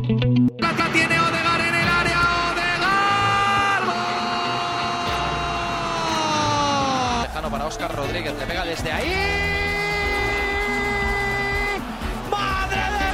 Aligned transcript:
Tiene 0.00 1.18
Odegaard 1.18 1.60
en 1.60 1.74
el 1.74 1.88
área. 1.88 2.20
Odegaard. 2.52 3.84
¡Gol! 3.84 3.94
Lejano 7.22 7.50
para 7.50 7.66
Oscar 7.66 7.92
Rodríguez, 7.96 8.32
le 8.38 8.46
pega 8.46 8.64
desde 8.64 8.92
ahí. 8.92 9.12
¡Madre 12.30 12.80
de 12.80 13.08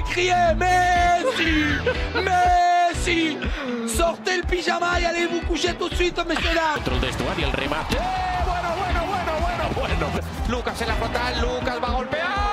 mi 0.00 0.02
criez 0.12 0.56
Messi 0.56 1.76
Messi 2.24 3.38
Sortez 3.86 4.36
le 4.38 4.42
pyjama 4.44 4.98
y 4.98 5.04
allez 5.04 5.26
vous 5.26 5.42
coucher 5.46 5.74
tout 5.74 5.90
de 5.90 5.94
suite, 5.94 6.18
messieurs 6.26 6.54
dames 6.54 6.74
Control 6.76 7.00
de 7.02 7.12
Stuart 7.12 7.38
y 7.38 7.42
el 7.42 7.52
remate. 7.52 7.96
Eh, 7.96 8.00
Bueno, 8.46 8.68
bueno, 8.78 9.04
bueno, 9.06 9.32
bueno, 9.40 9.64
bueno 9.98 10.06
Lucas 10.48 10.80
en 10.80 10.88
la 10.88 10.94
frontal, 10.94 11.38
Lucas 11.40 11.78
va 11.82 11.88
a 11.88 11.92
golpear. 11.92 12.45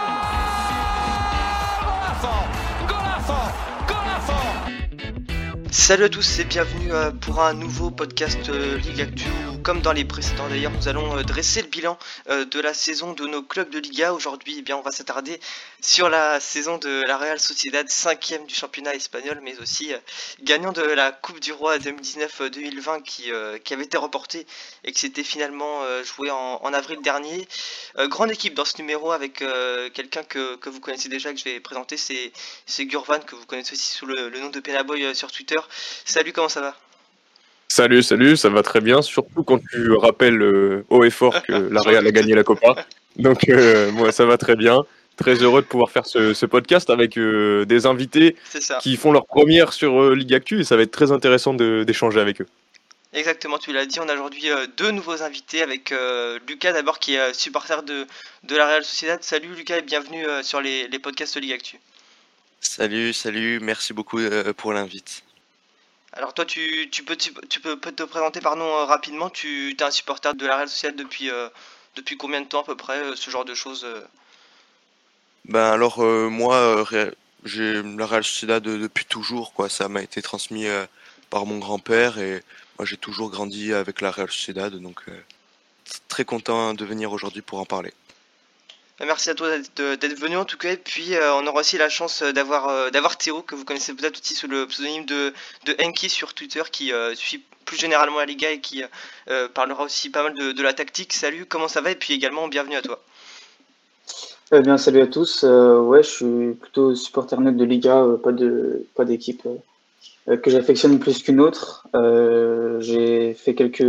Salut 5.86 6.06
à 6.06 6.10
tous 6.10 6.40
et 6.40 6.46
bienvenue 6.46 6.94
euh, 6.94 7.12
pour 7.12 7.42
un 7.42 7.54
nouveau 7.54 7.92
podcast 7.92 8.48
euh, 8.48 8.78
Ligue 8.78 9.02
Actu. 9.02 9.28
Comme 9.64 9.82
dans 9.82 9.94
les 9.94 10.04
précédents 10.04 10.50
d'ailleurs, 10.50 10.74
nous 10.74 10.90
allons 10.90 11.18
euh, 11.18 11.24
dresser 11.24 11.62
le 11.62 11.70
bilan 11.70 11.98
euh, 12.30 12.44
de 12.44 12.60
la 12.60 12.74
saison 12.74 13.14
de 13.14 13.26
nos 13.26 13.42
clubs 13.42 13.70
de 13.70 13.80
Liga. 13.80 14.14
Aujourd'hui, 14.14 14.56
eh 14.58 14.62
bien, 14.62 14.76
on 14.76 14.82
va 14.82 14.92
s'attarder 14.92 15.40
sur 15.80 16.10
la 16.10 16.42
saison 16.42 16.78
de 16.80 17.02
la 17.08 17.18
Real 17.18 17.40
Sociedad, 17.40 17.88
cinquième 17.88 18.46
du 18.46 18.54
championnat 18.54 18.94
espagnol, 18.94 19.40
mais 19.42 19.58
aussi 19.60 19.94
euh, 19.94 19.98
gagnant 20.42 20.74
de 20.74 20.82
la 20.82 21.14
Coupe 21.14 21.40
du 21.40 21.54
Roi 21.54 21.78
2019-2020 21.78 23.04
qui, 23.04 23.32
avait 23.32 23.86
été 23.86 23.98
reportée 23.98 24.46
et 24.84 24.92
qui 24.92 25.00
s'était 25.00 25.24
finalement 25.24 25.84
euh, 25.84 26.04
joué 26.04 26.30
en, 26.30 26.74
avril 26.74 27.00
dernier. 27.02 27.48
Grande 27.98 28.32
équipe 28.32 28.56
dans 28.56 28.66
ce 28.66 28.78
numéro 28.80 29.12
avec 29.12 29.44
quelqu'un 29.94 30.24
que, 30.24 30.58
vous 30.68 30.80
connaissez 30.82 31.08
déjà, 31.08 31.32
que 31.32 31.40
je 31.40 31.46
vais 31.46 31.60
présenter, 31.62 31.96
c'est 31.96 32.86
Gurvan, 32.86 33.20
que 33.20 33.36
vous 33.36 33.46
connaissez 33.46 33.74
aussi 33.74 33.96
sous 33.96 34.08
le, 34.08 34.28
le 34.28 34.40
nom 34.40 34.50
de 34.50 34.60
Penaboy 34.60 35.16
sur 35.16 35.32
Twitter. 35.32 35.60
Salut, 36.04 36.34
comment 36.34 36.50
ça 36.50 36.62
va? 36.62 36.83
Salut, 37.76 38.04
salut, 38.04 38.38
ça 38.38 38.50
va 38.50 38.62
très 38.62 38.82
bien, 38.82 39.02
surtout 39.02 39.44
quand 39.44 39.60
tu 39.72 39.94
rappelles 39.94 40.40
euh, 40.44 40.86
haut 40.92 41.04
et 41.04 41.10
fort 41.10 41.42
que 41.42 41.54
la 41.54 41.82
Real 41.82 42.06
a 42.06 42.12
gagné 42.12 42.36
la 42.36 42.44
Copa. 42.44 42.76
Donc, 43.16 43.50
euh, 43.50 43.92
moi, 43.92 44.12
ça 44.12 44.26
va 44.26 44.38
très 44.38 44.56
bien. 44.56 44.84
Très 45.18 45.34
heureux 45.42 45.64
de 45.64 45.66
pouvoir 45.66 45.90
faire 45.90 46.06
ce, 46.06 46.36
ce 46.36 46.46
podcast 46.46 46.92
avec 46.92 47.18
euh, 47.18 47.66
des 47.66 47.88
invités 47.88 48.36
C'est 48.44 48.62
ça. 48.62 48.78
qui 48.78 48.96
font 48.96 49.12
leur 49.12 49.26
première 49.26 49.74
sur 49.74 50.04
euh, 50.04 50.14
Ligue 50.14 50.36
Actu 50.36 50.60
et 50.60 50.64
ça 50.64 50.76
va 50.78 50.84
être 50.84 50.92
très 50.92 51.12
intéressant 51.12 51.56
d'échanger 51.56 52.20
avec 52.20 52.42
eux. 52.42 52.48
Exactement, 53.12 53.58
tu 53.58 53.74
l'as 53.74 53.88
dit, 53.88 54.00
on 54.00 54.08
a 54.08 54.14
aujourd'hui 54.14 54.52
euh, 54.52 54.68
deux 54.78 54.92
nouveaux 54.92 55.24
invités 55.24 55.64
avec 55.64 55.92
euh, 55.92 56.38
Lucas 56.48 56.74
d'abord 56.74 57.00
qui 57.00 57.16
est 57.16 57.34
supporter 57.34 57.82
de, 57.82 58.06
de 58.44 58.56
la 58.56 58.68
Real 58.68 58.84
Sociedad. 58.84 59.24
Salut 59.24 59.50
Lucas 59.56 59.78
et 59.80 59.82
bienvenue 59.82 60.28
euh, 60.28 60.44
sur 60.44 60.62
les, 60.62 60.88
les 60.90 61.00
podcasts 61.00 61.34
de 61.34 61.40
Ligue 61.42 61.54
Actu. 61.54 61.80
Salut, 62.60 63.14
salut, 63.14 63.60
merci 63.60 63.94
beaucoup 63.94 64.20
euh, 64.20 64.54
pour 64.54 64.74
l'invite. 64.74 65.24
Alors 66.14 66.34
toi 66.34 66.46
tu, 66.46 66.90
tu 66.92 67.04
peux, 67.04 67.16
tu, 67.16 67.34
peux- 67.34 67.78
te 67.78 68.04
présenter 68.04 68.40
pardon 68.40 68.66
euh, 68.66 68.86
rapidement, 68.86 69.30
tu 69.30 69.72
es 69.72 69.84
un 69.84 69.92
supporter 69.92 70.34
de 70.36 70.46
la 70.46 70.58
Real 70.58 70.70
Sociedad 70.70 70.96
depuis, 70.96 71.30
euh, 71.30 71.50
depuis 71.96 72.18
combien 72.18 72.42
de 72.42 72.48
temps 72.48 72.62
à 72.62 72.64
peu 72.64 72.76
près, 72.78 73.00
euh, 73.00 73.16
ce 73.16 73.30
genre 73.30 73.46
de 73.46 73.54
choses 73.56 73.86
Ben 75.46 75.72
alors 75.72 76.00
moi, 76.00 76.86
j'ai 77.44 77.82
la 77.84 78.06
Real 78.06 78.24
Sociedad 78.24 78.62
de- 78.64 78.78
depuis 78.78 79.06
toujours, 79.06 79.54
quoi. 79.54 79.70
Ça 79.70 79.90
m'a 79.90 80.02
été 80.02 80.22
transmis 80.22 80.68
par 81.30 81.46
mon 81.46 81.58
grand-père 81.58 82.18
et 82.20 82.44
moi 82.78 82.86
j'ai 82.86 82.98
toujours 82.98 83.30
grandi 83.30 83.74
avec 83.74 84.02
la 84.02 84.12
Real 84.12 84.30
Sociedad, 84.32 84.74
donc 84.76 85.02
très 86.08 86.26
content 86.26 86.74
de 86.74 86.86
venir 86.86 87.12
aujourd'hui 87.12 87.42
pour 87.42 87.60
en 87.60 87.66
parler. 87.66 87.94
Bah, 89.00 89.06
Merci 89.08 89.30
à 89.30 89.36
toi 89.36 89.50
d'être 89.58 90.20
venu 90.20 90.38
en 90.38 90.46
tout 90.46 90.58
cas. 90.58 90.72
Et 90.72 90.78
puis 90.78 91.16
euh, 91.16 91.34
on 91.36 91.48
aura 91.48 91.62
aussi 91.62 91.78
la 91.78 91.90
chance 91.90 92.22
euh, 92.22 92.32
d'avoir 92.32 92.68
euh, 92.70 92.90
d'avoir 92.90 93.18
Théo, 93.18 93.42
que 93.42 93.56
vous 93.56 93.66
connaissez 93.66 93.94
peut-être 93.94 94.20
aussi 94.20 94.36
sous 94.36 94.48
le 94.48 94.68
pseudonyme 94.68 95.06
de, 95.06 95.34
Enki 95.82 96.10
sur 96.10 96.34
Twitter, 96.34 96.62
qui 96.72 96.92
suit 97.16 97.44
plus 97.66 97.78
généralement 97.78 98.20
la 98.20 98.26
Liga 98.26 98.52
et 98.52 98.60
qui 98.60 98.84
parlera 99.54 99.84
aussi 99.84 100.10
pas 100.10 100.24
mal 100.24 100.34
de, 100.34 100.52
de 100.52 100.64
la 100.64 100.74
tactique. 100.74 101.14
Salut, 101.14 101.46
comment 101.46 101.68
ça 101.68 101.82
va? 101.82 101.92
Et 101.92 101.96
puis 101.96 102.14
également 102.14 102.48
bienvenue 102.48 102.76
à 102.76 102.82
toi. 102.82 103.02
Eh 104.52 104.60
bien, 104.60 104.78
salut 104.78 105.02
à 105.02 105.08
tous. 105.08 105.44
Ouais, 105.44 106.04
je 106.04 106.10
suis 106.10 106.54
plutôt 106.54 106.94
supporter 106.94 107.40
net 107.40 107.58
de 107.58 107.66
Liga, 107.66 108.06
pas 108.24 108.32
pas 108.96 109.06
d'équipe 109.06 109.48
que 110.28 110.50
j'affectionne 110.52 111.00
plus 111.00 111.24
qu'une 111.24 111.40
autre. 111.40 111.88
J'ai 112.80 113.34
fait 113.34 113.56
quelques 113.56 113.86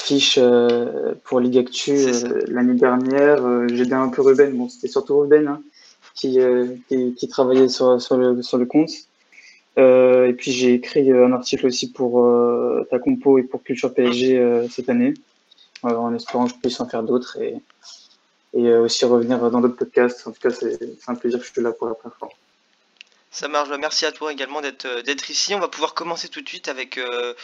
fiches 0.00 0.38
euh, 0.38 1.14
pour 1.24 1.40
Ligue 1.40 1.58
Actu 1.58 1.92
euh, 1.92 2.42
l'année 2.48 2.74
dernière. 2.74 3.44
Euh, 3.44 3.66
j'ai 3.68 3.82
aidé 3.82 3.92
un 3.92 4.08
peu 4.08 4.22
Ruben. 4.22 4.56
Bon, 4.56 4.68
c'était 4.68 4.88
surtout 4.88 5.20
Ruben 5.20 5.48
hein, 5.48 5.62
qui, 6.14 6.40
euh, 6.40 6.66
qui 6.88 7.14
qui 7.14 7.28
travaillait 7.28 7.68
sur 7.68 8.00
sur 8.00 8.16
le 8.16 8.42
sur 8.42 8.58
le 8.58 8.66
compte. 8.66 8.90
Et 9.76 10.34
puis 10.36 10.52
j'ai 10.52 10.74
écrit 10.74 11.10
un 11.10 11.32
article 11.32 11.66
aussi 11.66 11.90
pour 11.90 12.22
ta 12.90 12.98
compo 12.98 13.38
et 13.38 13.42
pour 13.42 13.62
Culture 13.62 13.94
PSG 13.94 14.66
cette 14.68 14.90
année, 14.90 15.14
euh, 15.86 15.96
en 15.96 16.14
espérant 16.14 16.44
que 16.44 16.50
je 16.50 16.56
puisse 16.56 16.78
en 16.80 16.86
faire 16.86 17.02
d'autres 17.02 17.40
et 17.40 17.56
et 18.52 18.74
aussi 18.74 19.06
revenir 19.06 19.38
dans 19.50 19.60
d'autres 19.62 19.76
podcasts. 19.76 20.26
En 20.26 20.32
tout 20.32 20.40
cas, 20.40 20.50
c'est 20.50 20.78
un 21.06 21.14
plaisir 21.14 21.38
que 21.38 21.46
je 21.46 21.52
suis 21.52 21.62
là 21.62 21.72
pour 21.72 21.86
la 21.86 21.94
première 21.94 22.18
fois. 22.18 22.28
Ça 23.32 23.46
marche. 23.46 23.68
Merci 23.78 24.06
à 24.06 24.12
toi 24.12 24.32
également 24.32 24.60
d'être 24.60 24.86
euh, 24.86 25.02
d'être 25.02 25.30
ici. 25.30 25.54
On 25.54 25.60
va 25.60 25.68
pouvoir 25.68 25.94
commencer 25.94 26.28
tout 26.28 26.40
de 26.40 26.48
suite 26.48 26.66
avec 26.66 26.98
euh, 26.98 27.34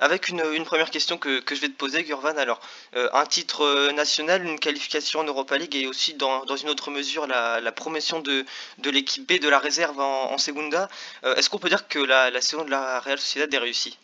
avec 0.00 0.28
une, 0.28 0.42
première 0.64 0.90
question 0.90 1.18
que, 1.18 1.40
que 1.40 1.54
je 1.54 1.60
vais 1.60 1.68
te 1.68 1.76
poser, 1.76 2.02
Gurvan. 2.02 2.38
Alors, 2.38 2.60
euh, 2.96 3.10
un 3.12 3.26
titre 3.26 3.92
national, 3.92 4.42
une 4.42 4.58
qualification 4.58 5.20
en 5.20 5.24
Europa 5.24 5.58
League 5.58 5.76
et 5.76 5.86
aussi 5.86 6.14
dans, 6.14 6.46
dans 6.46 6.56
une 6.56 6.70
autre 6.70 6.90
mesure 6.90 7.26
la, 7.26 7.60
la 7.60 7.72
promotion 7.72 8.20
de, 8.20 8.46
de 8.78 8.90
l'équipe 8.90 9.28
B 9.28 9.38
de 9.38 9.48
la 9.50 9.58
réserve 9.58 10.00
en, 10.00 10.32
en 10.32 10.38
Segunda. 10.38 10.88
Est-ce 11.22 11.50
qu'on 11.50 11.58
peut 11.58 11.68
dire 11.68 11.88
que 11.88 11.98
la, 11.98 12.30
la 12.30 12.40
saison 12.40 12.64
de 12.64 12.70
la 12.70 13.00
Real 13.00 13.18
Sociedad 13.18 13.52
est 13.52 13.58
réussie? 13.58 13.98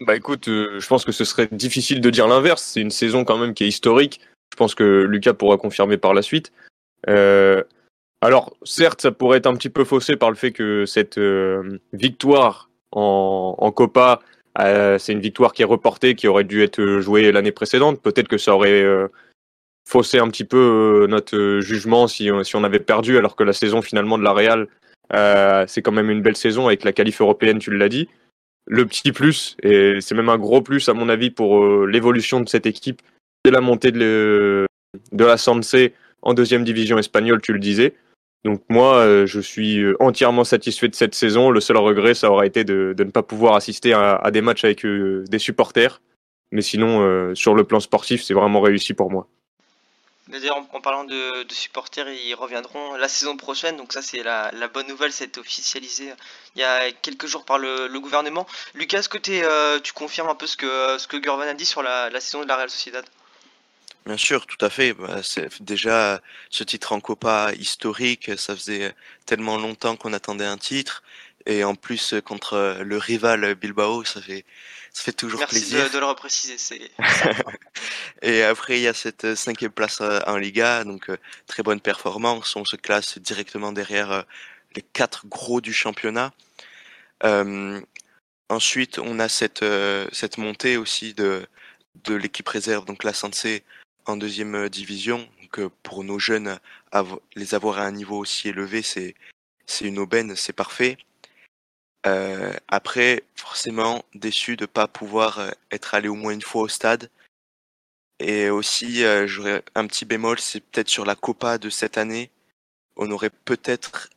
Bah 0.00 0.14
écoute, 0.14 0.44
je 0.46 0.86
pense 0.86 1.06
que 1.06 1.12
ce 1.12 1.24
serait 1.24 1.48
difficile 1.50 2.02
de 2.02 2.10
dire 2.10 2.28
l'inverse. 2.28 2.62
C'est 2.62 2.80
une 2.82 2.90
saison 2.90 3.24
quand 3.24 3.38
même 3.38 3.54
qui 3.54 3.64
est 3.64 3.68
historique. 3.68 4.20
Je 4.52 4.56
pense 4.56 4.74
que 4.74 4.84
Lucas 5.08 5.32
pourra 5.32 5.56
confirmer 5.56 5.96
par 5.96 6.12
la 6.12 6.20
suite. 6.20 6.52
Euh, 7.08 7.62
alors, 8.22 8.56
certes, 8.64 9.02
ça 9.02 9.12
pourrait 9.12 9.38
être 9.38 9.46
un 9.46 9.54
petit 9.54 9.68
peu 9.68 9.84
faussé 9.84 10.16
par 10.16 10.30
le 10.30 10.36
fait 10.36 10.52
que 10.52 10.86
cette 10.86 11.18
euh, 11.18 11.78
victoire 11.92 12.70
en, 12.92 13.72
Copa, 13.72 14.20
euh, 14.58 14.96
c'est 14.98 15.12
une 15.12 15.20
victoire 15.20 15.52
qui 15.52 15.62
est 15.62 15.66
reportée, 15.66 16.14
qui 16.14 16.28
aurait 16.28 16.44
dû 16.44 16.62
être 16.62 17.00
jouée 17.00 17.30
l'année 17.30 17.52
précédente. 17.52 18.00
Peut-être 18.00 18.28
que 18.28 18.38
ça 18.38 18.54
aurait 18.54 18.82
euh, 18.82 19.08
faussé 19.86 20.18
un 20.18 20.28
petit 20.28 20.44
peu 20.44 21.02
euh, 21.04 21.06
notre 21.08 21.36
euh, 21.36 21.60
jugement 21.60 22.08
si, 22.08 22.30
on- 22.30 22.64
avait 22.64 22.80
perdu, 22.80 23.18
alors 23.18 23.36
que 23.36 23.44
la 23.44 23.52
saison 23.52 23.82
finalement 23.82 24.16
de 24.16 24.24
la 24.24 24.32
Real, 24.32 24.66
euh, 25.12 25.64
c'est 25.68 25.82
quand 25.82 25.92
même 25.92 26.10
une 26.10 26.22
belle 26.22 26.36
saison 26.36 26.66
avec 26.66 26.84
la 26.84 26.92
qualif 26.92 27.20
européenne, 27.20 27.58
tu 27.58 27.70
l'as 27.70 27.90
dit. 27.90 28.08
Le 28.66 28.86
petit 28.86 29.12
plus, 29.12 29.56
et 29.62 30.00
c'est 30.00 30.14
même 30.14 30.30
un 30.30 30.38
gros 30.38 30.62
plus 30.62 30.88
à 30.88 30.94
mon 30.94 31.08
avis 31.08 31.30
pour 31.30 31.62
euh, 31.62 31.86
l'évolution 31.86 32.40
de 32.40 32.48
cette 32.48 32.66
équipe, 32.66 33.02
c'est 33.44 33.52
la 33.52 33.60
montée 33.60 33.92
de, 33.92 34.66
de 35.12 35.24
la 35.24 35.36
Sanse 35.36 35.76
en 36.22 36.34
deuxième 36.34 36.64
division 36.64 36.98
espagnole, 36.98 37.40
tu 37.40 37.52
le 37.52 37.60
disais. 37.60 37.94
Donc 38.46 38.62
moi, 38.68 38.98
euh, 38.98 39.26
je 39.26 39.40
suis 39.40 39.80
euh, 39.80 39.96
entièrement 39.98 40.44
satisfait 40.44 40.86
de 40.86 40.94
cette 40.94 41.16
saison. 41.16 41.50
Le 41.50 41.60
seul 41.60 41.78
regret, 41.78 42.14
ça 42.14 42.30
aurait 42.30 42.46
été 42.46 42.62
de, 42.62 42.94
ne 42.96 43.10
pas 43.10 43.24
pouvoir 43.24 43.56
assister 43.56 43.92
à, 43.92 44.30
des 44.30 44.40
matchs 44.40 44.62
avec 44.62 44.84
euh, 44.86 45.24
des 45.26 45.40
supporters. 45.40 46.00
Mais 46.52 46.62
sinon, 46.62 47.34
sur 47.34 47.56
le 47.56 47.64
plan 47.64 47.80
sportif, 47.80 48.22
c'est 48.22 48.34
vraiment 48.34 48.60
réussi 48.60 48.94
pour 48.94 49.10
moi. 49.10 49.26
D'ailleurs, 50.28 50.58
en, 50.72 50.80
parlant 50.80 51.02
de, 51.02 51.44
supporters, 51.50 52.08
ils 52.08 52.34
reviendront 52.34 52.94
la 52.94 53.08
saison 53.08 53.36
prochaine. 53.36 53.76
Donc 53.76 53.92
ça, 53.92 54.00
c'est 54.00 54.22
la, 54.22 54.52
bonne 54.72 54.86
nouvelle. 54.86 55.10
C'est 55.10 55.38
officialisé 55.38 56.12
il 56.54 56.60
y 56.60 56.64
a 56.64 56.92
quelques 56.92 57.26
jours 57.26 57.44
par 57.44 57.58
le, 57.58 57.98
gouvernement. 57.98 58.46
Lucas, 58.74 59.00
est-ce 59.00 59.08
que 59.08 59.18
tu 59.18 59.92
confirmes 59.92 60.28
un 60.28 60.36
peu 60.36 60.46
ce 60.46 60.56
que, 60.56 60.98
ce 60.98 61.08
que 61.08 61.16
Gurvan 61.16 61.40
a 61.48 61.54
dit 61.54 61.66
sur 61.66 61.82
la, 61.82 62.10
la 62.10 62.20
saison 62.20 62.44
de 62.44 62.48
la 62.48 62.54
Real 62.54 62.70
Sociedad? 62.70 63.04
Bien 64.06 64.16
sûr, 64.16 64.46
tout 64.46 64.64
à 64.64 64.70
fait. 64.70 64.92
Bah, 64.92 65.20
c'est 65.22 65.62
déjà 65.62 66.20
ce 66.48 66.62
titre 66.64 66.92
en 66.92 67.00
Copa 67.00 67.52
historique, 67.58 68.30
ça 68.38 68.54
faisait 68.54 68.94
tellement 69.26 69.58
longtemps 69.58 69.96
qu'on 69.96 70.12
attendait 70.12 70.44
un 70.46 70.58
titre. 70.58 71.02
Et 71.44 71.64
en 71.64 71.74
plus, 71.74 72.14
contre 72.24 72.54
euh, 72.54 72.82
le 72.82 72.98
rival 72.98 73.54
Bilbao, 73.54 74.04
ça 74.04 74.20
fait, 74.20 74.44
ça 74.92 75.02
fait 75.02 75.12
toujours 75.12 75.40
Merci 75.40 75.56
plaisir. 75.60 75.84
de, 75.88 75.94
de 75.94 75.98
le 75.98 76.06
repréciser. 76.06 76.56
C'est 76.58 76.90
Et 78.22 78.42
après, 78.42 78.78
il 78.78 78.82
y 78.82 78.88
a 78.88 78.94
cette 78.94 79.24
euh, 79.24 79.36
cinquième 79.36 79.70
place 79.70 80.00
euh, 80.00 80.20
en 80.26 80.36
Liga, 80.36 80.84
donc 80.84 81.10
très 81.46 81.62
bonne 81.62 81.80
performance. 81.80 82.56
On 82.56 82.64
se 82.64 82.76
classe 82.76 83.18
directement 83.18 83.72
derrière 83.72 84.24
les 84.74 84.82
quatre 84.82 85.26
gros 85.26 85.60
du 85.60 85.72
championnat. 85.72 86.32
Euh, 87.24 87.80
ensuite, 88.48 88.98
on 88.98 89.18
a 89.18 89.28
cette, 89.28 89.64
cette 90.12 90.38
montée 90.38 90.76
aussi 90.76 91.14
de, 91.14 91.46
de 92.04 92.14
l'équipe 92.14 92.48
réserve, 92.48 92.84
donc 92.84 93.04
la 93.04 93.12
Sensei, 93.12 93.64
en 94.06 94.16
deuxième 94.16 94.54
euh, 94.54 94.68
division. 94.68 95.28
Euh, 95.58 95.70
pour 95.82 96.04
nos 96.04 96.18
jeunes, 96.18 96.58
les 97.34 97.54
avoir 97.54 97.78
à 97.78 97.84
un 97.84 97.92
niveau 97.92 98.18
aussi 98.18 98.48
élevé, 98.48 98.82
c'est 98.82 99.14
une 99.80 99.98
aubaine, 99.98 100.36
c'est 100.36 100.52
parfait. 100.52 100.98
Euh, 102.06 102.52
après, 102.68 103.24
forcément, 103.34 104.04
déçu 104.14 104.56
de 104.56 104.66
pas 104.66 104.88
pouvoir 104.88 105.38
euh, 105.40 105.50
être 105.70 105.94
allé 105.94 106.08
au 106.08 106.14
moins 106.14 106.32
une 106.32 106.42
fois 106.42 106.62
au 106.62 106.68
stade. 106.68 107.10
Et 108.20 108.48
aussi, 108.48 109.02
j'aurais 109.26 109.62
un 109.74 109.86
petit 109.86 110.06
bémol, 110.06 110.40
c'est 110.40 110.60
peut-être 110.60 110.88
sur 110.88 111.04
la 111.04 111.14
Copa 111.16 111.58
de 111.58 111.68
cette 111.68 111.98
année, 111.98 112.30
on 112.96 113.10
aurait 113.10 113.30
peut-être 113.30 114.08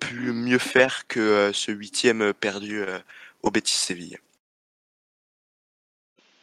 pu 0.00 0.32
mieux 0.32 0.58
faire 0.58 1.06
que 1.08 1.50
ce 1.52 1.72
huitième 1.72 2.32
perdu 2.32 2.82
au 3.42 3.50
Betis 3.50 3.74
Séville. 3.74 4.18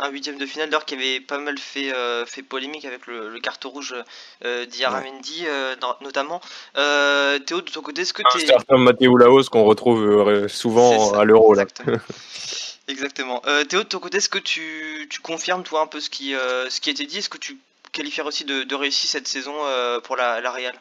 Un 0.05 0.09
huitième 0.09 0.37
de 0.37 0.45
finale 0.45 0.69
d'ailleurs 0.69 0.83
qui 0.85 0.95
avait 0.95 1.21
pas 1.21 1.37
mal 1.39 1.57
fait, 1.57 1.93
euh, 1.93 2.25
fait 2.25 2.43
polémique 2.43 2.83
avec 2.83 3.07
le, 3.07 3.29
le 3.29 3.39
carton 3.39 3.69
rouge 3.69 3.95
euh, 4.43 4.65
d'Iaramendi 4.65 5.45
euh, 5.47 5.75
notamment. 6.01 6.41
Euh, 6.77 7.39
Théo, 7.39 7.61
de 7.61 7.71
ton 7.71 7.81
côté, 7.81 8.01
est-ce 8.01 8.11
que 8.13 8.21
Un 8.25 8.29
tu 8.37 8.43
es... 8.43 8.45
certain 8.45 8.77
Matteo 8.77 9.15
Laos 9.15 9.47
qu'on 9.49 9.63
retrouve 9.63 10.47
souvent 10.49 11.11
ça, 11.11 11.21
à 11.21 11.23
l'euro 11.23 11.53
là. 11.53 11.61
Exactement. 11.63 11.97
Exactement. 12.89 13.41
Euh, 13.47 13.63
Théo, 13.63 13.79
de 13.83 13.87
ton 13.87 13.99
côté, 13.99 14.17
est-ce 14.17 14.27
que 14.27 14.39
tu, 14.39 15.07
tu 15.09 15.21
confirmes 15.21 15.63
toi 15.63 15.79
un 15.81 15.87
peu 15.87 16.01
ce 16.01 16.09
qui, 16.09 16.35
euh, 16.35 16.69
ce 16.69 16.81
qui 16.81 16.89
a 16.89 16.91
été 16.91 17.05
dit? 17.05 17.19
Est-ce 17.19 17.29
que 17.29 17.37
tu 17.37 17.57
qualifierais 17.93 18.27
aussi 18.27 18.43
de, 18.43 18.63
de 18.63 18.75
réussi 18.75 19.07
cette 19.07 19.27
saison 19.27 19.53
euh, 19.65 20.01
pour 20.01 20.17
la, 20.17 20.41
la 20.41 20.51
Real? 20.51 20.75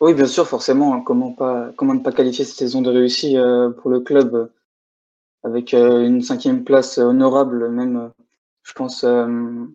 Oui, 0.00 0.14
bien 0.14 0.26
sûr, 0.26 0.48
forcément. 0.48 0.94
hein, 0.94 1.02
Comment 1.04 1.32
pas, 1.32 1.68
comment 1.76 1.92
ne 1.94 2.00
pas 2.00 2.12
qualifier 2.12 2.46
cette 2.46 2.56
saison 2.56 2.80
de 2.80 2.90
réussie 2.90 3.36
euh, 3.36 3.68
pour 3.68 3.90
le 3.90 4.00
club? 4.00 4.50
Avec 5.46 5.74
euh, 5.74 6.04
une 6.04 6.22
cinquième 6.22 6.64
place 6.64 6.98
honorable, 6.98 7.70
même, 7.70 7.96
euh, 7.96 8.08
je 8.64 8.72
pense, 8.72 9.04
euh, 9.04 9.66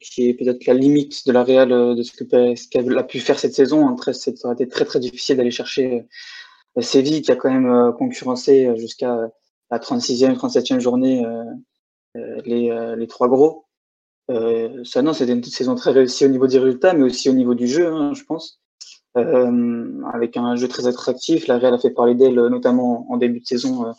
qui 0.00 0.28
est 0.28 0.34
peut-être 0.34 0.64
la 0.66 0.74
limite 0.74 1.26
de 1.26 1.32
la 1.32 1.42
Real 1.42 1.68
de 1.68 2.02
ce 2.02 2.68
qu'elle 2.68 2.96
a 2.96 3.02
pu 3.02 3.18
faire 3.18 3.38
cette 3.38 3.54
saison. 3.54 3.88
hein. 3.88 3.96
Ça 4.12 4.30
aurait 4.44 4.54
été 4.54 4.68
très 4.68 4.84
très 4.84 5.00
difficile 5.00 5.36
d'aller 5.36 5.50
chercher 5.50 6.06
Séville, 6.80 7.22
qui 7.22 7.32
a 7.32 7.36
quand 7.36 7.50
même 7.50 7.92
concurrencé 7.98 8.72
jusqu'à 8.76 9.28
la 9.70 9.78
36e, 9.78 10.36
37e 10.36 10.78
journée 10.78 11.26
les, 12.14 12.94
les 12.96 13.06
trois 13.08 13.28
gros. 13.28 13.66
Ça, 14.28 15.02
non, 15.02 15.12
c'était 15.12 15.32
une 15.32 15.42
saison 15.42 15.74
très 15.74 15.90
réussie 15.90 16.24
au 16.24 16.28
niveau 16.28 16.46
des 16.46 16.58
résultats, 16.58 16.94
mais 16.94 17.04
aussi 17.04 17.28
au 17.28 17.34
niveau 17.34 17.54
du 17.54 17.66
jeu, 17.66 17.88
hein, 17.88 18.14
je 18.14 18.22
pense. 18.22 18.60
Avec 19.14 20.36
un 20.36 20.54
jeu 20.56 20.68
très 20.68 20.86
attractif, 20.86 21.48
la 21.48 21.58
Real 21.58 21.74
a 21.74 21.78
fait 21.78 21.90
parler 21.90 22.14
d'elle, 22.14 22.36
notamment 22.36 23.10
en 23.10 23.16
début 23.16 23.40
de 23.40 23.46
saison, 23.46 23.92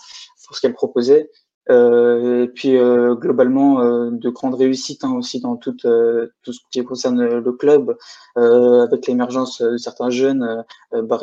pour 0.49 0.57
ce 0.57 0.61
qu'elle 0.61 0.73
proposait. 0.73 1.29
Euh, 1.69 2.45
et 2.45 2.47
puis 2.47 2.77
euh, 2.77 3.13
globalement, 3.13 3.81
euh, 3.81 4.09
de 4.11 4.29
grandes 4.29 4.55
réussites 4.55 5.03
hein, 5.03 5.13
aussi 5.15 5.39
dans 5.39 5.55
tout, 5.55 5.73
tout 5.73 6.53
ce 6.53 6.59
qui 6.71 6.83
concerne 6.83 7.23
le 7.23 7.51
club, 7.51 7.95
avec 8.35 9.07
l'émergence 9.07 9.61
de 9.61 9.77
certains 9.77 10.09
jeunes, 10.09 10.63
bon, 10.91 11.19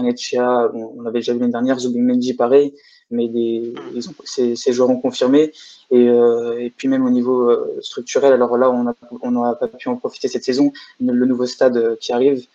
on 0.96 1.02
l'avait 1.02 1.18
déjà 1.18 1.32
vu 1.32 1.40
l'année 1.40 1.52
dernière, 1.52 1.78
Zubimendi 1.78 2.34
pareil, 2.34 2.74
mais 3.10 3.28
des, 3.28 3.74
ces, 4.24 4.72
joueurs 4.72 4.90
ont 4.90 5.00
confirmé. 5.00 5.52
Et, 5.90 6.72
puis 6.76 6.88
même 6.88 7.04
au 7.04 7.10
niveau 7.10 7.50
structurel, 7.80 8.32
alors 8.32 8.56
là, 8.58 8.70
on 8.70 8.84
n'a 8.84 8.94
on 9.22 9.54
pas 9.54 9.68
pu 9.68 9.88
en 9.88 9.96
profiter 9.96 10.28
cette 10.28 10.44
saison. 10.44 10.72
Le, 11.00 11.24
nouveau 11.24 11.46
stade 11.46 11.96
qui 11.98 12.12
arrive, 12.12 12.46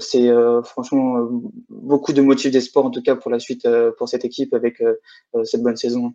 c'est 0.00 0.28
euh, 0.28 0.62
franchement 0.62 1.18
euh, 1.18 1.28
beaucoup 1.68 2.12
de 2.12 2.22
motifs 2.22 2.50
d'espoir 2.50 2.86
en 2.86 2.90
tout 2.90 3.02
cas 3.02 3.16
pour 3.16 3.30
la 3.30 3.38
suite 3.38 3.66
euh, 3.66 3.92
pour 3.96 4.08
cette 4.08 4.24
équipe 4.24 4.54
avec 4.54 4.80
euh, 4.80 4.94
euh, 5.34 5.44
cette 5.44 5.62
bonne 5.62 5.76
saison. 5.76 6.14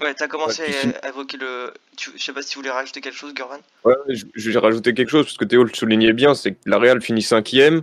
Ouais, 0.00 0.12
t'as 0.14 0.26
commencé 0.26 0.62
Ouais, 0.62 0.68
puis 0.82 0.92
à, 1.02 1.08
évoquer 1.10 1.36
le. 1.36 1.72
Tu, 1.96 2.10
je 2.16 2.22
sais 2.22 2.32
pas 2.32 2.42
si 2.42 2.50
tu 2.50 2.58
voulais 2.58 2.70
rajouter 2.70 3.00
quelque 3.00 3.16
chose, 3.16 3.32
Gurvan. 3.32 3.58
Ouais, 3.84 3.94
je, 4.08 4.24
je 4.34 4.50
vais 4.50 4.58
rajouter 4.58 4.92
quelque 4.92 5.10
chose 5.10 5.26
parce 5.26 5.36
que 5.36 5.44
Théo 5.44 5.62
le 5.62 5.72
soulignait 5.72 6.12
bien, 6.12 6.34
c'est 6.34 6.52
que 6.52 6.58
la 6.66 6.78
Real 6.78 7.00
finit 7.00 7.22
cinquième, 7.22 7.82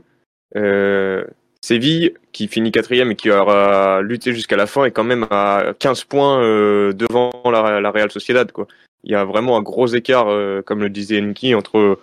euh, 0.58 1.24
Séville 1.62 2.16
qui 2.34 2.48
finit 2.48 2.72
quatrième 2.72 3.12
et 3.12 3.16
qui 3.16 3.30
aura 3.30 4.02
lutté 4.02 4.34
jusqu'à 4.34 4.58
la 4.58 4.68
fin 4.68 4.84
est 4.84 4.92
quand 4.92 5.04
même 5.06 5.26
à 5.30 5.74
15 5.80 6.04
points 6.06 6.44
euh, 6.44 6.92
devant 6.92 7.32
la, 7.46 7.80
la 7.80 7.92
Real 7.92 8.12
Sociedad 8.12 8.52
quoi. 8.52 8.68
Il 9.04 9.12
y 9.12 9.16
a 9.16 9.24
vraiment 9.24 9.58
un 9.58 9.62
gros 9.62 9.88
écart, 9.88 10.28
euh, 10.28 10.62
comme 10.62 10.82
le 10.82 10.90
disait 10.90 11.22
Enki, 11.22 11.56
entre 11.56 12.00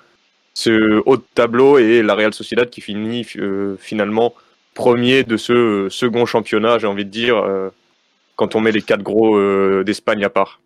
ce 0.59 1.01
haut 1.07 1.17
de 1.17 1.25
tableau 1.37 1.79
et 1.79 2.03
la 2.03 2.17
Real 2.17 2.35
Sociedad 2.35 2.69
qui 2.69 2.81
finit 2.81 3.25
euh, 3.37 3.77
finalement 3.79 4.35
premier 4.75 5.23
de 5.23 5.37
ce 5.37 5.53
euh, 5.53 5.89
second 5.89 6.27
championnat, 6.27 6.81
j'ai 6.81 6.89
envie 6.89 7.05
de 7.05 7.11
dire, 7.11 7.37
euh, 7.37 7.71
quand 8.35 8.57
on 8.57 8.61
met 8.61 8.73
les 8.73 8.83
quatre 8.83 9.05
gros 9.05 9.39
d'Espagne 9.85 10.25
à 10.25 10.31
part. 10.31 10.61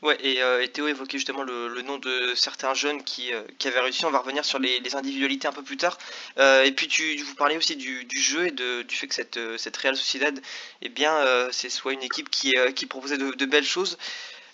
Ouais, 0.00 0.16
et, 0.22 0.68
Théo 0.68 0.86
évoquait 0.88 1.18
justement 1.18 1.42
le, 1.42 1.82
nom 1.82 1.98
de 1.98 2.34
certains 2.36 2.72
jeunes 2.72 3.02
qui, 3.02 3.30
qui 3.58 3.68
avaient 3.68 3.80
réussi. 3.80 4.06
On 4.06 4.10
va 4.10 4.20
revenir 4.20 4.44
sur 4.44 4.58
les, 4.58 4.94
individualités 4.94 5.48
un 5.48 5.52
peu 5.52 5.62
plus 5.62 5.76
tard. 5.76 5.98
Et 6.38 6.72
puis 6.72 6.86
tu, 6.86 7.16
vous 7.16 7.34
parlez 7.34 7.56
aussi 7.56 7.76
du, 7.76 8.06
jeu 8.12 8.46
et 8.46 8.50
du 8.50 8.94
fait 8.94 9.08
que 9.08 9.14
cette, 9.14 9.40
cette 9.56 9.76
Real 9.78 9.96
Sociedad, 9.96 10.38
eh 10.82 10.88
bien, 10.90 11.14
c'est 11.50 11.70
soit 11.70 11.94
une 11.94 12.02
équipe 12.02 12.30
qui, 12.30 12.54
qui 12.76 12.86
proposait 12.86 13.18
de 13.18 13.46
belles 13.46 13.64
choses. 13.64 13.96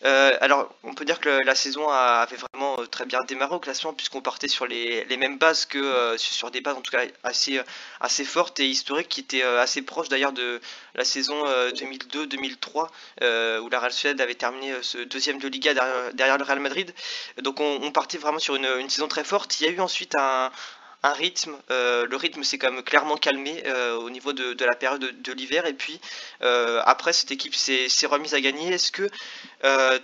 Euh, 0.06 0.36
alors, 0.40 0.74
on 0.82 0.94
peut 0.94 1.04
dire 1.06 1.18
que 1.18 1.30
la 1.30 1.54
saison 1.54 1.88
avait 1.88 2.36
vraiment 2.36 2.78
euh, 2.78 2.86
très 2.86 3.06
bien 3.06 3.20
démarré 3.26 3.54
au 3.54 3.58
classement 3.58 3.94
puisqu'on 3.94 4.20
partait 4.20 4.48
sur 4.48 4.66
les, 4.66 5.04
mêmes 5.16 5.38
bases 5.38 5.64
que 5.64 5.78
euh, 5.78 6.18
sur 6.18 6.50
des 6.50 6.60
bases 6.60 6.76
en 6.76 6.82
tout 6.82 6.90
cas 6.90 7.04
assez, 7.22 7.60
assez 8.00 8.24
fortes 8.24 8.60
et 8.60 8.68
historiques 8.68 9.08
qui 9.08 9.20
étaient 9.20 9.42
assez 9.42 9.80
proches 9.82 10.08
d'ailleurs 10.08 10.32
de 10.32 10.60
la 10.94 11.04
saison 11.04 11.46
euh, 11.46 11.70
2002-2003 11.72 12.88
euh, 13.22 13.60
où 13.60 13.68
la 13.68 13.80
Real 13.80 13.92
Sociedad 13.92 14.20
avait 14.20 14.34
terminé 14.34 14.74
ce 14.82 14.98
deuxième 14.98 15.38
de 15.38 15.48
Liga 15.48 15.72
derrière, 16.12 16.38
le 16.38 16.44
Real 16.44 16.60
Madrid. 16.60 16.94
Donc 17.42 17.60
on, 17.60 17.90
partait 17.90 18.18
vraiment 18.18 18.38
sur 18.38 18.56
une 18.56 18.90
saison 18.90 19.08
très 19.08 19.24
forte. 19.24 19.60
Il 19.60 19.66
y 19.66 19.68
a 19.68 19.72
eu 19.72 19.80
ensuite 19.80 20.14
un, 20.16 20.50
un 21.04 21.12
rythme, 21.12 21.54
euh, 21.70 22.06
le 22.06 22.16
rythme 22.16 22.42
s'est 22.44 22.56
quand 22.56 22.72
même 22.72 22.82
clairement 22.82 23.18
calmé 23.18 23.62
euh, 23.66 23.94
au 23.96 24.08
niveau 24.08 24.32
de, 24.32 24.64
la 24.64 24.74
période 24.74 25.14
de, 25.22 25.32
l'hiver 25.32 25.66
et 25.66 25.74
puis 25.74 26.00
euh, 26.42 26.80
après 26.86 27.12
cette 27.12 27.30
équipe 27.30 27.54
s'est 27.54 28.06
remise 28.06 28.32
à 28.32 28.40
gagner. 28.40 28.72
Est-ce 28.72 28.90
que 28.90 29.10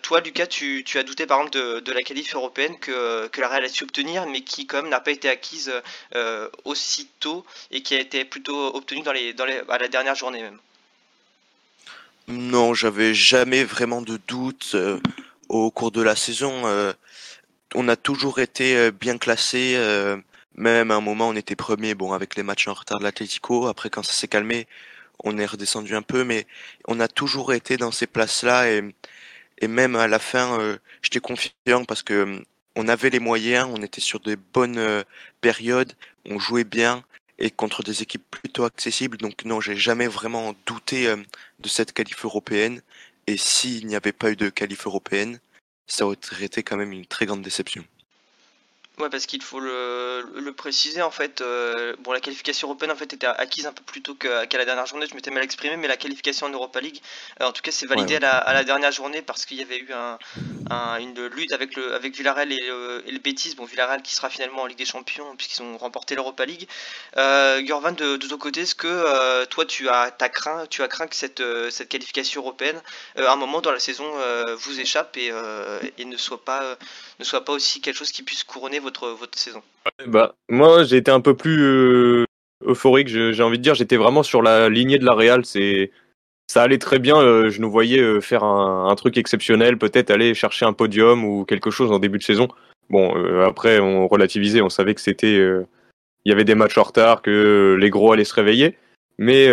toi 0.03 0.21
Lucas 0.21 0.47
tu, 0.47 0.85
as 0.95 1.03
douté 1.03 1.27
par 1.27 1.41
exemple 1.41 1.81
de, 1.81 1.93
la 1.93 2.03
qualif 2.03 2.35
européenne 2.35 2.79
que, 2.79 3.31
la 3.39 3.49
Real 3.49 3.65
a 3.65 3.69
su 3.69 3.85
obtenir 3.85 4.27
mais 4.27 4.43
qui 4.43 4.67
quand 4.67 4.83
même 4.83 4.91
n'a 4.91 5.01
pas 5.01 5.11
été 5.11 5.31
acquise 5.31 5.73
aussitôt 6.65 7.47
et 7.71 7.83
qui 7.83 7.95
a 7.95 7.99
été 7.99 8.27
plutôt 8.27 8.77
obtenue 8.77 9.03
dans 9.03 9.13
les, 9.13 9.33
dans 9.33 9.47
les, 9.47 9.63
à 9.71 9.79
la 9.79 9.89
dernière 9.89 10.15
journée 10.15 10.43
même? 10.43 10.59
Non, 12.29 12.75
j'avais 12.75 13.15
jamais 13.15 13.65
vraiment 13.65 14.03
de 14.03 14.21
doute 14.29 14.77
au 15.49 15.71
cours 15.71 15.93
de 15.93 16.03
la 16.03 16.15
saison. 16.15 16.95
on 17.75 17.89
a 17.89 17.97
toujours 17.97 18.39
été 18.41 18.91
bien 18.91 19.17
classé. 19.17 19.79
Même 20.57 20.91
à 20.91 20.97
un 20.97 21.01
moment, 21.01 21.29
on 21.29 21.37
était 21.37 21.57
premier. 21.57 21.95
Bon, 21.95 22.13
avec 22.13 22.37
les 22.37 22.43
matchs 22.43 22.69
en 22.69 22.75
retard 22.75 22.99
de 22.99 23.05
l'Atlético. 23.05 23.67
Après, 23.67 23.91
quand 23.91 24.03
ça 24.03 24.13
s'est 24.13 24.29
calmé, 24.29 24.67
on 25.25 25.39
est 25.39 25.47
redescendu 25.47 25.95
un 25.95 26.03
peu. 26.03 26.25
Mais 26.25 26.47
on 26.87 27.01
a 27.01 27.09
toujours 27.09 27.53
été 27.53 27.77
dans 27.77 27.93
ces 27.93 28.07
places-là. 28.07 28.71
Et, 28.71 28.83
et 29.59 29.69
même 29.69 29.97
à 29.97 30.09
la 30.09 30.19
fin, 30.19 30.59
euh, 30.61 30.79
j'étais 31.03 31.21
confiant 31.21 31.85
parce 31.87 32.03
que 32.03 32.15
euh, 32.15 32.45
on 32.77 32.89
avait 32.89 33.11
les 33.11 33.21
moyens. 33.21 33.69
On 33.73 33.83
était 33.83 34.01
sur 34.01 34.21
des 34.21 34.37
bonnes 34.37 34.79
euh, 34.79 35.03
périodes. 35.41 35.93
On 36.27 36.39
jouait 36.39 36.65
bien 36.65 37.05
et 37.41 37.51
contre 37.51 37.83
des 37.83 38.03
équipes 38.03 38.25
plutôt 38.31 38.65
accessibles. 38.65 39.17
Donc 39.17 39.45
non, 39.45 39.61
j'ai 39.61 39.77
jamais 39.77 40.07
vraiment 40.07 40.55
douté 40.67 41.09
euh, 41.09 41.17
de 41.59 41.69
cette 41.69 41.93
qualif 41.93 42.25
européenne. 42.25 42.83
Et 43.27 43.37
s'il 43.37 43.87
n'y 43.87 43.97
avait 43.97 44.13
pas 44.13 44.31
eu 44.31 44.37
de 44.37 44.51
qualif 44.51 44.87
européenne, 44.87 45.41
ça 45.87 46.07
aurait 46.07 46.17
été 46.41 46.63
quand 46.63 46.77
même 46.77 46.93
une 46.93 47.07
très 47.07 47.27
grande 47.27 47.43
déception. 47.43 47.85
Ouais, 49.01 49.09
parce 49.09 49.25
qu'il 49.25 49.43
faut 49.43 49.61
le, 49.61 50.23
le 50.35 50.53
préciser 50.53 51.01
en 51.01 51.11
fait. 51.11 51.41
euh, 51.41 51.95
bon, 52.01 52.13
la 52.13 52.21
qualification 52.21 52.69
européenne 52.69 52.91
en 52.91 52.97
fait 52.97 53.13
était 53.15 53.27
acquise 53.27 53.67
un 53.67 53.73
peu 53.73 53.83
plus 53.83 54.03
tôt 54.03 54.15
qu'à 54.15 54.45
la 54.59 54.65
dernière 54.67 54.85
journée. 54.87 55.07
Je 55.09 55.15
m'étais 55.15 55.31
mal 55.31 55.43
exprimé, 55.43 55.77
mais 55.79 55.89
la 55.89 55.97
qualification 55.97 56.47
en 56.47 56.51
Europa 56.51 56.81
League, 56.81 57.01
euh, 57.41 57.47
en 57.47 57.53
tout 57.53 57.63
cas, 57.63 57.71
c'est 57.71 57.87
validé 57.87 58.15
Ouais, 58.15 58.17
à, 58.17 58.21
la, 58.21 58.37
à 58.39 58.53
la 58.53 58.63
dernière 58.65 58.93
journée 58.93 59.23
parce 59.23 59.47
qu'il 59.47 59.57
y 59.57 59.63
avait 59.63 59.79
eu 59.79 59.93
un, 59.95 60.19
un- 60.69 60.99
une 60.99 61.27
lutte 61.29 61.53
avec 61.53 61.77
le 61.77 61.95
avec 61.95 62.15
Villarreal 62.15 62.53
et 62.53 62.59
le, 62.67 63.03
et 63.07 63.13
le 63.13 63.19
Betis. 63.21 63.55
Bon, 63.57 63.65
Villarreal 63.65 64.03
qui 64.03 64.15
sera 64.15 64.29
finalement 64.29 64.63
en 64.63 64.67
Ligue 64.67 64.79
des 64.79 64.85
Champions 64.85 65.35
puisqu'ils 65.37 65.63
ont 65.63 65.79
remporté 65.79 66.15
l'Europa 66.15 66.45
League. 66.45 66.69
Euh, 67.17 67.61
Gurvan, 67.63 67.93
de, 67.93 68.17
de 68.17 68.27
ton 68.29 68.39
côté, 68.39 68.61
est-ce 68.63 68.75
que 68.75 68.87
euh, 68.87 69.47
toi 69.47 69.65
tu 69.65 69.89
as 69.89 70.11
t'as 70.11 70.29
craint, 70.29 70.67
tu 70.67 70.83
as 70.83 70.89
craint 70.89 71.07
que 71.07 71.17
cette 71.17 71.41
euh, 71.41 71.71
cette 71.71 71.89
qualification 71.89 72.43
européenne, 72.43 72.81
euh, 73.19 73.27
à 73.27 73.33
un 73.33 73.37
moment 73.37 73.61
dans 73.63 73.73
la 73.73 73.81
saison, 73.81 74.05
euh, 74.19 74.55
vous 74.57 74.79
échappe 74.81 75.17
et, 75.17 75.31
euh, 75.33 75.81
et 75.99 76.05
ne 76.05 76.17
soit 76.19 76.45
pas 76.45 76.63
euh, 76.65 76.77
ne 77.21 77.25
soit 77.25 77.45
pas 77.45 77.53
aussi 77.53 77.81
quelque 77.81 77.97
chose 77.97 78.11
qui 78.11 78.23
puisse 78.23 78.45
couronner 78.45 78.81
votre, 78.81 79.09
votre 79.11 79.39
saison. 79.39 79.63
Bah, 80.07 80.35
moi, 80.49 80.85
j'ai 80.85 80.97
été 80.97 81.11
un 81.11 81.21
peu 81.21 81.37
plus 81.37 81.63
euh, 81.63 82.25
euphorique, 82.65 83.09
j'ai 83.09 83.43
envie 83.43 83.59
de 83.59 83.63
dire. 83.63 83.75
J'étais 83.75 83.97
vraiment 83.97 84.23
sur 84.23 84.43
la 84.43 84.69
lignée 84.69 84.99
de 84.99 85.05
la 85.05 85.13
Real. 85.13 85.45
Ça 85.45 86.63
allait 86.63 86.79
très 86.79 86.99
bien. 86.99 87.21
euh, 87.21 87.51
je 87.51 87.61
nous 87.61 87.71
voyais 87.71 88.01
euh, 88.01 88.21
faire 88.21 88.43
un, 88.43 88.95
truc 88.97 89.17
exceptionnel, 89.17 89.79
peut-être 89.79 90.11
aller 90.11 90.35
chercher 90.35 90.67
un 90.67 90.73
podium 90.73 91.25
ou 91.25 91.45
quelque 91.45 91.71
chose 91.71 91.93
en 91.93 91.99
début 91.99 92.19
de 92.19 92.25
saison. 92.25 92.49
Bon, 92.89 93.15
après, 93.45 93.79
on 93.79 94.09
relativisait. 94.09 94.63
On 94.63 94.69
savait 94.69 94.97
que 94.97 95.01
c'était, 95.01 95.37
il 95.37 96.29
y 96.29 96.33
avait 96.33 96.43
des 96.43 96.57
matchs 96.57 96.77
en 96.77 96.83
retard, 96.83 97.23
que 97.23 97.77
les 97.79 97.89
gros 97.89 98.13
allaient 98.13 98.25
se 98.25 98.35
réveiller. 98.35 98.77
Mais 99.19 99.47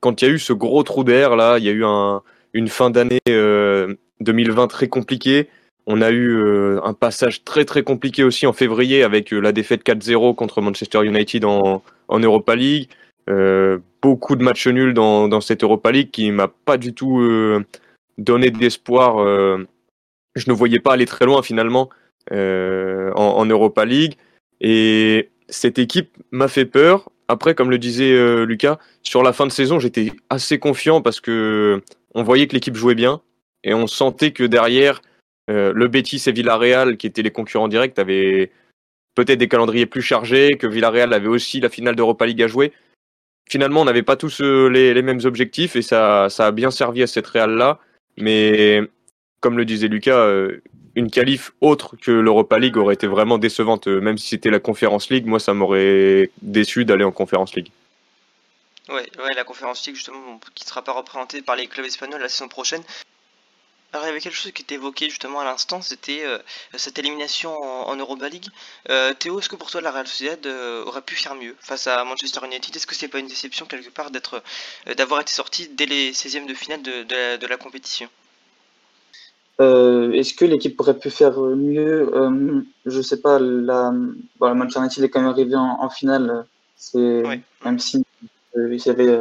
quand 0.00 0.20
il 0.20 0.24
y 0.24 0.28
a 0.28 0.34
eu 0.34 0.40
ce 0.40 0.52
gros 0.52 0.82
trou 0.82 1.04
d'air 1.04 1.36
là, 1.36 1.58
il 1.58 1.64
y 1.64 1.68
a 1.68 1.72
eu 1.72 1.84
un, 1.84 2.22
une 2.52 2.68
fin 2.68 2.90
d'année 2.90 3.20
euh, 3.28 3.94
2020 4.20 4.66
très 4.68 4.88
compliquée. 4.88 5.48
On 5.86 6.02
a 6.02 6.10
eu 6.10 6.36
euh, 6.36 6.80
un 6.84 6.92
passage 6.92 7.44
très 7.44 7.64
très 7.64 7.82
compliqué 7.82 8.22
aussi 8.22 8.46
en 8.46 8.52
février 8.52 9.02
avec 9.02 9.32
euh, 9.32 9.40
la 9.40 9.52
défaite 9.52 9.84
4-0 9.84 10.34
contre 10.34 10.60
Manchester 10.60 11.04
United 11.04 11.44
en, 11.44 11.82
Europa 12.08 12.54
League. 12.54 12.88
Euh, 13.28 13.78
beaucoup 14.02 14.36
de 14.36 14.42
matchs 14.42 14.66
nuls 14.66 14.94
dans, 14.94 15.40
cette 15.40 15.62
Europa 15.62 15.90
League 15.90 16.10
qui 16.10 16.30
m'a 16.32 16.48
pas 16.48 16.76
du 16.76 16.94
tout 16.94 17.22
donné 18.18 18.50
d'espoir. 18.50 19.18
je 20.34 20.44
ne 20.46 20.52
voyais 20.52 20.80
pas 20.80 20.94
aller 20.94 21.06
très 21.06 21.26
loin 21.26 21.42
finalement 21.42 21.90
en, 22.30 23.12
en 23.14 23.46
Europa 23.46 23.84
League. 23.84 24.14
Et 24.60 25.30
cette 25.48 25.78
équipe 25.78 26.16
m'a 26.30 26.48
fait 26.48 26.64
peur. 26.64 27.10
Après, 27.28 27.54
comme 27.54 27.70
le 27.70 27.78
disait 27.78 28.44
Lucas, 28.46 28.78
sur 29.02 29.22
la 29.22 29.32
fin 29.32 29.46
de 29.46 29.52
saison, 29.52 29.78
j'étais 29.78 30.12
assez 30.30 30.58
confiant 30.58 31.02
parce 31.02 31.20
que 31.20 31.82
on 32.14 32.22
voyait 32.22 32.46
que 32.46 32.54
l'équipe 32.54 32.74
jouait 32.74 32.94
bien 32.94 33.20
et 33.64 33.74
on 33.74 33.86
sentait 33.86 34.32
que 34.32 34.44
derrière, 34.44 35.02
euh, 35.50 35.72
le 35.74 35.88
Betis 35.88 36.22
et 36.26 36.32
Villarreal, 36.32 36.96
qui 36.96 37.06
étaient 37.06 37.22
les 37.22 37.32
concurrents 37.32 37.68
directs, 37.68 37.98
avaient 37.98 38.52
peut-être 39.14 39.38
des 39.38 39.48
calendriers 39.48 39.86
plus 39.86 40.02
chargés, 40.02 40.56
que 40.56 40.66
Villarreal 40.66 41.12
avait 41.12 41.28
aussi 41.28 41.60
la 41.60 41.68
finale 41.68 41.96
d'Europa 41.96 42.24
League 42.24 42.42
à 42.42 42.46
jouer. 42.46 42.72
Finalement, 43.48 43.80
on 43.80 43.84
n'avait 43.84 44.04
pas 44.04 44.16
tous 44.16 44.40
euh, 44.40 44.68
les, 44.68 45.02
mêmes 45.02 45.20
objectifs 45.24 45.74
et 45.74 45.82
ça, 45.82 46.26
a 46.26 46.50
bien 46.52 46.70
servi 46.70 47.02
à 47.02 47.08
cette 47.08 47.26
Real-là. 47.26 47.80
Mais 48.16 48.80
comme 49.40 49.58
le 49.58 49.64
disait 49.64 49.88
Lucas, 49.88 50.16
euh, 50.16 50.62
une 50.94 51.10
qualif 51.10 51.50
autre 51.60 51.96
que 51.96 52.12
l'Europa 52.12 52.58
League 52.58 52.76
aurait 52.76 52.94
été 52.94 53.08
vraiment 53.08 53.38
décevante. 53.38 53.88
Même 53.88 54.18
si 54.18 54.28
c'était 54.28 54.50
la 54.50 54.60
Conference 54.60 55.10
League, 55.10 55.26
moi, 55.26 55.40
ça 55.40 55.52
m'aurait 55.52 56.30
déçu 56.42 56.84
d'aller 56.84 57.04
en 57.04 57.12
Conference 57.12 57.54
League. 57.56 57.72
Ouais, 58.88 59.06
la 59.34 59.44
Conference 59.44 59.86
League, 59.86 59.96
justement, 59.96 60.40
qui 60.54 60.64
ne 60.64 60.68
sera 60.68 60.82
pas 60.82 60.92
représentée 60.92 61.42
par 61.42 61.56
les 61.56 61.66
clubs 61.66 61.86
espagnols 61.86 62.20
la 62.20 62.28
saison 62.28 62.48
prochaine. 62.48 62.82
Alors, 63.92 64.06
il 64.06 64.08
y 64.08 64.12
avait 64.12 64.20
quelque 64.20 64.36
chose 64.36 64.52
qui 64.52 64.62
était 64.62 64.76
évoqué 64.76 65.08
justement 65.08 65.40
à 65.40 65.44
l'instant, 65.44 65.82
c'était 65.82 66.22
euh, 66.24 66.38
cette 66.76 66.98
élimination 67.00 67.56
en, 67.60 67.88
en 67.88 67.96
Europa 67.96 68.28
League. 68.28 68.46
Euh, 68.88 69.12
Théo, 69.14 69.40
est-ce 69.40 69.48
que 69.48 69.56
pour 69.56 69.68
toi 69.68 69.80
la 69.80 69.90
Real 69.90 70.06
Sociedad 70.06 70.46
euh, 70.46 70.84
aurait 70.84 71.02
pu 71.02 71.16
faire 71.16 71.34
mieux 71.34 71.56
face 71.60 71.88
à 71.88 72.04
Manchester 72.04 72.40
United? 72.44 72.74
Est-ce 72.76 72.86
que 72.86 72.94
c'est 72.94 73.08
pas 73.08 73.18
une 73.18 73.26
déception 73.26 73.66
quelque 73.66 73.90
part 73.90 74.12
d'être, 74.12 74.44
d'avoir 74.96 75.20
été 75.20 75.32
sorti 75.32 75.68
dès 75.68 75.86
les 75.86 76.12
16e 76.12 76.46
de 76.46 76.54
finale 76.54 76.82
de, 76.82 77.02
de, 77.02 77.14
la, 77.14 77.36
de 77.36 77.46
la, 77.48 77.56
compétition? 77.56 78.08
Est-ce 79.58 80.34
que 80.34 80.44
l'équipe 80.44 80.80
aurait 80.80 80.98
pu 80.98 81.10
faire 81.10 81.38
mieux? 81.38 82.10
Je 82.86 83.02
sais 83.02 83.20
pas. 83.20 83.38
La, 83.40 83.90
bon, 84.38 84.46
la 84.46 84.54
Manchester 84.54 84.80
United 84.80 85.04
est 85.04 85.08
quand 85.10 85.20
même 85.20 85.30
arrivé 85.30 85.56
en, 85.56 85.82
en 85.82 85.90
finale. 85.90 86.46
C'est 86.76 87.22
Oui. 87.26 87.40
même 87.64 87.78
si 87.78 88.02
il 88.56 88.82
y 88.86 88.88
avait, 88.88 89.20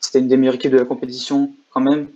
c'était 0.00 0.18
une 0.20 0.28
des 0.28 0.36
meilleures 0.36 0.56
équipes 0.56 0.72
de 0.72 0.78
la 0.78 0.84
compétition 0.86 1.54
quand 1.70 1.82
même. 1.82 2.08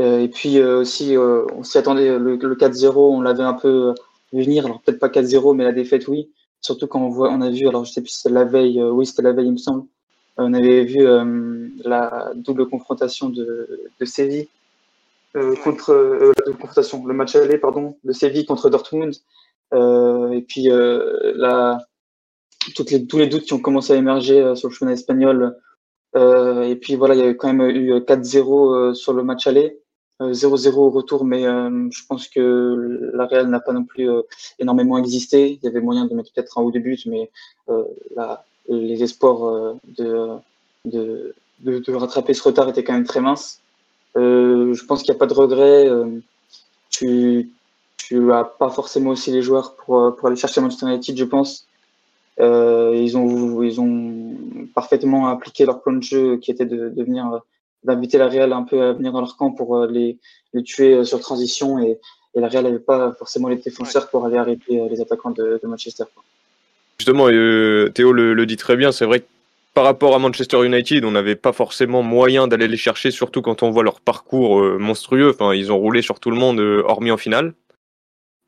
Euh, 0.00 0.20
et 0.20 0.28
puis 0.28 0.58
euh, 0.58 0.80
aussi, 0.80 1.16
euh, 1.16 1.44
on 1.54 1.64
s'y 1.64 1.78
attendait, 1.78 2.18
le, 2.18 2.36
le 2.36 2.54
4-0, 2.54 2.94
on 2.96 3.20
l'avait 3.20 3.42
un 3.42 3.54
peu 3.54 3.94
venir. 4.32 4.66
Alors 4.66 4.80
peut-être 4.82 4.98
pas 4.98 5.08
4-0, 5.08 5.54
mais 5.54 5.64
la 5.64 5.72
défaite, 5.72 6.08
oui. 6.08 6.30
Surtout 6.60 6.86
quand 6.86 7.00
on, 7.00 7.08
voit, 7.08 7.30
on 7.30 7.40
a 7.40 7.50
vu, 7.50 7.68
alors 7.68 7.84
je 7.84 7.92
sais 7.92 8.00
plus 8.00 8.10
si 8.10 8.20
c'était 8.20 8.34
la 8.34 8.44
veille, 8.44 8.82
oui, 8.82 9.04
c'était 9.04 9.22
la 9.22 9.32
veille, 9.32 9.46
il 9.46 9.52
me 9.52 9.56
semble. 9.56 9.84
on 10.36 10.54
avait 10.54 10.84
vu 10.84 11.04
la 11.84 12.30
double 12.36 12.68
confrontation 12.68 13.30
de, 13.30 13.90
de 13.98 14.04
Séville 14.04 14.48
contre 15.64 15.92
la 16.36 16.52
confrontation, 16.52 17.04
le 17.04 17.14
match 17.14 17.34
aller, 17.34 17.58
pardon, 17.58 17.96
de 18.04 18.12
Séville 18.12 18.46
contre 18.46 18.70
Dortmund. 18.70 19.12
et 19.72 20.44
puis 20.46 20.68
la, 20.70 21.84
toutes 22.76 22.92
les, 22.92 23.04
tous 23.06 23.18
les 23.18 23.26
doutes 23.26 23.42
qui 23.42 23.54
ont 23.54 23.60
commencé 23.60 23.92
à 23.92 23.96
émerger 23.96 24.54
sur 24.54 24.68
le 24.68 24.74
chemin 24.74 24.92
espagnol. 24.92 25.56
Euh, 26.14 26.62
et 26.62 26.76
puis 26.76 26.94
voilà, 26.94 27.14
il 27.14 27.24
y 27.24 27.26
a 27.26 27.34
quand 27.34 27.52
même 27.52 27.68
eu 27.70 27.94
4-0 27.94 28.94
sur 28.94 29.12
le 29.12 29.22
match 29.24 29.46
aller. 29.46 29.81
0-0 30.30 30.74
au 30.74 30.90
retour, 30.90 31.24
mais 31.24 31.46
euh, 31.46 31.88
je 31.90 32.02
pense 32.06 32.28
que 32.28 33.10
la 33.14 33.26
Real 33.26 33.48
n'a 33.48 33.60
pas 33.60 33.72
non 33.72 33.84
plus 33.84 34.08
euh, 34.08 34.22
énormément 34.58 34.98
existé. 34.98 35.58
Il 35.62 35.64
y 35.64 35.68
avait 35.68 35.80
moyen 35.80 36.06
de 36.06 36.14
mettre 36.14 36.32
peut-être 36.32 36.58
un 36.58 36.62
ou 36.62 36.70
deux 36.70 36.80
buts, 36.80 36.98
mais 37.06 37.30
euh, 37.68 37.84
les 38.68 39.02
espoirs 39.02 39.74
de, 39.98 40.38
de, 40.84 41.92
rattraper 41.92 42.34
ce 42.34 42.42
retard 42.42 42.68
étaient 42.68 42.84
quand 42.84 42.92
même 42.92 43.06
très 43.06 43.20
minces. 43.20 43.60
je 44.14 44.84
pense 44.84 45.02
qu'il 45.02 45.12
n'y 45.12 45.16
a 45.16 45.18
pas 45.18 45.26
de 45.26 45.34
regret. 45.34 45.90
tu 46.90 47.50
tu 47.96 48.32
as 48.32 48.44
pas 48.44 48.68
forcément 48.68 49.10
aussi 49.10 49.30
les 49.30 49.42
joueurs 49.42 49.74
pour, 49.76 50.16
pour 50.16 50.26
aller 50.28 50.36
chercher 50.36 50.60
Manchester 50.60 50.86
United, 50.86 51.16
je 51.16 51.24
pense. 51.24 51.66
ils, 52.38 53.16
ont, 53.16 53.62
ils 53.62 53.80
ont 53.80 54.36
parfaitement 54.74 55.28
appliqué 55.28 55.64
leur 55.64 55.80
plan 55.82 55.92
de 55.92 56.02
jeu 56.02 56.36
qui 56.36 56.50
était 56.50 56.66
de, 56.66 56.88
de 56.88 57.02
venir 57.04 57.40
d'inviter 57.84 58.18
la 58.18 58.28
Real 58.28 58.52
un 58.52 58.62
peu 58.62 58.80
à 58.82 58.92
venir 58.92 59.12
dans 59.12 59.20
leur 59.20 59.36
camp 59.36 59.50
pour 59.50 59.76
euh, 59.76 59.86
les, 59.86 60.18
tuer 60.64 60.94
euh, 60.94 61.04
sur 61.04 61.20
transition 61.20 61.78
et, 61.78 61.98
la 62.34 62.48
Real 62.48 62.64
n'avait 62.64 62.78
pas 62.78 63.12
forcément 63.12 63.48
les 63.48 63.56
défenseurs 63.56 64.08
pour 64.08 64.24
aller 64.24 64.38
arrêter 64.38 64.80
euh, 64.80 64.88
les 64.88 65.02
attaquants 65.02 65.32
de, 65.32 65.60
Manchester. 65.64 66.04
Justement, 66.98 67.26
Théo 67.26 68.12
le, 68.12 68.46
dit 68.46 68.56
très 68.56 68.74
bien, 68.74 68.90
c'est 68.90 69.04
vrai 69.04 69.20
que 69.20 69.26
par 69.74 69.84
rapport 69.84 70.14
à 70.14 70.18
Manchester 70.18 70.64
United, 70.64 71.04
on 71.04 71.10
n'avait 71.10 71.36
pas 71.36 71.52
forcément 71.52 72.02
moyen 72.02 72.48
d'aller 72.48 72.68
les 72.68 72.78
chercher, 72.78 73.10
surtout 73.10 73.42
quand 73.42 73.62
on 73.62 73.70
voit 73.70 73.82
leur 73.82 74.00
parcours 74.00 74.62
monstrueux. 74.78 75.34
Ils 75.54 75.72
ont 75.72 75.78
roulé 75.78 76.00
sur 76.00 76.20
tout 76.20 76.30
le 76.30 76.36
monde, 76.36 76.60
hormis 76.60 77.10
en 77.10 77.16
finale. 77.18 77.52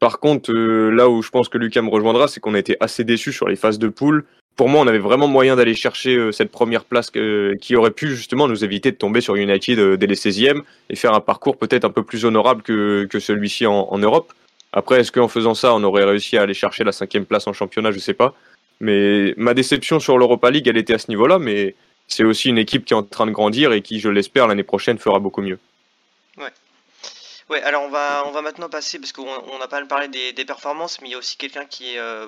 Par 0.00 0.18
contre, 0.18 0.52
là 0.52 1.08
où 1.08 1.22
je 1.22 1.30
pense 1.30 1.48
que 1.48 1.58
Lucas 1.58 1.82
me 1.82 1.90
rejoindra, 1.90 2.28
c'est 2.28 2.40
qu'on 2.40 2.54
a 2.54 2.58
été 2.58 2.76
assez 2.80 3.04
déçus 3.04 3.32
sur 3.32 3.48
les 3.48 3.56
phases 3.56 3.78
de 3.78 3.88
poule 3.88 4.26
pour 4.56 4.68
moi, 4.68 4.80
on 4.80 4.86
avait 4.86 4.98
vraiment 4.98 5.26
moyen 5.26 5.56
d'aller 5.56 5.74
chercher 5.74 6.16
euh, 6.16 6.32
cette 6.32 6.50
première 6.50 6.84
place 6.84 7.10
qui 7.10 7.76
aurait 7.76 7.90
pu 7.90 8.14
justement 8.14 8.46
nous 8.46 8.64
éviter 8.64 8.92
de 8.92 8.96
tomber 8.96 9.20
sur 9.20 9.34
United 9.34 9.78
euh, 9.78 9.96
dès 9.96 10.06
les 10.06 10.14
16e 10.14 10.62
et 10.90 10.96
faire 10.96 11.12
un 11.12 11.20
parcours 11.20 11.56
peut-être 11.56 11.84
un 11.84 11.90
peu 11.90 12.04
plus 12.04 12.24
honorable 12.24 12.62
que, 12.62 13.06
que 13.10 13.18
celui-ci 13.18 13.66
en, 13.66 13.98
Europe. 13.98 14.32
Après, 14.72 15.00
est-ce 15.00 15.10
qu'en 15.10 15.28
faisant 15.28 15.54
ça, 15.54 15.74
on 15.74 15.82
aurait 15.82 16.04
réussi 16.04 16.36
à 16.36 16.42
aller 16.42 16.54
chercher 16.54 16.84
la 16.84 16.92
cinquième 16.92 17.26
place 17.26 17.46
en 17.46 17.52
championnat? 17.52 17.90
Je 17.90 17.98
sais 17.98 18.14
pas. 18.14 18.34
Mais 18.80 19.34
ma 19.36 19.54
déception 19.54 19.98
sur 19.98 20.18
l'Europa 20.18 20.50
League, 20.50 20.68
elle 20.68 20.76
était 20.76 20.94
à 20.94 20.98
ce 20.98 21.08
niveau-là, 21.08 21.38
mais 21.38 21.74
c'est 22.06 22.24
aussi 22.24 22.48
une 22.48 22.58
équipe 22.58 22.84
qui 22.84 22.92
est 22.92 22.96
en 22.96 23.02
train 23.02 23.26
de 23.26 23.30
grandir 23.32 23.72
et 23.72 23.82
qui, 23.82 23.98
je 23.98 24.08
l'espère, 24.08 24.46
l'année 24.46 24.62
prochaine 24.62 24.98
fera 24.98 25.18
beaucoup 25.18 25.42
mieux. 25.42 25.58
Ouais. 26.36 26.52
Ouais, 27.50 27.62
alors 27.62 27.82
on 27.82 27.90
va, 27.90 28.24
on 28.26 28.30
va 28.30 28.42
maintenant 28.42 28.68
passer, 28.68 28.98
parce 28.98 29.12
qu'on 29.12 29.58
n'a 29.58 29.68
pas 29.68 29.84
parlé 29.86 30.08
des, 30.08 30.32
des, 30.32 30.44
performances, 30.44 31.00
mais 31.00 31.08
il 31.08 31.12
y 31.12 31.14
a 31.14 31.18
aussi 31.18 31.36
quelqu'un 31.36 31.66
qui 31.66 31.94
est 31.94 31.98
euh, 31.98 32.26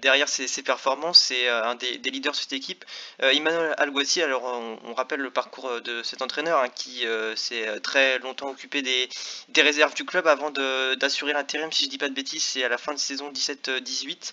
derrière 0.00 0.28
ses, 0.28 0.62
performances, 0.62 1.18
c'est 1.18 1.48
euh, 1.48 1.64
un 1.64 1.74
des, 1.74 1.98
leaders 1.98 2.32
de 2.32 2.36
cette 2.36 2.52
équipe. 2.52 2.84
Euh, 3.22 3.30
Emmanuel 3.30 3.74
Alguacil, 3.78 4.22
alors 4.22 4.44
on, 4.44 4.94
rappelle 4.94 5.20
le 5.20 5.30
parcours 5.30 5.80
de 5.80 6.02
cet 6.02 6.22
entraîneur 6.22 6.60
hein, 6.60 6.68
qui 6.68 7.06
euh, 7.06 7.34
s'est 7.36 7.80
très 7.80 8.18
longtemps 8.20 8.48
occupé 8.50 8.82
des, 8.82 9.08
réserves 9.56 9.94
du 9.94 10.04
club 10.04 10.26
avant 10.26 10.50
d'assurer 10.50 11.32
l'intérim, 11.32 11.72
si 11.72 11.84
je 11.84 11.90
dis 11.90 11.98
pas 11.98 12.08
de 12.08 12.14
bêtises, 12.14 12.44
c'est 12.44 12.64
à 12.64 12.68
la 12.68 12.78
fin 12.78 12.92
de 12.94 12.98
saison 12.98 13.30
17-18. 13.30 14.32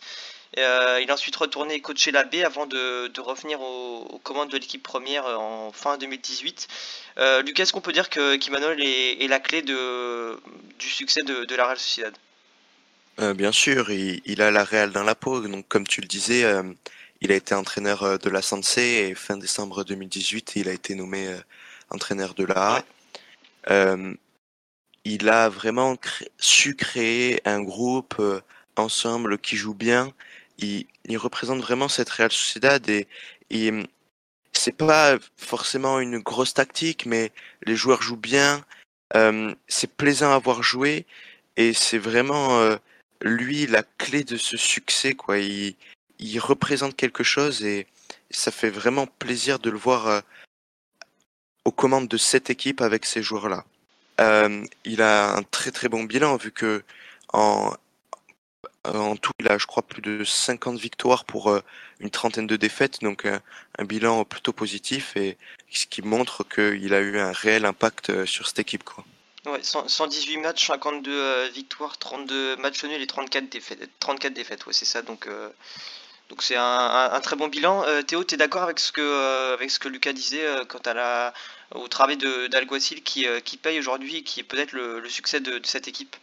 Euh, 0.57 0.99
il 1.01 1.09
a 1.09 1.13
ensuite 1.13 1.35
retourné 1.35 1.79
coacher 1.79 2.11
la 2.11 2.25
B 2.25 2.35
avant 2.45 2.65
de, 2.65 3.19
revenir 3.21 3.61
aux, 3.61 4.19
commandes 4.23 4.49
de 4.49 4.57
l'équipe 4.57 4.83
première 4.83 5.25
en 5.25 5.71
fin 5.71 5.97
2018. 5.97 6.67
Euh, 7.17 7.41
Lucas, 7.41 7.63
est-ce 7.63 7.73
qu'on 7.73 7.81
peut 7.81 7.93
dire 7.93 8.09
que 8.09 8.35
qu'Emmanuel 8.35 8.81
est, 8.81 9.27
la 9.27 9.39
clé 9.39 9.61
du 9.61 10.89
succès 10.89 11.23
de, 11.23 11.45
de 11.45 11.55
la 11.55 11.65
Real 11.65 11.79
Sociedad? 11.79 12.13
Euh, 13.21 13.33
bien 13.33 13.51
sûr, 13.51 13.91
il, 13.91 14.21
il, 14.25 14.41
a 14.41 14.51
la 14.51 14.63
Real 14.63 14.91
dans 14.91 15.03
la 15.03 15.15
peau. 15.15 15.41
Donc, 15.41 15.67
comme 15.67 15.87
tu 15.87 16.01
le 16.01 16.07
disais, 16.07 16.43
euh, 16.43 16.63
il 17.21 17.31
a 17.31 17.35
été 17.35 17.53
entraîneur 17.53 18.03
euh, 18.03 18.17
de 18.17 18.29
la 18.29 18.41
Sensei 18.41 19.09
et 19.09 19.15
fin 19.15 19.37
décembre 19.37 19.83
2018, 19.83 20.53
il 20.55 20.67
a 20.69 20.73
été 20.73 20.95
nommé 20.95 21.27
euh, 21.27 21.39
entraîneur 21.89 22.33
de 22.33 22.45
la 22.45 22.77
A. 22.77 22.83
Euh, 23.69 24.13
il 25.05 25.29
a 25.29 25.49
vraiment 25.49 25.97
su 26.37 26.75
créer 26.75 27.41
un 27.45 27.61
groupe 27.61 28.21
ensemble 28.75 29.37
qui 29.39 29.55
joue 29.55 29.73
bien. 29.73 30.11
Il, 30.59 30.85
il, 31.05 31.17
représente 31.17 31.61
vraiment 31.61 31.89
cette 31.89 32.09
Real 32.09 32.31
Sociedad 32.31 32.87
et, 32.89 33.07
et 33.49 33.71
c'est 34.53 34.75
pas 34.75 35.17
forcément 35.37 35.99
une 35.99 36.19
grosse 36.19 36.53
tactique, 36.53 37.05
mais 37.07 37.31
les 37.63 37.75
joueurs 37.75 38.03
jouent 38.03 38.15
bien. 38.15 38.63
c'est 39.67 39.91
plaisant 39.91 40.33
à 40.33 40.39
voir 40.39 40.61
jouer 40.61 41.05
et 41.57 41.73
c'est 41.73 41.97
vraiment 41.97 42.77
lui 43.21 43.67
la 43.67 43.83
clé 43.83 44.23
de 44.23 44.37
ce 44.37 44.57
succès 44.57 45.13
quoi 45.13 45.37
il, 45.39 45.75
représente 46.39 46.95
quelque 46.95 47.23
chose 47.23 47.63
et 47.63 47.87
ça 48.29 48.51
fait 48.51 48.69
vraiment 48.69 49.07
plaisir 49.07 49.59
de 49.59 49.69
le 49.69 49.77
voir 49.77 50.07
euh, 50.07 50.21
aux 51.65 51.71
commandes 51.71 52.07
de 52.07 52.17
cette 52.17 52.49
équipe 52.49 52.81
avec 52.81 53.05
ces 53.05 53.23
joueurs 53.23 53.49
là 53.49 53.65
euh, 54.19 54.63
il 54.85 55.01
a 55.01 55.35
un 55.35 55.43
très 55.43 55.71
très 55.71 55.89
bon 55.89 56.03
bilan 56.03 56.37
vu 56.37 56.51
que 56.51 56.83
en 58.83 59.15
tout, 59.15 59.31
il 59.39 59.47
a, 59.47 59.57
je 59.57 59.65
crois, 59.65 59.83
plus 59.83 60.01
de 60.01 60.23
50 60.23 60.79
victoires 60.79 61.25
pour 61.25 61.49
euh, 61.49 61.61
une 61.99 62.09
trentaine 62.09 62.47
de 62.47 62.55
défaites, 62.55 63.01
donc 63.01 63.25
un, 63.25 63.41
un, 63.77 63.85
bilan 63.85 64.25
plutôt 64.25 64.53
positif 64.53 65.15
et 65.15 65.37
ce 65.69 65.85
qui 65.85 66.01
montre 66.01 66.43
qu'il 66.47 66.93
a 66.93 67.01
eu 67.01 67.19
un 67.19 67.31
réel 67.31 67.65
impact 67.65 68.09
euh, 68.09 68.25
sur 68.25 68.47
cette 68.47 68.59
équipe. 68.59 68.83
Quoi. 68.83 69.05
Ouais, 69.47 69.59
118 69.63 70.37
matchs, 70.37 70.67
52 70.67 71.11
euh, 71.11 71.47
victoires, 71.51 71.97
32 71.97 72.57
matchs 72.57 72.83
nuls 72.83 73.01
et 73.01 73.07
34 73.07 73.49
défaites. 73.49 73.89
34 73.99 74.33
défaites, 74.33 74.67
ouais, 74.67 74.73
c'est 74.73 74.85
ça. 74.85 75.01
Donc, 75.01 75.25
euh, 75.25 75.49
donc 76.29 76.43
c'est 76.43 76.55
un, 76.57 77.19
très 77.23 77.35
bon 77.35 77.47
bilan. 77.47 77.83
Euh, 77.85 78.03
Théo, 78.03 78.23
tu 78.23 78.35
es 78.35 78.37
d'accord 78.37 78.61
avec 78.61 78.79
ce 78.79 78.91
que 78.91 79.53
avec 79.53 79.71
ce 79.71 79.79
que 79.79 79.87
Lucas 79.89 80.13
disait 80.13 80.45
quant 80.69 80.79
à 80.85 80.93
la 80.93 81.33
au 81.73 81.87
travail 81.87 82.17
de 82.17 82.47
d'Alguacil 82.47 83.01
qui 83.01 83.25
qui 83.43 83.57
paye 83.57 83.79
aujourd'hui 83.79 84.17
et 84.17 84.23
qui 84.23 84.41
est 84.41 84.43
peut-être 84.43 84.73
le, 84.73 85.09
succès 85.09 85.39
de, 85.39 85.57
de, 85.57 85.65
cette 85.65 85.87
équipe? 85.87 86.15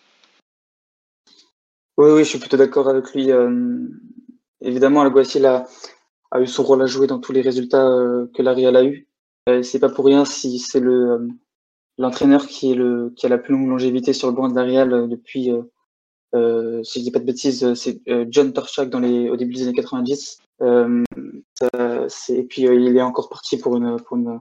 Oui, 1.97 2.11
oui, 2.13 2.21
je 2.21 2.29
suis 2.29 2.39
plutôt 2.39 2.57
d'accord 2.57 2.89
avec 2.89 3.13
lui. 3.15 3.31
évidemment, 4.61 5.03
Alguacil 5.03 5.45
a, 5.45 5.67
a 6.31 6.41
eu 6.41 6.47
son 6.47 6.63
rôle 6.63 6.83
à 6.83 6.87
jouer 6.87 7.09
dans 7.09 7.19
tous 7.19 7.33
les 7.33 7.43
résultats 7.43 7.89
que 8.33 8.43
la 8.43 8.55
Real 8.55 8.77
a 8.77 8.85
eu. 8.85 9.09
c'est 9.65 9.81
pas 9.81 9.89
pour 9.89 10.07
rien 10.07 10.25
si 10.25 10.61
c'est 10.61 10.81
le 10.81 11.29
l'entraîneur 11.99 12.47
qui 12.47 12.73
est 12.73 12.75
le 12.75 13.13
qui 13.17 13.27
a 13.27 13.29
la 13.29 13.39
plus 13.39 13.53
longue 13.55 13.69
longévité 13.69 14.13
sur 14.13 14.29
le 14.29 14.35
banc 14.35 14.49
de 14.49 14.55
la 14.55 14.63
Real 14.63 15.09
depuis 15.09 15.51
Euh, 16.35 16.83
si 16.85 16.99
je 16.99 17.05
dis 17.05 17.11
pas 17.11 17.21
de 17.21 17.25
bêtises, 17.25 17.73
c'est 17.75 18.01
John 18.29 18.53
Torchak 18.53 18.91
dans 18.91 19.01
les, 19.01 19.31
au 19.31 19.37
début 19.37 19.55
des 19.55 19.63
années 19.63 19.73
90. 19.73 20.39
et 20.61 22.43
puis 22.45 22.63
il 22.63 22.97
est 22.97 23.03
encore 23.03 23.29
parti 23.29 23.57
pour 23.57 23.77
une, 23.77 23.99
pour 24.01 24.17
une 24.17 24.41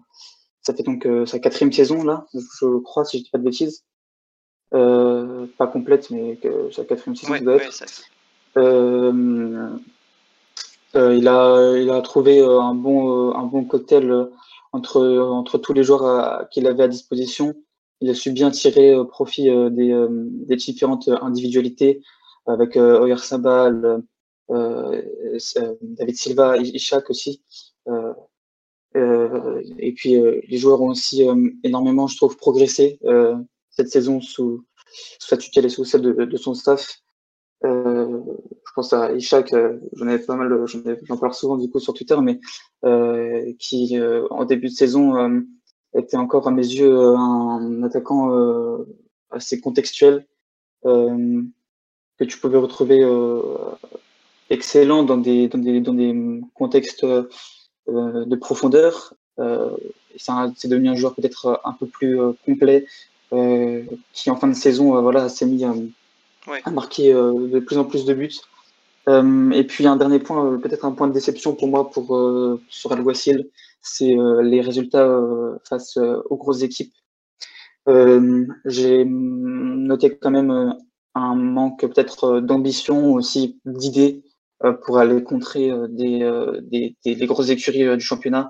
ça 0.62 0.74
fait 0.74 0.84
donc 0.84 1.08
sa 1.26 1.40
quatrième 1.40 1.72
saison 1.72 2.04
là, 2.04 2.26
je 2.34 2.80
crois, 2.80 3.06
si 3.06 3.20
je 3.20 3.24
dis 3.24 3.30
pas 3.30 3.38
de 3.38 3.44
bêtises. 3.44 3.86
pas 4.72 5.68
complète, 5.72 6.10
mais 6.10 6.36
que 6.36 6.70
sa 6.72 6.84
quatrième 6.84 7.16
saison 7.16 7.38
doit 7.40 7.56
être. 7.56 7.84
il 10.96 11.28
a, 11.28 11.78
il 11.78 11.90
a 11.90 12.02
trouvé 12.02 12.42
un 12.44 12.74
bon, 12.74 13.34
un 13.34 13.44
bon 13.44 13.64
cocktail 13.64 14.28
entre, 14.74 15.02
entre 15.20 15.58
tous 15.58 15.74
les 15.74 15.84
joueurs 15.84 16.48
qu'il 16.50 16.68
avait 16.68 16.84
à 16.84 16.88
disposition. 16.88 17.56
Il 18.02 18.10
a 18.10 18.14
su 18.14 18.32
bien 18.32 18.52
tirer 18.52 18.94
euh, 18.94 19.04
profit 19.06 19.50
euh, 19.50 19.70
des, 19.70 19.92
euh, 19.92 20.08
des, 20.12 20.56
différentes 20.56 21.08
individualités 21.08 22.04
avec 22.46 22.78
Oyer 22.78 23.18
Sabal, 23.18 24.04
David 24.50 26.16
Silva, 26.16 26.58
Ishak 26.58 27.10
aussi. 27.10 27.44
et 28.96 29.94
puis 29.94 30.16
les 30.48 30.58
joueurs 30.58 30.82
ont 30.82 30.92
aussi 30.92 31.28
énormément, 31.66 32.08
je 32.08 32.16
trouve, 32.16 32.38
progressé 32.38 33.02
cette 33.70 33.90
saison 33.90 34.22
sous, 34.22 34.66
sous 35.20 35.28
sa 35.28 35.36
tutelle 35.36 35.66
et 35.66 35.70
sous 35.70 35.84
celle 35.84 36.04
de 36.04 36.38
son 36.38 36.54
staff. 36.54 37.02
Euh, 37.64 38.22
je 38.66 38.72
pense 38.76 38.94
à 38.94 39.14
Ishak, 39.14 39.54
j'en 39.94 40.08
ai 40.08 40.20
pas 40.20 40.36
mal, 40.36 40.66
j'en 41.04 41.18
parle 41.18 41.34
souvent 41.34 41.58
du 41.58 41.70
coup 41.70 41.80
sur 41.80 41.94
Twitter, 41.94 42.18
mais 42.22 42.40
euh, 42.86 43.52
qui 43.60 43.98
en 44.30 44.46
début 44.46 44.68
de 44.68 44.74
saison 44.74 45.46
était 45.98 46.18
encore 46.18 46.48
à 46.48 46.52
mes 46.52 46.66
yeux 46.66 46.92
euh, 46.92 47.16
un 47.18 47.84
attaquant 47.84 48.34
euh, 48.34 48.86
assez 49.32 49.60
contextuel 49.60 50.26
euh, 50.86 51.42
que 52.18 52.24
tu 52.24 52.38
pouvais 52.40 52.58
retrouver 52.58 53.00
excellent 54.50 55.04
dans 55.04 55.18
des, 55.18 55.48
dans 55.50 55.60
des, 55.60 55.82
dans 55.82 55.94
des 55.94 56.42
contextes 56.56 57.06
de 57.06 58.36
profondeur. 58.38 59.14
c'est 59.38 60.68
devenu 60.68 60.90
un 60.90 60.96
joueur 60.96 61.14
peut-être 61.14 61.62
un 61.64 61.74
peu 61.74 61.86
plus 61.86 62.20
complet 62.44 62.88
qui 63.30 64.32
en 64.32 64.36
fin 64.36 64.48
de 64.48 64.56
saison 64.56 65.00
voilà, 65.00 65.30
s'est 65.30 65.46
mis 65.46 65.64
à 66.64 66.72
marquer 66.72 67.14
de 67.14 67.60
plus 67.60 67.78
en 67.78 67.86
plus 67.86 68.06
de 68.06 68.14
buts. 68.14 68.40
et 69.08 69.64
puis 69.64 69.88
un 69.88 69.96
dernier 69.96 70.20
point, 70.20 70.58
peut-être 70.60 70.86
un 70.86 70.92
point 70.92 71.08
de 71.08 71.14
déception 71.14 71.56
pour 71.56 71.68
moi 71.68 71.90
pour, 71.90 72.08
sur 72.70 72.92
Alguacil, 72.92 73.50
c'est 73.88 74.18
euh, 74.18 74.42
les 74.42 74.62
résultats 74.62 75.06
euh, 75.06 75.58
face 75.68 75.98
euh, 75.98 76.22
aux 76.30 76.38
grosses 76.38 76.64
équipes. 76.64 76.94
J'ai 78.66 79.06
noté 79.06 80.18
quand 80.18 80.32
même 80.32 80.76
un 81.16 81.36
manque 81.36 81.82
peut-être 81.82 82.42
d'ambition, 82.42 83.14
aussi 83.14 83.62
d'idées 83.66 84.24
pour 84.84 84.98
aller 84.98 85.24
contrer 85.24 85.72
des, 85.88 86.20
des, 86.64 86.98
des, 87.06 87.26
grosses 87.26 87.50
écuries 87.50 87.96
du 87.96 88.04
championnat. 88.04 88.50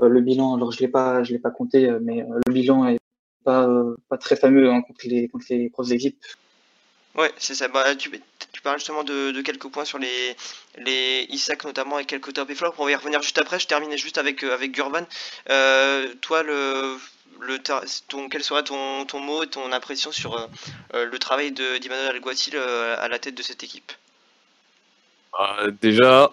le 0.00 0.20
bilan, 0.22 0.54
alors 0.54 0.72
je 0.72 0.80
l'ai 0.80 0.88
pas, 0.88 1.22
je 1.22 1.34
l'ai 1.34 1.38
pas 1.38 1.50
compté, 1.50 1.94
mais 2.00 2.24
le 2.46 2.50
bilan 2.50 2.86
est 2.86 2.98
pas, 3.44 3.68
pas 4.08 4.16
très 4.16 4.36
fameux 4.36 4.70
hein, 4.70 4.80
contre, 4.80 5.06
les, 5.06 5.28
contre 5.28 5.44
les 5.50 5.68
grosses 5.68 5.90
équipes. 5.90 6.16
Ouais, 7.14 7.30
c'est 7.36 7.54
ça. 7.54 7.68
Bah, 7.68 7.94
tu, 7.94 8.10
parles 8.62 8.78
justement 8.78 9.04
de, 9.04 9.40
quelques 9.42 9.68
points 9.68 9.84
sur 9.84 9.98
les, 9.98 10.36
les 10.78 11.26
Isaac 11.28 11.64
notamment 11.64 11.98
et 11.98 12.04
quelques 12.04 12.32
top 12.32 12.48
et 12.48 12.54
flop. 12.54 12.74
On 12.78 12.84
va 12.84 12.90
y 12.90 12.94
revenir 12.94 13.20
juste 13.22 13.38
après. 13.38 13.58
Je 13.58 13.66
termine 13.66 13.94
juste 13.96 14.18
avec, 14.18 14.42
euh, 14.42 14.54
avec 14.54 14.72
Gurban. 14.72 15.06
Euh, 15.50 16.08
toi, 16.22 16.42
le, 16.42 16.96
ton, 18.08 18.28
quel 18.30 18.42
serait 18.42 18.62
ton, 18.62 19.04
ton 19.04 19.20
mot 19.20 19.42
et 19.42 19.46
ton 19.46 19.72
impression 19.72 20.10
sur 20.10 20.48
euh, 20.94 21.04
le 21.04 21.18
travail 21.18 21.52
d'Emmanuel 21.52 22.14
Alguacil 22.14 22.56
à 22.56 23.08
la 23.08 23.18
tête 23.18 23.34
de 23.34 23.42
cette 23.42 23.62
équipe? 23.62 23.92
Bah, 25.32 25.66
Déjà, 25.82 26.30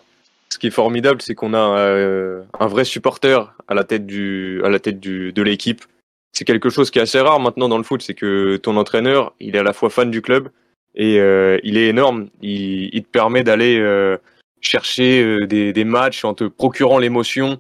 ce 0.50 0.57
qui 0.59 0.67
est 0.67 0.71
formidable, 0.71 1.21
c'est 1.21 1.36
qu'on 1.36 1.53
a 1.53 1.59
un 1.59 2.68
vrai 2.68 2.85
supporter 2.85 3.53
à 3.68 3.74
la 3.74 3.83
tête, 3.83 4.05
du, 4.05 4.61
à 4.63 4.70
la 4.70 4.79
tête 4.79 5.01
de 5.01 5.42
l'équipe. 5.42 5.83
C'est 6.31 6.46
quelque 6.46 6.70
chose 6.70 6.89
qui 6.89 7.00
est 7.00 7.01
assez 7.01 7.20
rare 7.20 7.39
maintenant 7.39 7.68
dans 7.68 7.77
le 7.77 7.83
foot, 7.83 8.01
c'est 8.01 8.13
que 8.13 8.57
ton 8.57 8.77
entraîneur, 8.77 9.33
il 9.39 9.55
est 9.55 9.59
à 9.59 9.63
la 9.63 9.74
fois 9.74 9.89
fan 9.89 10.11
du 10.11 10.22
club, 10.22 10.50
et 10.96 11.20
euh, 11.20 11.60
il 11.64 11.78
est 11.78 11.88
énorme. 11.88 12.30
Il, 12.42 12.90
il 12.94 13.04
te 13.04 13.10
permet 13.10 13.44
d'aller 13.44 13.78
euh, 13.80 14.18
chercher 14.62 15.24
euh, 15.24 15.48
des, 15.48 15.74
des, 15.74 15.84
matchs 15.84 16.25
en 16.25 16.34
te 16.34 16.44
procurant 16.46 16.98
l'émotion. 17.00 17.60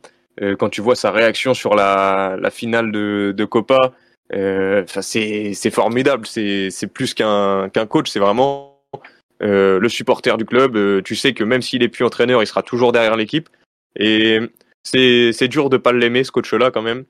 quand 0.57 0.69
tu 0.69 0.81
vois 0.81 0.95
sa 0.95 1.11
réaction 1.11 1.53
sur 1.53 1.75
la, 1.75 2.37
la 2.39 2.49
finale 2.49 2.93
de, 2.93 3.33
de 3.35 3.45
Copa, 3.45 3.93
enfin 4.33 5.01
c'est 5.01 5.71
formidable. 5.71 6.25
C'est 6.27 6.93
plus 6.93 7.13
qu'un 7.13 7.69
qu'un 7.69 7.85
coach, 7.85 8.09
c'est 8.09 8.19
vraiment 8.19 8.81
le 9.41 9.89
supporter 9.89 10.37
du 10.37 10.45
club. 10.45 11.03
tu 11.03 11.15
sais 11.15 11.33
que 11.33 11.43
même 11.43 11.61
s'il 11.61 11.83
est 11.83 11.89
plus 11.89 12.05
entraîneur, 12.05 12.41
il 12.41 12.47
sera 12.47 12.63
toujours 12.63 12.93
derrière 12.93 13.17
l'équipe. 13.17 13.49
Et 13.97 14.39
c'est 14.83 15.49
dur 15.49 15.69
de 15.69 15.75
pas 15.77 15.91
l'aimer 15.91 16.23
ce 16.23 16.31
coach-là 16.31 16.71
quand 16.71 16.83
même. 16.83 17.03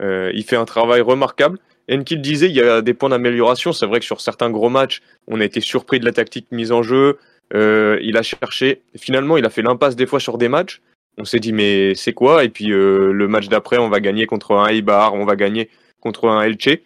il 0.00 0.44
fait 0.44 0.56
un 0.56 0.64
travail 0.64 1.02
remarquable. 1.02 1.58
Enkil 1.90 2.20
disait 2.20 2.48
il 2.48 2.56
y 2.56 2.60
a 2.60 2.82
des 2.82 2.94
points 2.94 3.08
d'amélioration. 3.08 3.72
C'est 3.72 3.86
vrai 3.86 4.00
que 4.00 4.06
sur 4.06 4.20
certains 4.20 4.50
gros 4.50 4.68
matchs, 4.68 5.02
on 5.26 5.40
a 5.40 5.44
été 5.44 5.60
surpris 5.60 6.00
de 6.00 6.04
la 6.04 6.12
tactique 6.12 6.46
mise 6.50 6.72
en 6.72 6.82
jeu. 6.82 7.18
Euh, 7.54 7.98
il 8.02 8.16
a 8.16 8.22
cherché. 8.22 8.82
Finalement, 8.96 9.36
il 9.36 9.44
a 9.44 9.50
fait 9.50 9.62
l'impasse 9.62 9.96
des 9.96 10.06
fois 10.06 10.20
sur 10.20 10.38
des 10.38 10.48
matchs. 10.48 10.80
On 11.18 11.24
s'est 11.24 11.40
dit 11.40 11.52
mais 11.52 11.94
c'est 11.94 12.12
quoi? 12.12 12.44
Et 12.44 12.48
puis 12.48 12.72
euh, 12.72 13.12
le 13.12 13.28
match 13.28 13.48
d'après, 13.48 13.78
on 13.78 13.88
va 13.88 14.00
gagner 14.00 14.26
contre 14.26 14.54
un 14.54 14.68
Eibar, 14.68 15.14
on 15.14 15.24
va 15.24 15.36
gagner 15.36 15.68
contre 16.00 16.28
un 16.28 16.42
Elche. 16.42 16.78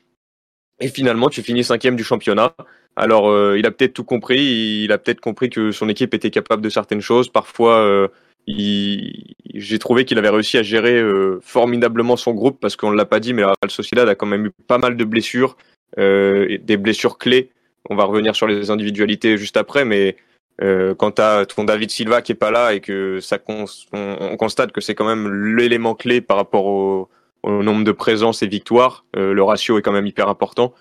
Et 0.80 0.88
finalement, 0.88 1.28
tu 1.28 1.42
finis 1.42 1.64
cinquième 1.64 1.96
du 1.96 2.04
championnat. 2.04 2.54
Alors, 2.96 3.28
euh, 3.28 3.58
il 3.58 3.66
a 3.66 3.70
peut-être 3.70 3.94
tout 3.94 4.04
compris. 4.04 4.84
Il 4.84 4.92
a 4.92 4.98
peut-être 4.98 5.20
compris 5.20 5.50
que 5.50 5.70
son 5.70 5.88
équipe 5.88 6.14
était 6.14 6.30
capable 6.30 6.62
de 6.62 6.68
certaines 6.68 7.00
choses. 7.00 7.28
Parfois, 7.28 8.08
j'ai 8.46 9.78
trouvé 9.78 10.04
qu'il 10.04 10.18
avait 10.18 10.28
réussi 10.28 10.58
à 10.58 10.62
gérer 10.62 10.98
euh, 10.98 11.40
formidablement 11.42 12.16
son 12.16 12.32
groupe 12.32 12.58
parce 12.60 12.76
qu'on 12.76 12.90
ne 12.90 12.96
l'a 12.96 13.06
pas 13.06 13.20
dit, 13.20 13.32
mais 13.32 13.42
la 13.42 13.54
Real 13.60 13.70
Sociedad 13.70 14.08
a 14.08 14.14
quand 14.14 14.26
même 14.26 14.46
eu 14.46 14.50
pas 14.66 14.78
mal 14.78 14.96
de 14.96 15.04
blessures, 15.04 15.56
euh, 15.98 16.58
des 16.62 16.76
blessures 16.76 17.18
clés. 17.18 17.50
On 17.88 17.96
va 17.96 18.04
revenir 18.04 18.34
sur 18.34 18.46
les 18.46 18.70
individualités 18.70 19.36
juste 19.36 19.56
après, 19.56 19.84
mais 19.84 20.16
euh, 20.62 20.94
quand 20.94 21.12
tu 21.12 21.54
ton 21.54 21.64
David 21.64 21.90
Silva 21.90 22.22
qui 22.22 22.32
est 22.32 22.36
pas 22.36 22.52
là 22.52 22.74
et 22.74 22.80
que 22.80 23.18
ça 23.20 23.38
on, 23.48 24.36
constate 24.36 24.70
que 24.70 24.80
c'est 24.80 24.94
quand 24.94 25.06
même 25.06 25.56
l'élément 25.56 25.94
clé 25.94 26.20
par 26.20 26.36
rapport 26.36 26.66
au, 26.66 27.08
au, 27.42 27.62
nombre 27.62 27.82
de 27.82 27.92
présences 27.92 28.42
et 28.42 28.46
victoires, 28.46 29.04
euh, 29.16 29.32
le 29.32 29.42
ratio 29.42 29.78
est 29.78 29.82
quand 29.82 29.92
même 29.92 30.06
hyper 30.06 30.28
important. 30.28 30.72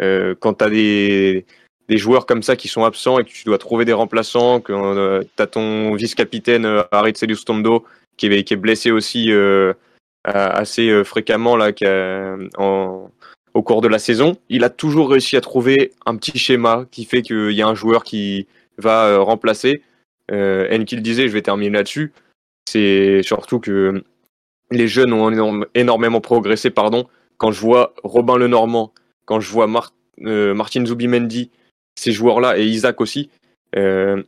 Euh, 0.00 0.34
quand 0.38 0.54
tu 0.54 0.64
as 0.64 0.70
des 0.70 1.46
des 1.88 1.98
joueurs 1.98 2.26
comme 2.26 2.42
ça 2.42 2.56
qui 2.56 2.68
sont 2.68 2.84
absents 2.84 3.18
et 3.18 3.24
que 3.24 3.30
tu 3.30 3.44
dois 3.44 3.58
trouver 3.58 3.84
des 3.84 3.92
remplaçants, 3.92 4.60
que 4.60 4.72
euh, 4.72 5.22
tu 5.36 5.42
as 5.42 5.46
ton 5.46 5.94
vice-capitaine 5.94 6.64
euh, 6.64 6.82
Harit 6.90 7.12
Tondo 7.12 7.84
qui 8.16 8.26
est, 8.26 8.44
qui 8.44 8.54
est 8.54 8.56
blessé 8.56 8.90
aussi 8.90 9.32
euh, 9.32 9.72
assez 10.24 10.88
euh, 10.88 11.04
fréquemment 11.04 11.56
là, 11.56 11.72
en, 12.56 13.10
au 13.54 13.62
cours 13.62 13.80
de 13.80 13.88
la 13.88 13.98
saison. 13.98 14.36
Il 14.48 14.64
a 14.64 14.70
toujours 14.70 15.10
réussi 15.10 15.36
à 15.36 15.40
trouver 15.40 15.92
un 16.06 16.16
petit 16.16 16.38
schéma 16.38 16.86
qui 16.90 17.04
fait 17.04 17.22
qu'il 17.22 17.50
y 17.50 17.62
a 17.62 17.66
un 17.66 17.74
joueur 17.74 18.04
qui 18.04 18.46
va 18.78 19.18
remplacer. 19.18 19.82
Euh, 20.30 20.68
Enkil 20.72 21.02
disait, 21.02 21.28
je 21.28 21.32
vais 21.32 21.42
terminer 21.42 21.76
là-dessus, 21.76 22.12
c'est 22.66 23.22
surtout 23.22 23.58
que 23.58 24.02
les 24.70 24.88
jeunes 24.88 25.12
ont 25.12 25.64
énormément 25.74 26.20
progressé. 26.20 26.70
Pardon. 26.70 27.06
Quand 27.36 27.50
je 27.50 27.60
vois 27.60 27.92
Robin 28.04 28.38
Lenormand, 28.38 28.94
quand 29.26 29.40
je 29.40 29.50
vois 29.50 29.66
Mar 29.66 29.92
Martin 30.18 30.86
Zubimendi, 30.86 31.50
ces 31.94 32.12
joueurs-là 32.12 32.58
et 32.58 32.64
Isaac 32.64 33.00
aussi. 33.00 33.30
Euh, 33.76 34.22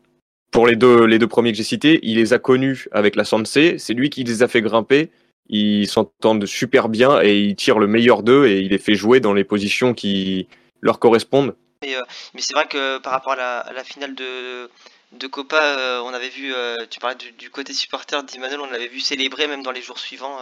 pour 0.50 0.66
les 0.66 0.76
deux, 0.76 1.04
les 1.04 1.18
deux 1.18 1.26
premiers 1.26 1.52
que 1.52 1.58
j'ai 1.58 1.64
cités, 1.64 1.98
il 2.02 2.16
les 2.16 2.32
a 2.32 2.38
connus 2.38 2.86
avec 2.92 3.16
la 3.16 3.24
Sensei. 3.24 3.76
C'est 3.78 3.94
lui 3.94 4.10
qui 4.10 4.24
les 4.24 4.42
a 4.42 4.48
fait 4.48 4.62
grimper. 4.62 5.10
Ils 5.48 5.88
s'entendent 5.88 6.46
super 6.46 6.88
bien 6.88 7.20
et 7.20 7.38
il 7.38 7.56
tire 7.56 7.78
le 7.78 7.86
meilleur 7.86 8.22
d'eux 8.22 8.46
et 8.46 8.60
il 8.60 8.70
les 8.70 8.78
fait 8.78 8.94
jouer 8.94 9.20
dans 9.20 9.34
les 9.34 9.44
positions 9.44 9.92
qui 9.92 10.48
leur 10.80 10.98
correspondent. 10.98 11.56
Mais, 11.82 11.96
euh, 11.96 12.02
mais 12.34 12.40
c'est 12.40 12.54
vrai 12.54 12.66
que 12.66 12.98
par 12.98 13.12
rapport 13.12 13.32
à 13.32 13.72
la, 13.72 13.84
finale 13.84 14.14
de, 14.14 15.26
Copa, 15.26 15.60
euh, 15.62 16.00
on 16.04 16.14
avait 16.14 16.28
vu, 16.28 16.54
tu 16.88 16.98
parlais 16.98 17.16
du, 17.36 17.50
côté 17.50 17.72
supporter 17.72 18.22
d'Emmanuel, 18.22 18.60
on 18.60 18.70
l'avait 18.70 18.88
vu 18.88 19.00
célébrer 19.00 19.48
même 19.48 19.62
dans 19.62 19.72
les 19.72 19.82
jours 19.82 19.98
suivants. 19.98 20.38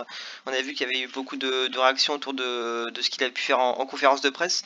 On 0.46 0.52
avait 0.52 0.62
vu 0.62 0.74
qu'il 0.74 0.86
y 0.86 0.90
avait 0.90 1.04
eu 1.04 1.08
beaucoup 1.08 1.36
de, 1.36 1.76
réactions 1.76 2.14
autour 2.14 2.34
de, 2.34 2.92
ce 3.00 3.10
qu'il 3.10 3.24
a 3.24 3.30
pu 3.30 3.42
faire 3.42 3.58
en 3.58 3.86
conférence 3.86 4.20
de 4.20 4.30
presse. 4.30 4.62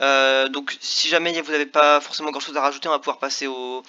Euh, 0.00 0.48
donc 0.48 0.76
si 0.80 1.08
jamais 1.08 1.40
vous 1.40 1.52
n'avez 1.52 1.66
pas 1.66 2.00
forcément 2.00 2.30
grand 2.30 2.40
chose 2.40 2.56
à 2.56 2.60
rajouter, 2.60 2.88
on 2.88 2.92
va 2.92 2.98
pouvoir 2.98 3.18
passer 3.18 3.46
au, 3.46 3.82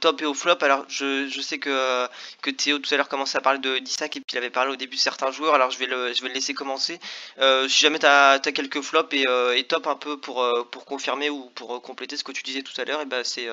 top 0.00 0.22
et 0.22 0.26
au 0.26 0.34
flop. 0.34 0.56
Alors 0.62 0.84
je, 0.88 1.40
sais 1.40 1.58
que, 1.58 2.08
Théo 2.56 2.78
tout 2.78 2.92
à 2.94 2.96
l'heure 2.96 3.08
commençait 3.08 3.38
à 3.38 3.40
parler 3.40 3.58
de 3.58 3.78
d'Isaac 3.78 4.16
et 4.16 4.20
puis 4.20 4.34
il 4.34 4.38
avait 4.38 4.50
parlé 4.50 4.72
au 4.72 4.76
début 4.76 4.96
de 4.96 5.00
certains 5.00 5.30
joueurs, 5.32 5.54
alors 5.54 5.70
je 5.70 5.78
vais 5.78 5.86
le, 5.86 6.12
laisser 6.32 6.54
commencer. 6.54 7.00
Euh, 7.38 7.68
si 7.68 7.80
jamais 7.80 7.98
tu 7.98 8.06
as, 8.06 8.38
quelques 8.40 8.80
flops 8.80 9.14
et, 9.14 9.26
euh, 9.28 9.56
et, 9.56 9.64
top 9.64 9.86
un 9.86 9.96
peu 9.96 10.18
pour, 10.18 10.44
confirmer 10.86 11.30
ou 11.30 11.50
pour 11.54 11.80
compléter 11.82 12.16
ce 12.16 12.24
que 12.24 12.32
tu 12.32 12.42
disais 12.42 12.62
tout 12.62 12.78
à 12.80 12.84
l'heure, 12.84 13.00
et 13.00 13.06
ben 13.06 13.24
c'est 13.24 13.46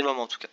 le 0.00 0.06
moment 0.06 0.22
en 0.22 0.26
tout 0.26 0.38
cas. 0.38 0.48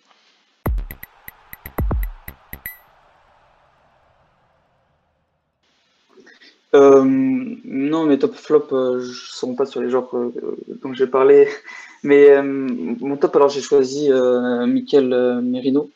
Euh, 6.75 7.03
non, 7.03 8.05
mes 8.05 8.19
top 8.19 8.36
flop 8.36 8.67
euh, 8.73 8.99
ne 8.99 9.03
sont 9.03 9.55
pas 9.55 9.65
sur 9.65 9.82
les 9.82 9.89
joueurs 9.89 10.15
euh, 10.15 10.32
dont 10.82 10.93
j'ai 10.93 11.08
parlé. 11.08 11.47
Mais 12.03 12.29
euh, 12.29 12.43
mon 12.43 13.17
top, 13.17 13.36
alors 13.36 13.49
j'ai 13.49 13.62
choisi 13.62 14.12
euh, 14.12 14.65
Mikel 14.67 15.41
Merino, 15.43 15.89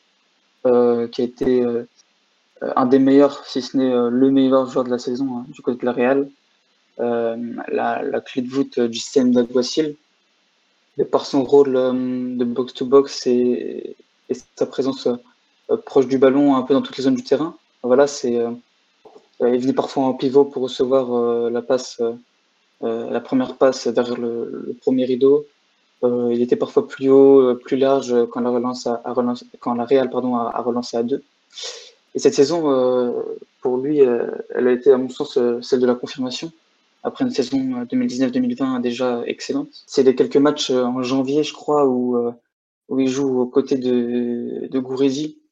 euh, 0.66 1.08
qui 1.08 1.22
a 1.22 1.24
été 1.24 1.62
euh, 1.62 1.84
un 2.76 2.86
des 2.86 2.98
meilleurs, 2.98 3.44
si 3.46 3.62
ce 3.62 3.76
n'est 3.76 3.92
euh, 3.92 4.10
le 4.10 4.30
meilleur 4.30 4.68
joueur 4.68 4.84
de 4.84 4.90
la 4.90 4.98
saison 4.98 5.38
hein, 5.38 5.46
du 5.48 5.62
côté 5.62 5.80
de 5.80 5.86
la 5.86 5.92
Real. 5.92 6.28
Euh, 7.00 7.36
la, 7.68 8.20
clé 8.20 8.42
de 8.42 8.48
voûte 8.48 8.78
du 8.78 8.98
système 8.98 9.32
d'Aguasil, 9.32 9.96
de 10.96 11.04
par 11.04 11.26
son 11.26 11.42
rôle 11.42 11.74
euh, 11.74 11.92
de 11.92 12.44
box-to-box 12.44 13.26
et, 13.26 13.96
sa 14.56 14.66
présence 14.66 15.08
euh, 15.08 15.76
proche 15.76 16.06
du 16.06 16.18
ballon, 16.18 16.54
un 16.54 16.62
peu 16.62 16.72
dans 16.72 16.82
toutes 16.82 16.96
les 16.96 17.04
zones 17.04 17.16
du 17.16 17.24
terrain. 17.24 17.56
Voilà, 17.82 18.06
c'est 18.06 18.38
euh, 18.38 18.52
il 19.52 19.60
venait 19.60 19.72
parfois 19.72 20.04
en 20.04 20.14
pivot 20.14 20.44
pour 20.44 20.62
recevoir 20.62 21.14
euh, 21.14 21.50
la 21.50 21.62
passe, 21.62 22.00
euh, 22.00 22.12
euh, 22.82 23.10
la 23.10 23.20
première 23.20 23.56
passe 23.56 23.88
derrière 23.88 24.18
le, 24.18 24.76
premier 24.80 25.04
rideau. 25.04 25.46
Euh, 26.02 26.30
il 26.32 26.42
était 26.42 26.56
parfois 26.56 26.86
plus 26.86 27.08
haut, 27.10 27.40
euh, 27.40 27.54
plus 27.54 27.76
large 27.76 28.14
quand 28.30 28.40
la 28.40 29.84
Real 29.84 30.10
pardon 30.10 30.36
a, 30.36 30.60
relancé 30.60 30.96
à 30.96 31.02
deux. 31.02 31.22
Et 32.14 32.18
cette 32.18 32.34
saison, 32.34 32.70
euh, 32.70 33.12
pour 33.60 33.78
lui, 33.78 34.02
euh, 34.02 34.30
elle 34.54 34.68
a 34.68 34.72
été 34.72 34.92
à 34.92 34.98
mon 34.98 35.08
sens 35.08 35.36
euh, 35.36 35.60
celle 35.62 35.80
de 35.80 35.86
la 35.86 35.94
confirmation. 35.94 36.52
Après 37.02 37.24
une 37.24 37.30
saison 37.30 37.58
euh, 37.80 37.84
2019-2020 37.84 38.80
déjà 38.80 39.22
excellente. 39.26 39.68
C'est 39.86 40.02
les 40.02 40.14
quelques 40.14 40.36
matchs 40.36 40.70
euh, 40.70 40.84
en 40.84 41.02
janvier, 41.02 41.42
je 41.42 41.52
crois, 41.52 41.86
où 41.86 42.16
euh, 42.16 42.32
où 42.88 43.00
il 43.00 43.08
joue 43.08 43.40
aux 43.40 43.46
côtés 43.46 43.76
de 43.76 44.68
de 44.70 44.78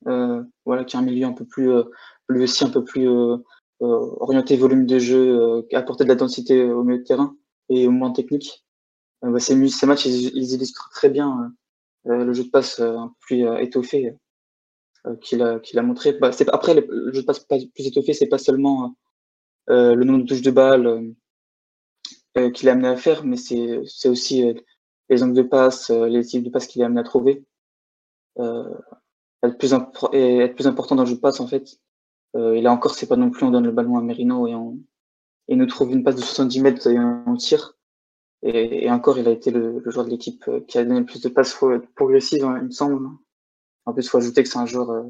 euh, 0.09 0.43
voilà, 0.67 0.85
qui 0.85 0.97
est 0.97 0.99
un 0.99 1.03
milieu 1.03 1.27
un 1.27 1.33
peu 1.33 1.45
plus, 1.45 1.71
euh, 1.71 1.85
lui 2.29 2.45
aussi 2.45 2.65
un 2.65 2.71
peu 2.71 2.85
plus 2.85 3.09
euh, 3.09 3.37
euh, 3.83 4.15
orienté 4.21 4.57
volume 4.57 4.87
de 4.87 5.01
jeu, 5.01 5.41
euh, 5.41 5.63
apporter 5.73 6.05
de 6.05 6.09
la 6.09 6.15
densité 6.15 6.63
au 6.63 6.85
milieu 6.85 6.99
de 7.01 7.05
terrain 7.05 7.37
et 7.69 7.89
au 7.89 7.91
moins 7.91 8.13
technique. 8.13 8.65
Euh, 9.25 9.31
bah, 9.31 9.41
ces, 9.41 9.57
matchs, 9.87 10.07
ils, 10.07 10.53
illustrent 10.55 10.89
très 10.91 11.11
bien 11.11 11.53
le 12.05 12.33
jeu 12.33 12.45
de 12.45 12.51
passe 12.51 12.81
un 12.81 13.15
plus 13.21 13.45
étoffé 13.61 14.17
qu'il 15.21 15.43
a, 15.43 15.83
montré. 15.83 16.13
Bah, 16.13 16.31
après, 16.53 16.75
le, 16.75 17.13
jeu 17.13 17.23
de 17.23 17.27
passe 17.27 17.41
pas- 17.41 17.57
plus 17.75 17.87
étoffé, 17.87 18.13
c'est 18.13 18.29
pas 18.29 18.39
seulement 18.39 18.95
le 19.69 20.05
nombre 20.05 20.21
de 20.23 20.29
touches 20.29 20.43
de 20.43 20.51
balle 20.51 21.15
qu'il 22.55 22.69
a 22.69 22.73
amené 22.73 22.89
à 22.89 22.97
faire, 22.97 23.25
mais 23.25 23.37
c'est, 23.37 24.09
aussi 24.09 24.45
les 25.09 25.23
angles 25.23 25.35
de 25.35 25.43
passe, 25.43 25.91
les 25.91 26.25
types 26.25 26.45
de 26.45 26.51
passes 26.51 26.67
qu'il 26.67 26.83
a 26.83 26.87
amené 26.87 27.01
à 27.01 27.05
trouver. 27.05 27.45
Être 28.39 29.59
plus 29.59 29.73
important 30.67 30.95
dans 30.97 31.03
le 31.03 31.09
jeu 31.09 31.17
de 31.17 31.21
passe, 31.21 31.41
en 31.41 31.47
fait. 31.47 31.79
Euh, 32.37 32.55
et 32.55 32.63
là 32.63 32.73
encore, 32.73 32.95
c'est 32.95 33.07
pas 33.07 33.17
non 33.17 33.31
plus 33.31 33.45
on 33.45 33.51
donne 33.51 33.65
le 33.65 33.73
ballon 33.73 33.99
à 33.99 34.03
Merino 34.03 34.47
et 34.47 34.55
on, 34.55 34.79
et 35.49 35.57
nous 35.57 35.67
trouve 35.67 35.93
une 35.93 36.03
passe 36.03 36.17
de 36.17 36.21
70 36.23 36.61
mètres 36.61 36.87
et 36.89 36.99
on 36.99 37.37
tire. 37.37 37.77
Et, 38.43 38.87
et 38.87 38.91
encore, 38.91 39.19
il 39.19 39.29
a 39.29 39.31
été 39.31 39.51
le, 39.51 39.83
joueur 39.87 40.05
de 40.05 40.11
l'équipe 40.11 40.43
euh, 40.49 40.61
qui 40.61 40.79
a 40.79 40.85
donné 40.85 41.01
le 41.01 41.07
plus 41.07 41.21
de 41.21 41.29
passes 41.29 41.55
pro- 41.55 41.79
progressives, 41.95 42.45
hein, 42.45 42.59
il 42.61 42.67
me 42.67 42.71
semble. 42.71 43.09
En 43.87 43.93
plus, 43.93 44.05
il 44.05 44.09
faut 44.09 44.19
ajouter 44.19 44.43
que 44.43 44.49
c'est 44.49 44.59
un 44.59 44.67
joueur 44.67 44.91
euh, 44.91 45.03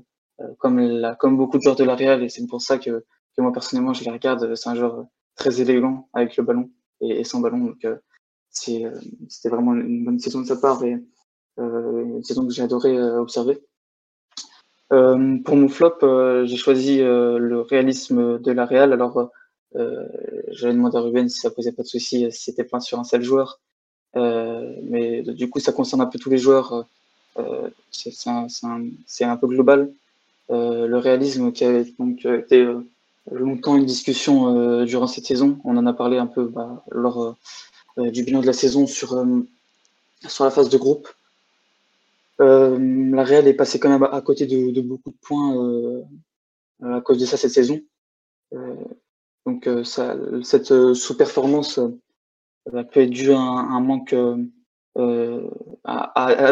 comme, 0.58 0.80
la, 0.80 1.14
comme 1.14 1.37
beaucoup 1.37 1.58
de 1.58 1.62
joueurs 1.62 1.76
de 1.76 1.85
la 1.85 2.22
et 2.22 2.28
c'est 2.28 2.46
pour 2.46 2.61
ça 2.61 2.78
que, 2.78 3.04
moi, 3.38 3.52
personnellement, 3.52 3.94
je 3.94 4.04
les 4.04 4.11
regarde. 4.11 4.54
C'est 4.54 4.68
un 4.68 4.74
joueur 4.74 5.06
très 5.37 5.61
élégant 5.61 6.08
avec 6.12 6.37
le 6.37 6.44
ballon 6.44 6.70
et, 7.00 7.24
sans 7.24 7.40
ballon. 7.40 7.58
Donc, 7.58 7.85
euh, 7.85 7.96
c'était 8.50 9.48
vraiment 9.48 9.74
une 9.74 10.04
bonne 10.04 10.18
saison 10.18 10.42
de 10.42 10.46
sa 10.46 10.56
part 10.56 10.85
et 10.85 11.02
euh, 11.58 12.04
une 12.04 12.24
saison 12.24 12.46
que 12.46 12.52
j'ai 12.52 12.62
adoré 12.62 13.00
observer. 13.00 13.62
Euh, 14.92 15.38
pour 15.44 15.57
mon 15.57 15.68
flop, 15.68 15.98
euh, 16.02 16.44
j'ai 16.44 16.57
choisi 16.57 17.00
euh, 17.00 17.38
le 17.38 17.62
réalisme 17.62 18.38
de 18.38 18.52
la 18.52 18.66
Real. 18.66 18.92
Alors, 18.92 19.31
j'avais 20.50 20.74
demandé 20.74 20.98
à 20.98 21.00
Ruben 21.00 21.28
si 21.31 21.38
ça 21.38 21.50
posait 21.50 21.72
pas 21.72 21.83
de 21.83 21.88
souci, 21.88 22.31
si 22.31 22.42
c'était 22.42 22.64
plein 22.64 22.81
sur 22.81 22.98
un 22.98 23.05
seul 23.05 23.22
joueur. 23.22 23.59
Mais 24.14 25.22
du 25.22 25.48
coup, 25.48 25.61
ça 25.61 25.72
concerne 25.72 26.02
un 26.02 26.07
peu 26.07 26.18
tous 26.18 26.28
les 26.28 26.37
joueurs. 26.37 26.87
C'est 27.90 29.24
un, 29.24 29.37
peu 29.38 29.46
global. 29.46 29.90
Le 30.50 30.96
réalisme 30.96 31.52
qui 31.52 31.64
a 31.64 31.85
donc 31.98 32.26
été 32.26 32.70
longtemps 33.31 33.76
une 33.76 33.87
discussion 33.87 34.85
durant 34.85 35.07
cette 35.07 35.24
saison. 35.24 35.59
On 35.64 35.78
en 35.78 35.87
a 35.87 35.94
parlé 35.94 36.18
un 36.18 36.26
peu 36.26 36.44
bah, 36.44 36.85
lors 36.90 37.35
du 37.96 38.24
bilan 38.24 38.42
de 38.42 38.46
la 38.46 38.52
saison 38.52 38.87
sur 38.87 39.24
la 40.40 40.50
phase 40.50 40.68
de 40.68 40.76
groupe. 40.76 41.09
Euh, 42.40 42.79
la 43.14 43.25
Real 43.25 43.47
est 43.47 43.55
passée 43.55 43.79
quand 43.79 43.90
même 43.90 44.03
à 44.03 44.21
côté 44.23 44.47
de, 44.47 44.81
beaucoup 44.81 45.11
de 45.11 45.16
points 45.21 45.57
euh, 45.57 46.03
à 46.83 47.01
cause 47.01 47.18
de 47.18 47.27
ça 47.27 47.37
cette 47.37 47.53
saison. 47.53 47.81
Euh, 48.55 48.77
donc 49.47 49.68
cette 49.85 50.95
sous-performance 50.95 51.81
peut 52.64 53.01
être 53.01 53.11
due 53.11 53.33
à 53.33 53.38
un, 53.38 53.81
manque 53.81 54.14
à, 54.14 54.37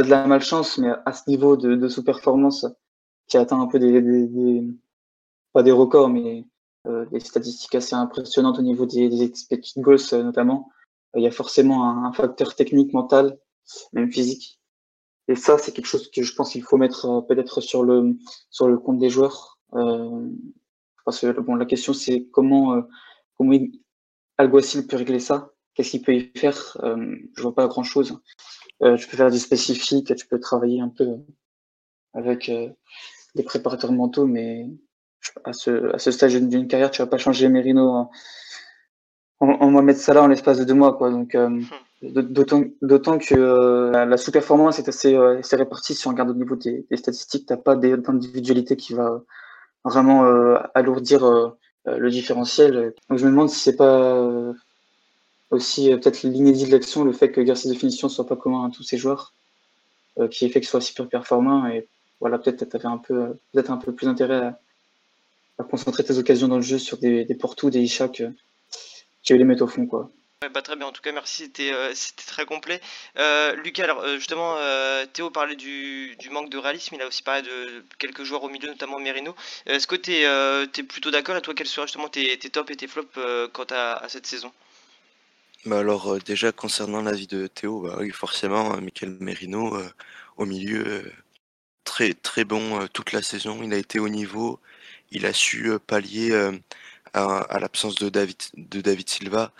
de 0.02 0.10
la 0.10 0.26
malchance, 0.26 0.78
mais 0.78 0.90
à 1.06 1.12
ce 1.12 1.28
niveau 1.28 1.56
de, 1.56 1.88
sous-performance 1.88 2.66
qui 3.28 3.36
atteint 3.36 3.60
un 3.60 3.66
peu 3.66 3.78
des, 3.78 4.64
pas 5.52 5.62
des 5.62 5.70
records, 5.70 6.08
mais 6.08 6.46
des 7.12 7.20
statistiques 7.20 7.76
assez 7.76 7.94
impressionnantes 7.94 8.58
au 8.58 8.62
niveau 8.62 8.86
des, 8.86 9.08
des 9.08 9.22
expected 9.22 9.82
goals 9.82 10.24
notamment. 10.24 10.68
Il 11.14 11.22
y 11.22 11.26
a 11.26 11.32
forcément 11.32 11.88
un 11.88 12.12
facteur 12.12 12.56
technique, 12.56 12.92
mental, 12.92 13.38
même 13.92 14.10
physique. 14.10 14.59
Et 15.30 15.36
ça, 15.36 15.58
c'est 15.58 15.72
quelque 15.72 15.86
chose 15.86 16.10
que 16.10 16.22
je 16.22 16.34
pense 16.34 16.50
qu'il 16.52 16.64
faut 16.64 16.76
mettre 16.76 17.06
euh, 17.06 17.20
peut-être 17.20 17.60
sur 17.60 17.84
le 17.84 18.16
sur 18.50 18.66
le 18.66 18.76
compte 18.78 18.98
des 18.98 19.10
joueurs. 19.10 19.58
Euh, 19.74 20.28
parce 21.04 21.20
que 21.20 21.40
bon, 21.40 21.54
la 21.54 21.66
question 21.66 21.92
c'est 21.92 22.26
comment 22.32 22.74
euh, 22.74 22.82
comment 23.36 23.52
il, 23.52 23.80
Alguacil 24.38 24.86
peut 24.88 24.96
régler 24.96 25.20
ça? 25.20 25.52
Qu'est-ce 25.74 25.90
qu'il 25.92 26.02
peut 26.02 26.14
y 26.14 26.32
faire? 26.36 26.76
Je 27.36 27.42
vois 27.42 27.54
pas 27.54 27.68
grand 27.68 27.84
chose. 27.84 28.18
Euh, 28.82 28.96
tu 28.96 29.06
peux 29.06 29.16
faire 29.16 29.30
du 29.30 29.38
spécifique, 29.38 30.14
tu 30.16 30.26
peux 30.26 30.40
travailler 30.40 30.80
un 30.80 30.88
peu 30.88 31.06
avec 32.14 32.50
des 33.34 33.42
préparateurs 33.44 33.92
mentaux, 33.92 34.26
mais 34.26 34.66
à 35.44 35.52
ce, 35.52 35.94
à 35.94 35.98
ce 35.98 36.10
stade 36.10 36.48
d'une 36.48 36.68
carrière, 36.68 36.90
tu 36.90 37.02
vas 37.02 37.06
pas 37.06 37.18
changer 37.18 37.48
Merino 37.48 37.88
en, 37.88 38.10
en, 39.40 39.48
en 39.48 39.70
Mohamed 39.70 39.96
Salah 39.96 40.22
en 40.22 40.28
l'espace 40.28 40.58
de 40.58 40.64
deux 40.64 40.74
mois, 40.74 40.96
quoi. 40.96 41.10
Donc, 41.10 41.34
euh, 41.34 41.60
d'autant, 42.02 43.18
que 43.18 43.34
euh, 43.34 44.06
la, 44.06 44.16
sous-performance 44.16 44.78
est 44.78 44.88
assez, 44.88 45.14
euh, 45.14 45.40
répartie. 45.52 45.94
Si 45.94 46.06
on 46.06 46.10
regarde 46.10 46.30
au 46.30 46.34
niveau 46.34 46.56
des, 46.56 46.86
des 46.90 46.96
statistiques, 46.96 47.46
t'as 47.46 47.56
pas 47.56 47.76
d'individualité 47.76 48.76
qui 48.76 48.94
va 48.94 49.22
vraiment 49.84 50.24
euh, 50.24 50.56
alourdir 50.74 51.24
euh, 51.24 51.50
le 51.86 52.10
différentiel. 52.10 52.94
Donc, 53.08 53.18
je 53.18 53.24
me 53.26 53.30
demande 53.30 53.50
si 53.50 53.60
c'est 53.60 53.76
pas 53.76 54.14
euh, 54.14 54.52
aussi 55.50 55.92
euh, 55.92 55.98
peut-être 55.98 56.22
l'inédit 56.22 56.66
de 56.66 56.72
l'action, 56.72 57.04
le 57.04 57.12
fait 57.12 57.30
que 57.30 57.40
l'exercice 57.40 57.70
de 57.70 57.76
finition 57.76 58.08
soit 58.08 58.26
pas 58.26 58.36
commun 58.36 58.66
à 58.66 58.70
tous 58.70 58.82
ces 58.82 58.96
joueurs, 58.96 59.34
euh, 60.18 60.28
qui 60.28 60.48
fait 60.48 60.60
que 60.60 60.66
soit 60.66 60.80
super 60.80 61.08
performant. 61.08 61.66
Et 61.66 61.86
voilà, 62.20 62.38
peut-être 62.38 62.64
t'avais 62.64 62.86
un 62.86 62.98
peu, 62.98 63.38
peut-être 63.52 63.70
un 63.70 63.78
peu 63.78 63.92
plus 63.92 64.08
intérêt 64.08 64.36
à, 64.36 64.60
à 65.58 65.64
concentrer 65.64 66.04
tes 66.04 66.16
occasions 66.16 66.48
dans 66.48 66.56
le 66.56 66.62
jeu 66.62 66.78
sur 66.78 66.98
des, 66.98 67.24
des 67.24 67.34
Porto, 67.34 67.68
des 67.70 67.86
euh, 68.00 68.30
qui 69.22 69.34
les 69.34 69.44
mettre 69.44 69.64
au 69.64 69.66
fond, 69.66 69.86
quoi. 69.86 70.10
Bah, 70.54 70.62
très 70.62 70.74
bien, 70.74 70.86
en 70.86 70.92
tout 70.92 71.02
cas, 71.02 71.12
merci, 71.12 71.42
c'était 71.44 71.70
euh, 71.70 71.92
très 72.26 72.46
complet. 72.46 72.80
Euh, 73.18 73.54
Lucas, 73.56 73.84
alors 73.84 74.00
euh, 74.00 74.16
justement, 74.16 74.56
Théo 75.12 75.30
parlait 75.30 75.54
du, 75.54 76.16
manque 76.30 76.48
de 76.48 76.56
réalisme, 76.56 76.94
il 76.94 77.02
a 77.02 77.06
aussi 77.06 77.22
parlé 77.22 77.42
de 77.42 77.84
quelques 77.98 78.24
joueurs 78.24 78.42
au 78.44 78.48
milieu, 78.48 78.66
notamment 78.66 78.98
Merino. 78.98 79.36
Est-ce 79.66 79.86
que 79.86 79.96
tu 79.96 80.12
es, 80.12 80.82
plutôt 80.84 81.10
d'accord? 81.10 81.36
Et 81.36 81.42
toi, 81.42 81.52
quels 81.52 81.66
seraient 81.66 81.86
justement 81.86 82.08
tes, 82.08 82.38
tops 82.38 82.70
et 82.70 82.76
tes 82.76 82.88
flops 82.88 83.18
quant 83.52 83.66
à, 83.68 84.08
cette 84.08 84.26
saison? 84.26 84.50
Bah 85.66 85.80
alors 85.80 86.18
déjà 86.20 86.52
concernant 86.52 87.02
l'avis 87.02 87.26
de 87.26 87.46
Théo, 87.46 87.82
bah 87.82 87.96
oui 87.98 88.10
forcément 88.10 88.80
Michael 88.80 89.18
Merino 89.20 89.78
au 90.38 90.46
milieu 90.46 91.12
très 91.84 92.14
très 92.14 92.44
bon 92.44 92.86
toute 92.94 93.12
la 93.12 93.20
saison, 93.20 93.60
il 93.62 93.74
a 93.74 93.76
été 93.76 93.98
au 93.98 94.08
niveau, 94.08 94.58
il 95.10 95.26
a 95.26 95.34
su 95.34 95.70
pallier 95.86 96.32
à, 97.12 97.40
à 97.40 97.58
l'absence 97.58 97.96
de 97.96 98.08
David 98.08 98.38
de 98.54 98.80
David 98.80 99.10
Silva 99.10 99.52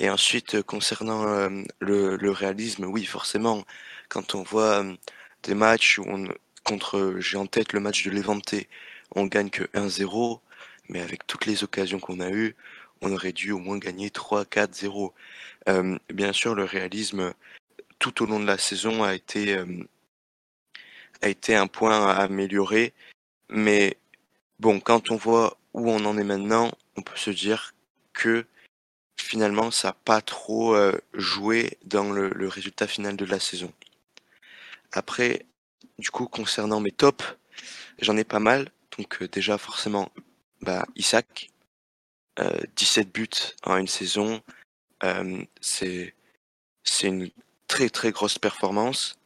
et 0.00 0.10
ensuite 0.10 0.56
euh, 0.56 0.62
concernant 0.62 1.24
le, 1.80 2.16
le, 2.16 2.30
réalisme, 2.30 2.84
oui 2.86 3.04
forcément 3.04 3.64
quand 4.08 4.34
on 4.34 4.42
voit 4.42 4.82
euh, 4.82 4.94
des 5.44 5.54
matchs 5.54 5.98
où 5.98 6.04
on 6.08 6.28
contre 6.64 7.16
j'ai 7.18 7.36
en 7.38 7.46
tête 7.46 7.72
le 7.72 7.80
match 7.80 8.04
de 8.04 8.10
Levante, 8.10 8.54
on 9.14 9.26
gagne 9.26 9.50
que 9.50 9.64
1-0 9.74 10.40
mais 10.88 11.00
avec 11.00 11.26
toutes 11.26 11.46
les 11.46 11.62
occasions 11.64 12.00
qu'on 12.00 12.20
a 12.20 12.30
eues, 12.30 12.56
on 13.00 13.12
aurait 13.12 13.32
dû 13.32 13.52
au 13.52 13.58
moins 13.58 13.78
gagner 13.78 14.08
3-4-0. 14.08 15.12
Euh, 15.68 15.98
bien 16.12 16.32
sûr, 16.32 16.54
le 16.54 16.64
réalisme 16.64 17.32
tout 17.98 18.22
au 18.22 18.26
long 18.26 18.40
de 18.40 18.46
la 18.46 18.58
saison 18.58 19.02
a 19.04 19.14
été 19.14 19.56
euh, 19.56 19.66
a 21.22 21.28
été 21.28 21.54
un 21.54 21.66
point 21.66 22.08
à 22.08 22.14
améliorer, 22.14 22.94
mais 23.50 23.98
bon, 24.58 24.80
quand 24.80 25.10
on 25.10 25.16
voit 25.16 25.58
où 25.74 25.90
on 25.90 26.04
en 26.06 26.16
est 26.18 26.24
maintenant, 26.24 26.72
on 26.96 27.02
peut 27.02 27.16
se 27.16 27.30
dire 27.30 27.74
que 28.14 28.46
finalement, 29.22 29.70
ça 29.70 29.88
n'a 29.88 29.92
pas 30.04 30.20
trop 30.20 30.74
euh, 30.74 30.98
joué 31.14 31.78
dans 31.84 32.12
le, 32.12 32.48
résultat 32.48 32.86
final 32.86 33.16
de 33.16 33.24
la 33.24 33.40
saison. 33.40 33.72
Après, 34.92 35.46
du 35.98 36.10
coup, 36.10 36.26
concernant 36.26 36.80
mes 36.80 36.92
tops, 36.92 37.36
j'en 38.00 38.16
ai 38.16 38.24
pas 38.24 38.40
mal. 38.40 38.70
Donc 38.98 39.22
euh, 39.22 39.28
déjà, 39.28 39.58
forcément, 39.58 40.10
bah, 40.62 40.84
Isaac, 40.96 41.50
17 42.76 43.12
buts 43.12 43.28
en 43.64 43.76
une 43.76 43.86
saison. 43.86 44.42
c'est 45.60 46.14
une 47.02 47.30
très 47.66 47.90
très 47.90 48.12
grosse 48.12 48.38
performance. 48.38 49.18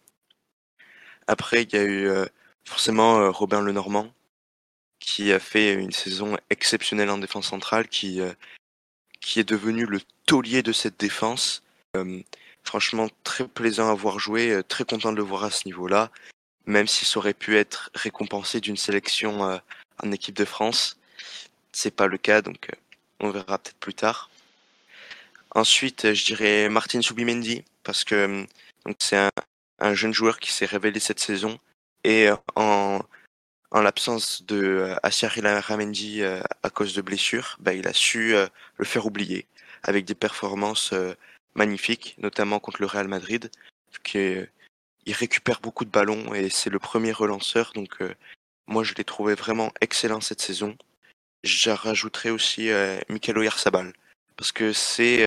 Après, 1.29 1.63
il 1.63 1.73
y 1.73 1.77
a 1.77 1.85
eu 1.85 2.09
forcément 2.65 3.31
Robin 3.31 3.61
Lenormand 3.63 4.13
qui 4.99 5.33
a 5.33 5.39
fait 5.39 5.75
une 5.75 5.93
saison 5.93 6.37
exceptionnelle 6.51 7.11
en 7.11 7.19
défense 7.19 7.49
centrale, 7.49 7.87
qui, 7.87 8.21
qui 9.25 9.41
est 9.41 9.49
devenu 9.49 9.87
le 9.87 10.01
taulier 10.27 10.63
de 10.63 10.73
cette 10.73 10.99
défense. 10.99 11.63
franchement, 12.63 13.09
très 13.25 13.47
plaisant 13.47 13.91
à 13.91 13.95
voir 13.95 14.19
jouer, 14.19 14.61
très 14.69 14.85
content 14.85 15.13
de 15.13 15.17
le 15.17 15.23
voir 15.23 15.45
à 15.45 15.51
ce 15.51 15.67
niveau-là, 15.67 16.11
même 16.67 16.87
si 16.87 17.05
ça 17.05 17.19
aurait 17.19 17.35
pu 17.35 17.57
être 17.57 17.91
récompensé 17.95 18.61
d'une 18.61 18.77
sélection 18.77 19.61
en 20.03 20.13
équipe 20.13 20.35
de 20.35 20.45
France. 20.45 20.99
C'est 21.73 21.95
pas 21.95 22.07
le 22.07 22.19
cas, 22.19 22.43
donc 22.43 22.71
on 23.21 23.31
verra 23.31 23.59
peut-être 23.59 23.79
plus 23.79 23.95
tard. 23.95 24.31
Ensuite, 25.55 26.15
je 26.15 26.25
dirais 26.25 26.69
Martin 26.69 27.01
Subimendi, 27.01 27.65
parce 27.83 28.05
que 28.05 28.47
c'est 28.99 29.17
un, 29.17 29.31
un, 29.79 29.95
jeune 29.95 30.13
joueur 30.13 30.41
qui 30.41 30.53
s'est 30.53 30.67
révélé 30.67 31.01
cette 31.01 31.21
saison. 31.21 31.59
Et 32.03 32.29
en, 32.57 33.01
en 33.75 33.83
l'absence 33.83 34.45
de 34.47 34.97
euh, 35.03 35.61
Ramendi 35.61 36.23
euh, 36.23 36.41
à 36.63 36.71
cause 36.71 36.95
de 36.95 37.03
blessures, 37.03 37.57
bah, 37.59 37.75
il 37.75 37.89
a 37.89 37.93
su 37.93 38.35
euh, 38.35 38.47
le 38.77 38.85
faire 38.85 39.05
oublier 39.05 39.47
avec 39.83 40.05
des 40.07 40.15
performances 40.15 40.95
magnifiques, 41.55 42.17
notamment 42.17 42.59
contre 42.59 42.81
le 42.81 42.87
Real 42.87 43.07
Madrid, 43.07 43.51
qui 44.03 44.37
il 45.05 45.13
récupère 45.13 45.61
beaucoup 45.61 45.85
de 45.85 45.91
ballons 45.91 46.33
et 46.33 46.49
c'est 46.49 46.71
le 46.71 46.79
premier 46.79 47.13
relanceur. 47.13 47.73
Donc 47.75 47.99
moi 48.67 48.83
je 48.83 48.95
l'ai 48.95 49.05
trouvé 49.05 49.35
vraiment 49.35 49.73
excellent 49.83 50.23
cette 50.23 50.41
saison. 50.41 50.75
Je 51.43 51.69
rajouterai 51.69 52.31
aussi 52.31 52.71
euh, 52.71 52.99
Michael 53.11 53.37
Oyarzabal 53.37 53.93
parce 54.39 54.53
que 54.53 54.73
c'est 54.73 55.27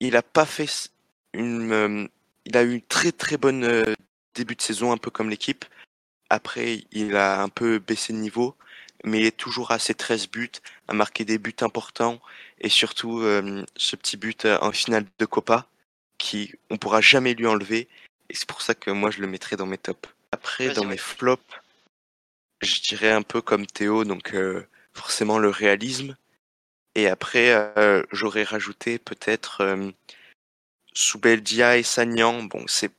il 0.00 0.16
a 0.16 0.22
pas 0.22 0.44
fait 0.44 0.90
une 1.32 2.08
il 2.46 2.56
a 2.56 2.64
eu 2.64 2.72
une 2.72 2.82
très 2.82 3.12
très 3.12 3.36
bonne 3.36 3.94
début 4.34 4.56
de 4.56 4.62
saison 4.62 4.90
un 4.90 4.98
peu 4.98 5.12
comme 5.12 5.30
l'équipe 5.30 5.64
après, 6.30 6.84
il 6.92 7.16
a 7.16 7.40
un 7.40 7.48
peu 7.48 7.78
baissé 7.78 8.12
de 8.12 8.18
niveau, 8.18 8.56
mais 9.04 9.20
il 9.20 9.26
est 9.26 9.36
toujours 9.36 9.70
à 9.70 9.78
ses 9.78 9.94
13 9.94 10.28
buts, 10.28 10.50
à 10.88 10.94
marquer 10.94 11.24
des 11.24 11.38
buts 11.38 11.54
importants, 11.60 12.20
et 12.60 12.68
surtout 12.68 13.20
euh, 13.20 13.64
ce 13.76 13.96
petit 13.96 14.16
but 14.16 14.44
euh, 14.44 14.58
en 14.60 14.72
finale 14.72 15.04
de 15.18 15.26
Copa, 15.26 15.66
qui 16.18 16.54
on 16.70 16.78
pourra 16.78 17.00
jamais 17.00 17.34
lui 17.34 17.46
enlever, 17.46 17.88
et 18.28 18.34
c'est 18.34 18.48
pour 18.48 18.62
ça 18.62 18.74
que 18.74 18.90
moi 18.90 19.10
je 19.10 19.20
le 19.20 19.26
mettrai 19.26 19.56
dans 19.56 19.66
mes 19.66 19.78
tops. 19.78 20.08
Après, 20.32 20.70
dans 20.70 20.84
mes 20.84 20.96
flops, 20.96 21.42
je 22.62 22.80
dirais 22.80 23.12
un 23.12 23.22
peu 23.22 23.40
comme 23.40 23.66
Théo, 23.66 24.04
donc 24.04 24.34
euh, 24.34 24.66
forcément 24.92 25.38
le 25.38 25.50
réalisme. 25.50 26.16
Et 26.94 27.08
après, 27.08 27.74
j'aurais 28.10 28.42
rajouté 28.42 28.98
peut-être 28.98 29.62
Soubeldia 30.94 31.76
et 31.76 31.82
Sagnan. 31.82 32.44
Bon, 32.44 32.64
c'est 32.66 32.90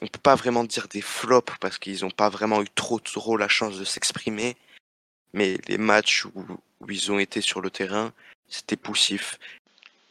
on 0.00 0.06
peut 0.06 0.18
pas 0.20 0.34
vraiment 0.34 0.64
dire 0.64 0.88
des 0.88 1.00
flops 1.00 1.52
parce 1.60 1.78
qu'ils 1.78 2.00
n'ont 2.02 2.10
pas 2.10 2.28
vraiment 2.28 2.62
eu 2.62 2.68
trop 2.74 2.98
trop 2.98 3.36
la 3.36 3.48
chance 3.48 3.78
de 3.78 3.84
s'exprimer. 3.84 4.56
Mais 5.32 5.58
les 5.68 5.78
matchs 5.78 6.26
où, 6.26 6.44
ils 6.88 7.10
ont 7.10 7.18
été 7.18 7.40
sur 7.40 7.60
le 7.60 7.70
terrain, 7.70 8.12
c'était 8.48 8.76
poussif. 8.76 9.38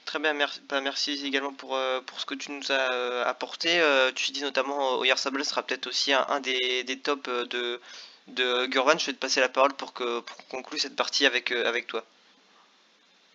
Très 0.05 0.19
bien, 0.19 0.33
merci, 0.33 0.61
bah, 0.67 0.81
merci 0.81 1.25
également 1.25 1.53
pour, 1.53 1.75
euh, 1.75 2.01
pour 2.01 2.19
ce 2.19 2.25
que 2.25 2.35
tu 2.35 2.51
nous 2.51 2.71
as 2.71 2.91
euh, 2.93 3.25
apporté. 3.25 3.79
Euh, 3.79 4.11
tu 4.13 4.31
dis 4.31 4.41
notamment 4.41 4.97
Oyer 4.99 5.15
Sable 5.15 5.43
sera 5.45 5.63
peut-être 5.63 5.87
aussi 5.87 6.13
un, 6.13 6.39
des, 6.41 6.99
tops 7.01 7.29
de, 7.29 7.79
de 8.27 8.65
Gurvan. 8.65 8.97
Je 8.97 9.07
vais 9.07 9.13
te 9.13 9.17
passer 9.17 9.39
la 9.39 9.49
parole 9.49 9.73
pour 9.73 9.93
que 9.93 10.19
pour 10.19 10.47
conclue 10.47 10.79
cette 10.79 10.95
partie 10.95 11.25
avec, 11.25 11.51
avec 11.51 11.87
toi. 11.87 12.05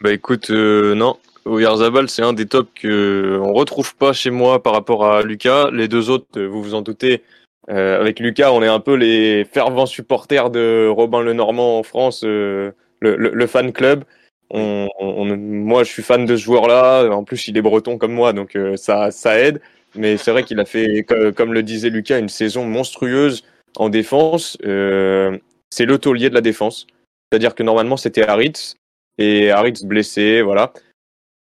Bah 0.00 0.12
écoute, 0.12 0.50
non, 0.50 1.18
Oyarzabal, 1.44 2.08
c'est 2.08 2.22
un 2.22 2.32
des 2.32 2.46
tops 2.46 2.70
qu'on 2.80 3.52
retrouve 3.52 3.96
pas 3.96 4.12
chez 4.12 4.30
moi 4.30 4.62
par 4.62 4.72
rapport 4.72 5.04
à 5.04 5.22
Lucas. 5.22 5.70
Les 5.72 5.88
deux 5.88 6.10
autres, 6.10 6.40
vous 6.40 6.62
vous 6.62 6.74
en 6.74 6.82
doutez, 6.82 7.22
euh, 7.70 8.00
avec 8.00 8.20
Lucas, 8.20 8.52
on 8.52 8.62
est 8.62 8.68
un 8.68 8.80
peu 8.80 8.94
les 8.94 9.44
fervents 9.44 9.86
supporters 9.86 10.50
de 10.50 10.88
Robin 10.88 11.20
Lenormand 11.20 11.78
en 11.78 11.82
France, 11.82 12.22
euh, 12.24 12.72
le, 13.00 13.16
le, 13.16 13.46
fan 13.46 13.72
club. 13.72 14.04
On, 14.50 14.88
on, 14.98 15.36
moi, 15.36 15.84
je 15.84 15.90
suis 15.90 16.02
fan 16.02 16.24
de 16.24 16.36
ce 16.36 16.42
joueur-là. 16.42 17.08
En 17.10 17.24
plus, 17.24 17.48
il 17.48 17.58
est 17.58 17.62
breton 17.62 17.98
comme 17.98 18.12
moi, 18.12 18.32
donc 18.32 18.56
euh, 18.56 18.76
ça, 18.76 19.10
ça 19.10 19.38
aide. 19.38 19.60
Mais 19.94 20.16
c'est 20.16 20.30
vrai 20.30 20.44
qu'il 20.44 20.60
a 20.60 20.64
fait, 20.64 21.04
comme, 21.36 21.52
le 21.52 21.62
disait 21.62 21.90
Lucas, 21.90 22.18
une 22.18 22.28
saison 22.28 22.64
monstrueuse 22.64 23.44
en 23.76 23.88
défense. 23.88 24.56
c'est 24.62 25.84
le 25.84 25.98
taulier 25.98 26.30
de 26.30 26.34
la 26.34 26.40
défense. 26.40 26.86
C'est-à-dire 27.30 27.54
que 27.54 27.62
normalement, 27.62 27.98
c'était 27.98 28.26
Haritz. 28.26 28.77
Et 29.18 29.50
Haritz 29.50 29.82
blessé, 29.82 30.42
voilà. 30.42 30.72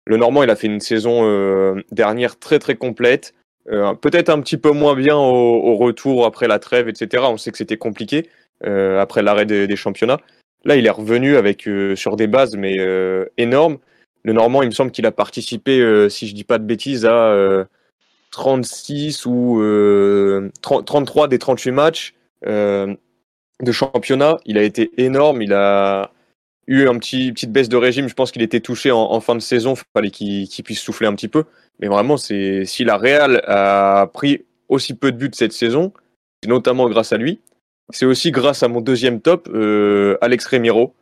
Le 0.07 0.17
Normand, 0.17 0.45
il 0.45 0.51
a 0.51 0.57
fait 0.57 0.69
une 0.69 0.81
saison 0.81 1.23
euh, 1.25 1.83
dernière 1.91 2.39
très 2.39 2.59
très 2.59 2.77
complète. 2.77 3.35
Euh, 3.69 3.93
peut-être 3.95 4.31
un 4.31 4.41
petit 4.41 4.57
peu 4.57 4.71
moins 4.71 4.95
bien 4.95 5.17
au, 5.17 5.75
retour 5.77 6.25
après 6.25 6.47
la 6.47 6.61
trêve, 6.61 6.89
etc. 6.89 7.25
On 7.27 7.37
sait 7.37 7.51
que 7.51 7.59
c'était 7.59 7.77
compliqué 7.77 8.31
euh, 8.65 9.01
après 9.01 9.23
l'arrêt 9.23 9.47
des, 9.47 9.77
championnats. 9.77 10.21
Là, 10.65 10.77
il 10.77 10.87
est 10.87 10.91
revenu 10.91 11.37
avec 11.37 11.69
sur 11.97 12.17
des 12.17 12.29
bases 12.29 12.57
mais 12.57 12.77
énormes. 13.37 13.79
Le 14.23 14.33
Normand, 14.33 14.63
il 14.63 14.67
me 14.67 14.73
semble 14.73 14.91
qu'il 14.91 15.07
a 15.07 15.13
participé, 15.13 16.09
si 16.09 16.27
je 16.29 16.35
dis 16.35 16.45
pas 16.45 16.59
de 16.59 16.65
bêtises, 16.65 17.05
à 17.05 17.67
36 18.31 19.27
ou 19.27 19.61
33 20.63 21.29
des 21.29 21.39
38 21.39 21.71
matchs 21.73 22.15
de 22.45 23.73
championnat. 23.73 24.39
Il 24.45 24.59
a 24.59 24.63
été 24.63 24.91
énorme. 24.99 25.43
Il 25.43 25.53
a 25.53 26.11
eu 26.67 26.89
un 26.89 26.99
petit 26.99 27.33
petite 27.33 27.53
baisse 27.53 27.69
de 27.69 27.77
régime. 27.77 28.09
Je 28.09 28.15
pense 28.15 28.33
qu'il 28.33 28.43
était 28.43 28.61
touché 28.61 28.91
en, 28.91 29.21
fin 29.21 29.35
de 29.35 29.41
saison. 29.41 29.75
Il 29.75 29.83
fallait 29.95 30.11
qu'il 30.11 30.65
puisse 30.65 30.81
souffler 30.81 31.07
un 31.07 31.15
petit 31.15 31.29
peu. 31.29 31.45
Mais 31.81 31.89
vraiment, 31.89 32.17
si 32.17 32.65
la 32.81 32.97
Real 32.97 33.43
a 33.47 34.11
pris 34.13 34.45
aussi 34.69 34.95
peu 34.95 35.13
de 35.13 35.17
buts 35.17 35.31
cette 35.33 35.53
saison, 35.53 35.93
c'est 36.43 36.49
notamment 36.49 36.89
grâce 36.89 37.13
à 37.13 37.17
lui. 37.17 37.41
C'est 37.93 38.07
aussi 38.07 38.33
grâce 38.33 38.63
à 38.63 38.69
mon 38.69 38.81
deuxième 38.81 39.21
top, 39.21 39.49
euh, 39.53 40.19
Alex 40.21 40.47
Remiro. 40.47 40.95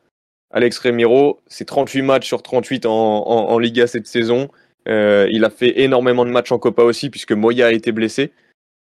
Alex 0.51 0.79
Remiro, 0.79 1.41
c'est 1.47 1.65
38 1.65 2.03
matchs 2.03 2.27
sur 2.27 2.43
38 2.43 2.87
en, 2.87 2.91
en, 2.93 3.59
Liga 3.59 3.87
cette 3.87 4.07
saison. 4.07 4.51
Euh, 4.87 5.27
il 5.33 5.45
a 5.45 5.51
fait 5.51 5.81
énormément 5.81 6.25
de 6.25 6.31
matchs 6.31 6.53
en 6.53 6.59
Copa 6.59 6.83
aussi, 6.83 7.11
puisque 7.11 7.33
Moya 7.33 7.69
a 7.69 7.73
été 7.73 7.91
blessé. 7.91 8.33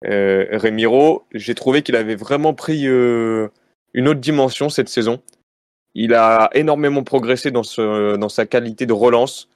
Euh, 0.05 0.47
Remiro, 0.51 1.23
j'ai 1.33 1.55
trouvé 1.55 1.81
qu'il 1.81 1.95
avait 1.95 2.15
vraiment 2.15 2.53
pris 2.53 2.87
euh, 2.87 3.49
une 3.93 4.07
autre 4.07 4.19
dimension 4.19 4.69
cette 4.69 4.89
saison. 4.89 5.21
Il 5.93 6.13
a 6.13 6.49
énormément 6.53 7.03
progressé 7.03 7.51
dans, 7.51 7.63
sa 7.63 8.45
qualité 8.45 8.85
de 8.85 8.93
relance. 8.93 9.49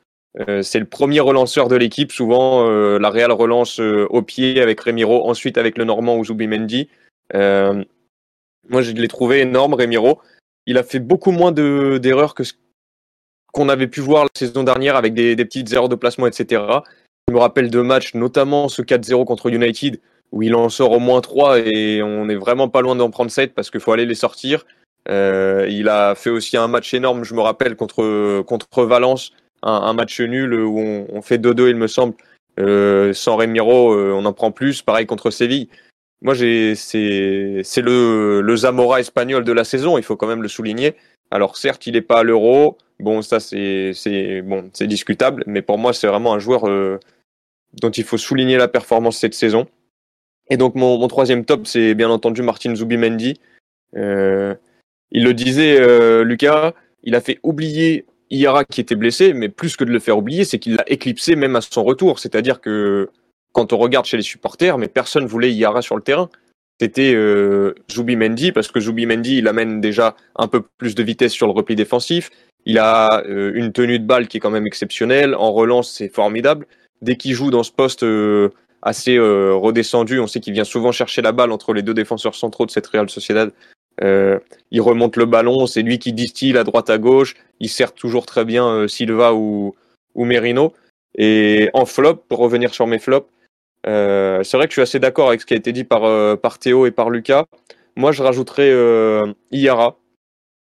Euh, 0.48 0.62
c'est 0.62 0.80
le 0.80 0.86
premier 0.86 1.22
relanceur 1.22 1.70
de 1.70 1.76
l'équipe. 1.76 2.12
Souvent, 2.12 2.68
euh, 2.68 3.00
la 3.00 3.10
Real 3.10 3.32
relance 3.32 3.80
euh, 3.80 4.06
au 4.10 4.22
pied 4.22 4.62
avec 4.62 4.82
Remiro, 4.82 5.30
ensuite 5.30 5.58
avec 5.58 5.78
le 5.78 5.86
Normand 5.86 6.18
ou 6.18 6.26
Zubimendi. 6.26 6.90
moi, 7.34 8.82
je 8.82 8.92
l'ai 8.92 9.08
trouvé 9.08 9.42
énorme, 9.42 9.76
Remiro. 9.76 10.20
Il 10.66 10.78
a 10.78 10.84
fait 10.84 11.00
beaucoup 11.00 11.32
moins 11.32 11.52
d'erreurs 11.52 12.34
que 12.34 12.44
ce 12.44 12.54
qu'on 13.54 13.70
avait 13.70 13.88
pu 13.88 14.02
voir 14.02 14.24
la 14.24 14.30
saison 14.34 14.64
dernière 14.64 14.98
avec 14.98 15.14
des, 15.14 15.36
petites 15.38 15.72
erreurs 15.72 15.90
de 15.90 15.96
placement, 15.96 16.28
etc. 16.28 16.62
Je 17.28 17.34
me 17.34 17.40
rappelle 17.40 17.70
de 17.70 17.82
matchs, 17.82 18.14
notamment 18.14 18.68
ce 18.68 18.82
4-0 18.82 19.26
contre 19.26 19.50
United, 19.50 20.02
où 20.32 20.42
il 20.44 20.54
en 20.56 20.68
sort 20.70 20.92
au 20.92 21.00
moins 21.00 21.22
3 21.22 21.60
et 21.60 22.04
on 22.04 22.28
est 22.28 22.36
vraiment 22.36 22.68
pas 22.68 22.82
loin 22.82 22.96
d'en 22.96 23.10
prendre 23.10 23.32
7 23.32 23.54
parce 23.54 23.72
qu'il 23.72 23.80
faut 23.80 23.94
aller 23.94 24.06
les 24.06 24.16
sortir. 24.16 24.66
Euh, 25.10 25.68
il 25.70 25.90
a 25.90 26.16
fait 26.16 26.30
aussi 26.30 26.58
un 26.58 26.68
match 26.68 26.94
énorme, 26.94 27.24
je 27.24 27.34
me 27.34 27.42
rappelle, 27.42 27.76
contre, 27.76 28.42
contre 28.42 28.86
Valence, 28.86 29.32
un, 29.62 29.94
match 29.94 30.20
nul 30.22 30.54
où 30.54 30.80
on, 30.80 31.22
fait 31.22 31.38
2-2, 31.38 31.70
il 31.70 31.76
me 31.76 31.88
semble. 31.88 32.16
Euh, 32.60 33.14
sans 33.14 33.36
Remiro, 33.36 33.94
euh, 33.94 34.14
on 34.14 34.26
en 34.26 34.34
prend 34.34 34.52
plus. 34.52 34.82
Pareil 34.82 35.06
contre 35.06 35.30
Séville. 35.30 35.70
Moi, 36.22 36.36
c'est, 36.36 36.76
c'est 36.76 37.82
le, 37.82 38.42
le 38.42 38.56
Zamora 38.56 39.00
espagnol 39.00 39.44
de 39.44 39.52
la 39.52 39.64
saison. 39.64 39.98
Il 39.98 40.04
faut 40.04 40.16
quand 40.16 40.28
même 40.28 40.42
le 40.42 40.48
souligner. 40.48 40.96
Alors 41.32 41.58
certes, 41.58 41.88
il 41.88 41.94
n'est 41.94 42.02
pas 42.02 42.20
à 42.20 42.24
l'Euro. 42.24 42.78
Bon, 43.00 43.22
ça 43.22 43.40
c'est, 43.40 43.92
c'est 43.94 44.42
bon, 44.42 44.70
c'est 44.74 44.88
discutable. 44.88 45.44
Mais 45.48 45.62
pour 45.62 45.78
moi, 45.78 45.94
c'est 45.94 46.08
vraiment 46.08 46.34
un 46.34 46.40
joueur 46.40 46.68
euh, 46.68 47.00
dont 47.82 47.90
il 47.90 48.04
faut 48.04 48.18
souligner 48.18 48.58
la 48.58 48.68
performance 48.68 49.18
cette 49.18 49.34
saison. 49.34 49.68
Et 50.50 50.58
donc 50.58 50.76
mon, 50.76 50.98
mon 50.98 51.08
troisième 51.08 51.44
top, 51.44 51.68
c'est 51.68 51.96
bien 51.96 52.10
entendu 52.10 52.42
Martin 52.42 52.76
Zubimendi. 52.76 53.40
Euh, 53.96 54.56
il 55.16 55.24
le 55.24 55.34
disait, 55.34 55.80
euh, 55.80 56.26
Lucas, 56.26 56.74
il 57.04 57.16
a 57.16 57.22
fait 57.22 57.40
oublier 57.42 58.06
Iara 58.32 58.66
qui 58.66 58.82
était 58.82 58.96
blessé, 58.96 59.34
mais 59.34 59.48
plus 59.48 59.78
que 59.78 59.86
de 59.86 59.92
le 59.92 60.00
faire 60.00 60.18
oublier, 60.18 60.44
c'est 60.44 60.60
qu'il 60.60 60.76
l'a 60.76 60.84
éclipsé 60.88 61.38
même 61.38 61.56
à 61.56 61.62
son 61.62 61.86
retour. 61.86 62.20
C'est-à-dire 62.20 62.60
que 62.60 63.10
quand 63.54 63.72
on 63.72 63.78
regarde 63.78 64.06
chez 64.06 64.18
les 64.18 64.24
supporters, 64.24 64.78
mais 64.78 64.90
personne 64.90 65.26
voulait 65.26 65.54
Iara 65.54 65.82
sur 65.82 65.96
le 65.96 66.02
terrain. 66.02 66.30
C'était 66.82 67.14
euh, 67.16 67.74
Mendy, 67.98 68.52
parce 68.52 68.68
que 68.68 69.06
Mendy, 69.06 69.38
il 69.38 69.48
amène 69.48 69.80
déjà 69.80 70.18
un 70.36 70.50
peu 70.50 70.64
plus 70.78 70.96
de 70.96 71.04
vitesse 71.04 71.32
sur 71.32 71.48
le 71.48 71.54
repli 71.54 71.78
défensif. 71.78 72.30
Il 72.66 72.78
a 72.78 73.24
euh, 73.26 73.54
une 73.56 73.72
tenue 73.72 74.00
de 74.00 74.06
balle 74.06 74.28
qui 74.28 74.36
est 74.36 74.40
quand 74.42 74.52
même 74.52 74.68
exceptionnelle. 74.68 75.34
En 75.34 75.54
relance, 75.54 75.94
c'est 75.94 76.10
formidable. 76.10 76.68
Dès 77.02 77.16
qu'il 77.16 77.34
joue 77.34 77.52
dans 77.52 77.64
ce 77.64 77.72
poste 77.72 78.04
euh, 78.04 78.50
assez 78.82 79.18
redescendu, 79.18 80.20
on 80.20 80.28
sait 80.28 80.42
qu'il 80.42 80.52
vient 80.52 80.66
souvent 80.66 80.92
chercher 80.92 81.22
la 81.22 81.32
balle 81.32 81.54
entre 81.54 81.72
les 81.72 81.84
deux 81.84 81.94
défenseurs 81.94 82.36
centraux 82.36 82.66
de 82.66 82.72
cette 82.72 82.88
Real 82.88 83.10
Sociedad 83.10 83.54
Euh, 84.04 84.40
il 84.72 84.82
remonte 84.82 85.16
le 85.16 85.26
ballon, 85.26 85.68
c'est 85.68 85.82
lui 85.82 86.00
qui 86.00 86.14
distille 86.14 86.58
à 86.58 86.64
droite 86.64 86.90
à 86.90 86.98
gauche. 86.98 87.36
Il 87.60 87.70
sert 87.70 87.94
toujours 87.94 88.26
très 88.26 88.46
bien 88.46 88.68
euh, 88.68 88.88
Silva 88.88 89.34
ou, 89.34 89.76
ou 90.16 90.26
Merino. 90.26 90.74
Et 91.18 91.70
en 91.74 91.86
flop, 91.86 92.16
pour 92.28 92.40
revenir 92.40 92.74
sur 92.74 92.88
mes 92.88 93.00
flops, 93.00 93.30
euh, 93.88 94.44
c'est 94.44 94.58
vrai 94.58 94.68
que 94.68 94.72
je 94.72 94.76
suis 94.76 94.82
assez 94.82 95.00
d'accord 95.00 95.30
avec 95.30 95.42
ce 95.42 95.46
qui 95.46 95.54
a 95.54 95.58
été 95.58 95.72
dit 95.72 95.86
par, 95.86 96.38
par 96.40 96.60
Théo 96.60 96.86
et 96.86 96.92
par 96.92 97.10
Lucas. 97.10 97.46
Moi, 97.96 98.12
je 98.12 98.22
rajouterais 98.22 98.74
Iara, 99.52 99.98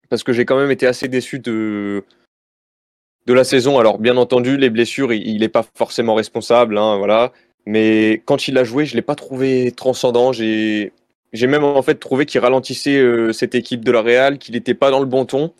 parce 0.09 0.23
que 0.23 0.33
j'ai 0.33 0.45
quand 0.45 0.57
même 0.57 0.71
été 0.71 0.87
assez 0.87 1.07
déçu 1.07 1.37
de, 1.37 2.03
de 3.27 3.33
la 3.33 3.43
saison. 3.43 3.77
Alors, 3.77 3.99
bien 3.99 4.17
entendu, 4.17 4.57
les 4.57 4.71
blessures, 4.71 5.13
il 5.13 5.39
n'est 5.41 5.49
pas 5.49 5.65
forcément 5.75 6.15
responsable, 6.15 6.79
hein, 6.79 6.97
voilà. 6.97 7.31
Mais 7.67 8.23
quand 8.25 8.47
il 8.47 8.57
a 8.57 8.63
joué, 8.63 8.85
je 8.85 8.95
l'ai 8.95 9.03
pas 9.03 9.13
trouvé 9.13 9.71
transcendant. 9.71 10.31
J'ai 11.33 11.47
même 11.47 11.63
en 11.63 11.81
fait 11.81 11.95
trouvé 11.95 12.25
qu'il 12.25 12.41
ralentissait 12.41 12.97
euh, 12.97 13.31
cette 13.33 13.55
équipe 13.55 13.85
de 13.85 13.91
la 13.91 14.01
Real, 14.01 14.37
qu'il 14.37 14.55
n'était 14.55 14.73
pas 14.73 14.91
dans 14.91 14.99
le 14.99 15.05
bon 15.05 15.25
ton. 15.25 15.53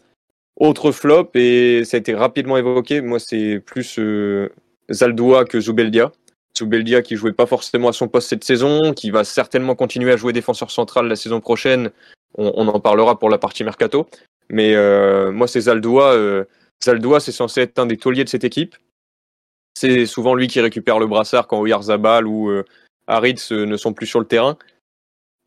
Autre 0.56 0.92
flop, 0.92 1.30
et 1.36 1.84
ça 1.86 1.96
a 1.96 2.00
été 2.00 2.14
rapidement 2.14 2.58
évoqué, 2.58 3.00
moi 3.00 3.18
c'est 3.20 3.62
plus 3.66 3.98
euh, 3.98 4.50
Zaldua 4.92 5.46
que 5.46 5.60
Zubeldia. 5.60 6.12
Zubeldia 6.58 7.02
qui 7.02 7.16
jouait 7.16 7.32
pas 7.32 7.46
forcément 7.46 7.88
à 7.88 7.94
son 7.94 8.10
poste 8.10 8.30
cette 8.30 8.44
saison, 8.44 8.94
qui 8.94 9.10
va 9.10 9.24
certainement 9.24 9.76
continuer 9.76 10.12
à 10.12 10.18
jouer 10.18 10.34
défenseur 10.34 10.70
central 10.70 11.08
la 11.08 11.16
saison 11.16 11.40
prochaine. 11.40 11.92
On, 12.38 12.68
en 12.68 12.80
parlera 12.80 13.18
pour 13.18 13.30
la 13.30 13.38
partie 13.38 13.64
mercato. 13.64 14.08
Mais 14.50 14.76
euh, 14.76 15.32
moi 15.32 15.48
c'est 15.48 15.62
Zaldua. 15.62 16.14
Euh, 16.14 16.44
Zaldua 16.84 17.20
c'est 17.22 17.32
censé 17.32 17.62
être 17.62 17.80
un 17.80 17.86
des 17.86 17.98
tauliers 17.98 18.26
de 18.26 18.30
cette 18.30 18.44
équipe. 18.44 18.76
C'est 19.74 20.06
souvent 20.06 20.36
lui 20.36 20.48
qui 20.48 20.60
récupère 20.60 21.00
le 21.00 21.08
brassard 21.08 21.48
quand 21.48 21.60
Oyarzabal 21.60 22.28
ou 22.28 22.52
Haritz 23.08 23.52
ne 23.52 23.78
sont 23.78 23.94
plus 23.94 24.08
sur 24.08 24.20
le 24.20 24.26
terrain. 24.26 24.58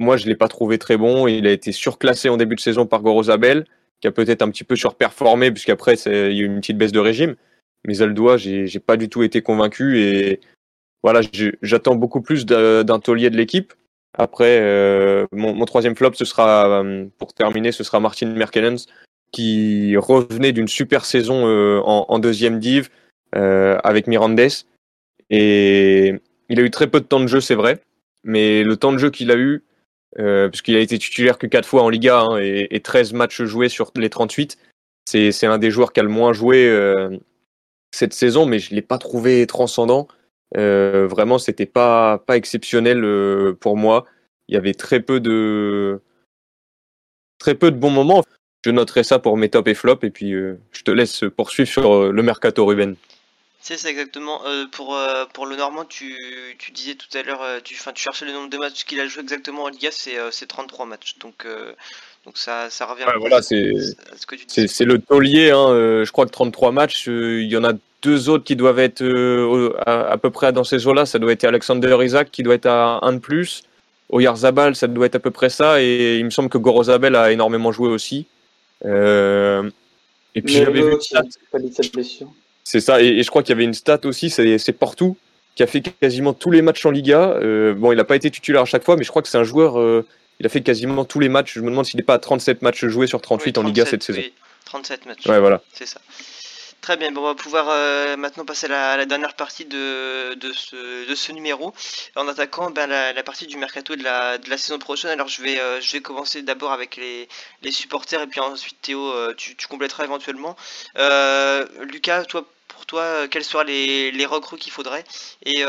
Moi, 0.02 0.16
je 0.16 0.26
l'ai 0.26 0.34
pas 0.34 0.48
trouvé 0.48 0.78
très 0.78 0.96
bon. 0.96 1.28
Il 1.28 1.46
a 1.46 1.52
été 1.52 1.70
surclassé 1.70 2.28
en 2.28 2.36
début 2.36 2.56
de 2.56 2.60
saison 2.60 2.86
par 2.86 3.02
Gorozabel, 3.02 3.66
qui 4.00 4.08
a 4.08 4.10
peut-être 4.10 4.42
un 4.42 4.50
petit 4.50 4.64
peu 4.64 4.74
surperformé, 4.74 5.52
puisqu'après, 5.52 5.94
il 5.94 6.12
y 6.12 6.40
a 6.40 6.42
eu 6.42 6.44
une 6.44 6.60
petite 6.60 6.76
baisse 6.76 6.90
de 6.90 6.98
régime. 6.98 7.36
Mais 7.86 7.94
Zaldoua, 7.94 8.36
j'ai 8.36 8.80
pas 8.84 8.96
du 8.96 9.08
tout 9.08 9.22
été 9.22 9.42
convaincu. 9.42 10.00
Et 10.00 10.40
voilà, 11.04 11.20
j'attends 11.62 11.94
beaucoup 11.94 12.20
plus 12.20 12.44
d'un 12.44 12.98
taulier 12.98 13.30
de 13.30 13.36
l'équipe. 13.36 13.72
Après, 14.18 14.58
euh, 14.60 15.26
mon, 15.30 15.64
troisième 15.64 15.94
flop, 15.94 16.14
ce 16.14 16.24
sera, 16.24 16.82
euh, 16.82 17.06
pour 17.18 17.32
terminer, 17.32 17.70
ce 17.70 17.84
sera 17.84 18.00
Martin 18.00 18.26
Merkelens, 18.26 18.86
qui 19.30 19.96
revenait 19.96 20.52
d'une 20.52 20.68
super 20.68 21.04
saison 21.04 21.46
euh, 21.46 21.80
en, 21.84 22.18
deuxième 22.18 22.58
div 22.58 22.88
avec 23.32 24.08
Mirandes. 24.08 24.40
Et 25.30 26.14
il 26.48 26.60
a 26.60 26.62
eu 26.62 26.70
très 26.70 26.88
peu 26.88 27.00
de 27.00 27.06
temps 27.06 27.20
de 27.20 27.28
jeu, 27.28 27.40
c'est 27.40 27.54
vrai. 27.54 27.80
Mais 28.24 28.64
le 28.64 28.76
temps 28.76 28.92
de 28.92 28.98
jeu 28.98 29.10
qu'il 29.10 29.30
a 29.30 29.36
eu, 29.36 29.62
euh, 30.18 30.48
puisqu'il 30.48 30.76
a 30.76 30.80
été 30.80 30.98
titulaire 30.98 31.38
que 31.38 31.46
4 31.46 31.66
fois 31.66 31.82
en 31.82 31.88
Liga 31.88 32.20
hein, 32.20 32.38
et, 32.38 32.68
et 32.70 32.80
13 32.80 33.14
matchs 33.14 33.42
joués 33.42 33.68
sur 33.68 33.92
les 33.96 34.10
38, 34.10 34.58
c'est 35.06 35.46
un 35.46 35.58
des 35.58 35.70
joueurs 35.70 35.92
qui 35.92 36.00
a 36.00 36.02
le 36.02 36.08
moins 36.08 36.32
joué 36.32 36.68
euh, 36.68 37.16
cette 37.90 38.12
saison, 38.12 38.46
mais 38.46 38.58
je 38.58 38.74
l'ai 38.74 38.82
pas 38.82 38.98
trouvé 38.98 39.46
transcendant. 39.46 40.06
Euh, 40.56 41.06
vraiment, 41.08 41.38
c'était 41.38 41.66
pas, 41.66 42.18
pas 42.18 42.36
exceptionnel 42.36 43.02
pour 43.60 43.76
moi. 43.76 44.06
Il 44.48 44.54
y 44.54 44.58
avait 44.58 44.74
très 44.74 45.00
peu 45.00 45.18
de 45.18 46.00
très 47.38 47.54
peu 47.54 47.70
de 47.70 47.76
bons 47.76 47.90
moments. 47.90 48.22
Je 48.64 48.70
noterai 48.70 49.02
ça 49.02 49.18
pour 49.18 49.36
mes 49.36 49.48
top 49.48 49.66
et 49.66 49.74
flop, 49.74 49.98
et 50.02 50.10
puis 50.10 50.32
je 50.32 50.82
te 50.84 50.90
laisse 50.90 51.24
poursuivre 51.36 51.68
sur 51.68 52.12
le 52.12 52.22
mercato, 52.22 52.64
Ruben. 52.64 52.96
C'est 53.64 53.76
ça 53.76 53.88
exactement. 53.90 54.44
Euh, 54.44 54.66
pour, 54.72 54.96
euh, 54.96 55.24
pour 55.32 55.46
le 55.46 55.54
Normand, 55.54 55.84
tu, 55.84 56.16
tu 56.58 56.72
disais 56.72 56.96
tout 56.96 57.06
à 57.16 57.22
l'heure, 57.22 57.42
euh, 57.42 57.60
tu, 57.62 57.74
enfin, 57.78 57.92
tu 57.92 58.02
cherchais 58.02 58.24
le 58.24 58.32
nombre 58.32 58.50
de 58.50 58.58
matchs 58.58 58.84
qu'il 58.84 58.98
a 58.98 59.06
joué 59.06 59.22
exactement 59.22 59.64
en 59.64 59.68
Liga, 59.68 59.90
c'est 59.92 60.18
euh, 60.18 60.30
c'est 60.32 60.46
33 60.46 60.84
matchs. 60.86 61.16
Donc, 61.20 61.46
euh, 61.46 61.72
donc 62.24 62.38
ça, 62.38 62.70
ça 62.70 62.86
revient 62.86 63.04
Ouais, 63.04 63.12
voilà, 63.20 63.40
c'est 63.40 63.70
à 64.12 64.16
ce 64.16 64.26
que 64.26 64.34
tu 64.34 64.44
C'est 64.48 64.62
disais. 64.62 64.66
c'est 64.66 64.84
le 64.84 64.98
taulier, 64.98 65.50
hein, 65.50 65.68
euh, 65.70 66.04
je 66.04 66.10
crois 66.10 66.26
que 66.26 66.32
33 66.32 66.72
matchs, 66.72 67.08
euh, 67.08 67.40
il 67.40 67.48
y 67.52 67.56
en 67.56 67.62
a 67.62 67.72
deux 68.02 68.28
autres 68.28 68.42
qui 68.42 68.56
doivent 68.56 68.80
être 68.80 69.00
euh, 69.02 69.72
à, 69.86 70.10
à 70.10 70.18
peu 70.18 70.30
près 70.30 70.52
dans 70.52 70.64
ces 70.64 70.88
eaux-là. 70.88 71.06
Ça 71.06 71.20
doit 71.20 71.30
être 71.30 71.44
Alexander 71.44 71.96
Isaac 72.02 72.32
qui 72.32 72.42
doit 72.42 72.54
être 72.56 72.66
à 72.66 72.98
un 73.06 73.12
de 73.12 73.18
plus. 73.20 73.62
Oyarzabal, 74.08 74.74
ça 74.74 74.88
doit 74.88 75.06
être 75.06 75.14
à 75.14 75.20
peu 75.20 75.30
près 75.30 75.50
ça. 75.50 75.80
Et 75.80 76.18
il 76.18 76.24
me 76.24 76.30
semble 76.30 76.48
que 76.48 76.58
Gorozabel 76.58 77.14
a 77.14 77.30
énormément 77.30 77.70
joué 77.70 77.88
aussi. 77.88 78.26
Euh, 78.84 79.70
et 80.34 80.42
puis 80.42 80.54
j'avais 80.54 80.82
vu 80.82 80.96
c'est 82.64 82.80
ça, 82.80 83.02
et, 83.02 83.06
et 83.06 83.22
je 83.22 83.28
crois 83.30 83.42
qu'il 83.42 83.50
y 83.50 83.56
avait 83.56 83.64
une 83.64 83.74
stat 83.74 84.00
aussi, 84.04 84.30
c'est 84.30 84.72
Portou, 84.72 85.16
qui 85.54 85.62
a 85.62 85.66
fait 85.66 85.80
quasiment 85.80 86.32
tous 86.32 86.50
les 86.50 86.62
matchs 86.62 86.84
en 86.86 86.90
Liga. 86.90 87.30
Euh, 87.42 87.74
bon, 87.74 87.92
il 87.92 87.96
n'a 87.96 88.04
pas 88.04 88.16
été 88.16 88.30
titulaire 88.30 88.62
à 88.62 88.66
chaque 88.66 88.84
fois, 88.84 88.96
mais 88.96 89.04
je 89.04 89.10
crois 89.10 89.22
que 89.22 89.28
c'est 89.28 89.38
un 89.38 89.44
joueur, 89.44 89.78
euh, 89.78 90.06
il 90.40 90.46
a 90.46 90.48
fait 90.48 90.62
quasiment 90.62 91.04
tous 91.04 91.20
les 91.20 91.28
matchs. 91.28 91.54
Je 91.54 91.60
me 91.60 91.70
demande 91.70 91.84
s'il 91.84 91.98
n'est 91.98 92.04
pas 92.04 92.14
à 92.14 92.18
37 92.18 92.62
matchs 92.62 92.86
joués 92.86 93.06
sur 93.06 93.20
38 93.20 93.58
Oui, 93.58 93.64
en 93.64 93.66
Liga 93.66 93.84
37, 93.84 93.90
cette 93.90 94.02
saison. 94.02 94.20
oui, 94.26 94.32
37 94.64 95.06
matchs. 95.06 95.26
Ouais, 95.26 95.38
voilà. 95.40 95.60
C'est 95.72 95.86
ça. 95.86 96.00
Très 96.82 96.96
bien, 96.96 97.12
bon, 97.12 97.20
on 97.20 97.26
va 97.26 97.34
pouvoir 97.36 97.68
euh, 97.68 98.16
maintenant 98.16 98.44
passer 98.44 98.66
à 98.66 98.96
la, 98.96 99.06
dernière 99.06 99.34
partie 99.34 99.64
de, 99.64 100.34
de, 100.34 100.52
ce, 100.52 101.08
de 101.08 101.14
ce 101.14 101.30
numéro 101.30 101.72
en 102.16 102.26
attaquant 102.26 102.72
ben, 102.72 102.88
la, 102.88 103.22
partie 103.22 103.46
du 103.46 103.56
mercato 103.56 103.94
de 103.94 104.02
la, 104.02 104.36
de 104.38 104.50
la 104.50 104.58
saison 104.58 104.80
prochaine. 104.80 105.10
Alors 105.10 105.28
je 105.28 105.42
vais, 105.42 105.60
euh, 105.60 105.80
je 105.80 105.92
vais 105.92 106.00
commencer 106.00 106.42
d'abord 106.42 106.72
avec 106.72 106.96
les, 106.96 107.28
les 107.62 107.70
supporters 107.70 108.20
et 108.22 108.26
puis 108.26 108.40
ensuite 108.40 108.82
Théo, 108.82 109.12
euh, 109.12 109.32
tu, 109.36 109.54
tu 109.54 109.68
compléteras 109.68 110.02
éventuellement. 110.02 110.56
Lucas, 111.82 112.24
toi, 112.24 112.44
pour 112.66 112.84
toi, 112.84 113.28
quels 113.28 113.44
seraient 113.44 113.64
les, 113.64 114.10
les 114.10 114.26
recrues 114.26 114.58
qu'il 114.58 114.72
faudrait? 114.72 115.04
Et, 115.44 115.60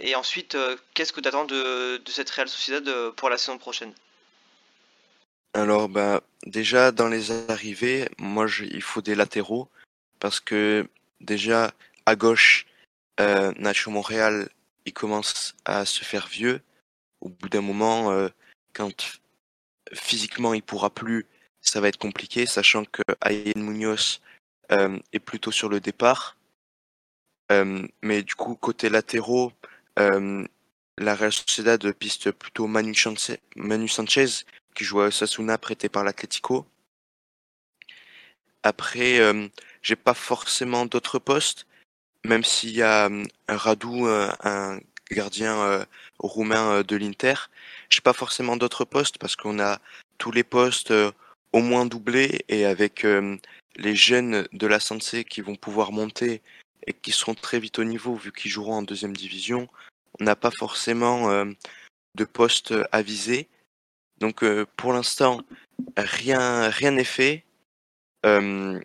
et 0.00 0.14
ensuite, 0.16 0.56
qu'est-ce 0.94 1.12
que 1.12 1.20
tu 1.20 1.28
attends 1.28 1.44
de, 1.44 2.02
cette 2.08 2.30
Real 2.30 2.48
Sociedad 2.48 3.10
pour 3.10 3.30
la 3.30 3.38
saison 3.38 3.58
prochaine? 3.58 3.92
Alors, 5.54 5.88
bah, 5.88 6.20
déjà, 6.46 6.90
dans 6.90 7.08
les 7.08 7.30
arrivées, 7.48 8.08
moi, 8.18 8.46
il 8.60 8.82
faut 8.82 9.02
des 9.02 9.14
latéraux. 9.14 9.68
Parce 10.20 10.40
que, 10.40 10.88
déjà, 11.20 11.72
à 12.06 12.16
gauche, 12.16 12.66
euh, 13.20 13.52
Nacho 13.58 13.90
Montréal, 13.90 14.48
il 14.86 14.92
commence 14.92 15.54
à 15.64 15.84
se 15.84 16.04
faire 16.04 16.28
vieux. 16.28 16.62
Au 17.20 17.28
bout 17.28 17.48
d'un 17.48 17.60
moment, 17.60 18.10
euh, 18.12 18.28
quand 18.72 19.18
physiquement 19.92 20.54
il 20.54 20.62
pourra 20.62 20.90
plus, 20.90 21.26
ça 21.60 21.80
va 21.80 21.88
être 21.88 21.98
compliqué, 21.98 22.46
sachant 22.46 22.84
que 22.84 23.02
Ayen 23.20 23.52
Munoz 23.56 24.20
euh, 24.72 24.98
est 25.12 25.18
plutôt 25.18 25.50
sur 25.50 25.68
le 25.68 25.80
départ. 25.80 26.36
Euh, 27.52 27.86
mais 28.02 28.22
du 28.22 28.34
coup, 28.34 28.54
côté 28.54 28.88
latéraux, 28.88 29.52
la 30.98 31.14
Real 31.14 31.32
Sociedad 31.32 31.92
piste 31.92 32.30
plutôt 32.30 32.66
Manu, 32.66 32.94
Manu 33.56 33.88
Sanchez, 33.88 34.44
qui 34.74 34.84
joue 34.84 35.00
à 35.00 35.06
Osasuna, 35.06 35.58
prêté 35.58 35.88
par 35.88 36.04
l'Atlético. 36.04 36.66
Après, 38.62 39.20
j'ai 39.86 39.94
pas 39.94 40.14
forcément 40.14 40.84
d'autres 40.84 41.20
postes, 41.20 41.64
même 42.24 42.42
s'il 42.42 42.70
y 42.70 42.82
a 42.82 43.08
euh, 43.08 43.22
un 43.46 43.56
Radou, 43.56 44.08
euh, 44.08 44.28
un 44.42 44.80
gardien 45.12 45.56
euh, 45.60 45.84
roumain 46.18 46.72
euh, 46.72 46.82
de 46.82 46.96
l'Inter. 46.96 47.34
J'ai 47.88 48.00
pas 48.00 48.12
forcément 48.12 48.56
d'autres 48.56 48.84
postes 48.84 49.18
parce 49.18 49.36
qu'on 49.36 49.60
a 49.60 49.78
tous 50.18 50.32
les 50.32 50.42
postes 50.42 50.92
au 51.52 51.60
moins 51.60 51.86
doublés 51.86 52.44
et 52.48 52.64
avec 52.64 53.04
euh, 53.04 53.36
les 53.76 53.94
jeunes 53.94 54.48
de 54.52 54.66
la 54.66 54.80
Sanse 54.80 55.14
qui 55.30 55.40
vont 55.40 55.54
pouvoir 55.54 55.92
monter 55.92 56.42
et 56.88 56.92
qui 56.92 57.12
seront 57.12 57.36
très 57.36 57.60
vite 57.60 57.78
au 57.78 57.84
niveau 57.84 58.16
vu 58.16 58.32
qu'ils 58.32 58.50
joueront 58.50 58.78
en 58.78 58.82
deuxième 58.82 59.16
division, 59.16 59.68
on 60.18 60.24
n'a 60.24 60.34
pas 60.34 60.50
forcément 60.50 61.44
de 62.14 62.24
poste 62.24 62.74
à 62.92 63.02
viser. 63.02 63.48
Donc 64.18 64.44
pour 64.76 64.92
l'instant, 64.92 65.42
rien 65.96 66.70
rien 66.70 66.92
n'est 66.92 67.04
fait. 67.04 67.44
Euh, 68.24 68.80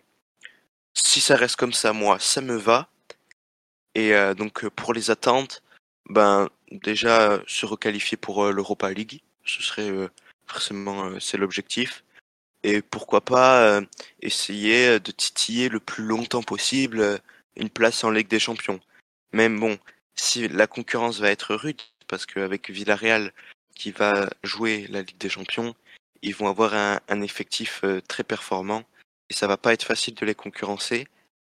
si 0.94 1.20
ça 1.20 1.36
reste 1.36 1.56
comme 1.56 1.72
ça, 1.72 1.92
moi, 1.92 2.18
ça 2.18 2.40
me 2.40 2.56
va. 2.56 2.88
Et 3.94 4.14
euh, 4.14 4.34
donc 4.34 4.64
euh, 4.64 4.70
pour 4.70 4.94
les 4.94 5.10
attentes, 5.10 5.62
ben 6.08 6.48
déjà 6.70 7.32
euh, 7.32 7.42
se 7.46 7.66
requalifier 7.66 8.16
pour 8.16 8.50
l'Europa 8.50 8.90
League, 8.92 9.22
ce 9.44 9.62
serait 9.62 9.90
forcément 10.46 11.18
c'est 11.20 11.38
l'objectif. 11.38 12.04
Et 12.64 12.80
pourquoi 12.80 13.22
pas 13.22 13.80
essayer 14.20 15.00
de 15.00 15.10
titiller 15.10 15.68
le 15.68 15.80
plus 15.80 16.04
longtemps 16.04 16.44
possible 16.44 17.20
une 17.56 17.70
place 17.70 18.04
en 18.04 18.10
Ligue 18.10 18.28
des 18.28 18.38
Champions. 18.38 18.80
Même 19.32 19.58
bon, 19.58 19.78
si 20.14 20.46
la 20.48 20.66
concurrence 20.68 21.18
va 21.18 21.30
être 21.30 21.56
rude, 21.56 21.80
parce 22.06 22.24
qu'avec 22.24 22.70
Villarreal 22.70 23.32
qui 23.74 23.90
va 23.90 24.30
jouer 24.44 24.86
la 24.90 25.02
Ligue 25.02 25.18
des 25.18 25.28
Champions, 25.28 25.74
ils 26.22 26.36
vont 26.36 26.48
avoir 26.48 26.74
un, 26.74 27.22
effectif 27.22 27.84
très 28.06 28.22
performant 28.22 28.84
et 29.32 29.34
ça 29.34 29.46
va 29.46 29.56
pas 29.56 29.72
être 29.72 29.84
facile 29.84 30.14
de 30.14 30.26
les 30.26 30.34
concurrencer. 30.34 31.06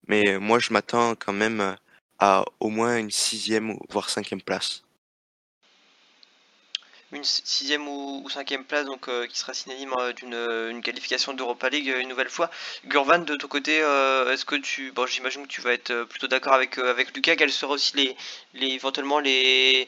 Mais 0.07 0.34
euh, 0.34 0.39
moi, 0.39 0.57
je 0.57 0.73
m'attends 0.73 1.13
quand 1.15 1.34
même 1.34 1.61
euh, 1.61 1.75
à 2.17 2.43
au 2.59 2.69
moins 2.69 2.97
une 2.97 3.11
sixième 3.11 3.78
voire 3.89 4.09
cinquième 4.09 4.41
place. 4.41 4.84
Une 7.14 7.24
sixième 7.24 7.88
ou, 7.88 8.28
cinquième 8.30 8.66
place, 8.66 8.86
donc 8.86 9.08
euh, 9.08 9.28
qui 9.28 9.38
sera 9.38 9.53
synonyme 9.53 9.93
euh, 9.99 10.12
d'une 10.12 10.34
euh, 10.34 10.82
qualification 10.82 11.34
d'Europa 11.34 11.70
League 11.70 11.88
une 11.99 12.10
nouvelle 12.10 12.30
fois. 12.30 12.49
Gurvan, 12.86 13.20
de 13.20 13.36
ton 13.36 13.47
côté, 13.47 13.78
est-ce 13.78 14.45
que 14.45 14.55
tu, 14.55 14.91
bon, 14.91 15.05
j'imagine 15.05 15.43
que 15.43 15.51
tu 15.51 15.62
vas 15.62 15.74
être 15.74 16.03
plutôt 16.03 16.28
d'accord 16.28 16.53
avec 16.53 16.78
avec 16.78 17.16
Lucas. 17.16 17.36
Quels 17.36 17.51
seront 17.51 17.74
aussi 17.74 17.95
les, 17.95 18.16
les 18.53 18.68
éventuellement 18.74 19.20
les 19.20 19.88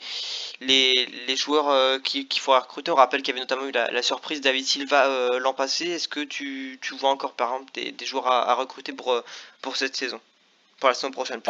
les, 0.61 1.05
les 1.27 1.35
joueurs 1.35 2.01
qu'il 2.03 2.27
qui 2.27 2.39
faudra 2.39 2.61
recruter? 2.61 2.91
On 2.91 2.95
rappelle 2.95 3.21
qu'il 3.21 3.33
y 3.33 3.37
avait 3.37 3.41
notamment 3.41 3.67
eu 3.67 3.71
la, 3.71 4.01
surprise 4.01 4.41
David 4.41 4.65
Silva 4.65 5.29
l'an 5.39 5.53
passé. 5.53 5.87
Est-ce 5.87 6.07
que 6.07 6.21
tu, 6.21 6.79
tu, 6.81 6.93
vois 6.95 7.09
encore 7.09 7.33
par 7.33 7.53
exemple 7.53 7.71
des, 7.73 8.05
joueurs 8.05 8.27
à, 8.27 8.53
recruter 8.55 8.93
pour 8.93 9.21
pour 9.61 9.75
cette 9.75 9.95
saison, 9.95 10.21
pour 10.79 10.89
la 10.89 10.95
saison 10.95 11.11
prochaine 11.11 11.41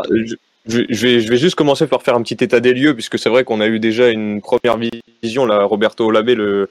je 0.65 1.29
vais 1.29 1.37
juste 1.37 1.55
commencer 1.55 1.87
par 1.87 2.03
faire 2.03 2.15
un 2.15 2.21
petit 2.21 2.43
état 2.43 2.59
des 2.59 2.73
lieux, 2.73 2.93
puisque 2.93 3.17
c'est 3.17 3.29
vrai 3.29 3.43
qu'on 3.43 3.61
a 3.61 3.67
eu 3.67 3.79
déjà 3.79 4.09
une 4.09 4.41
première 4.41 4.77
vision. 5.23 5.45
Là, 5.45 5.63
Roberto 5.63 6.05
Olabé, 6.05 6.35
le, 6.35 6.69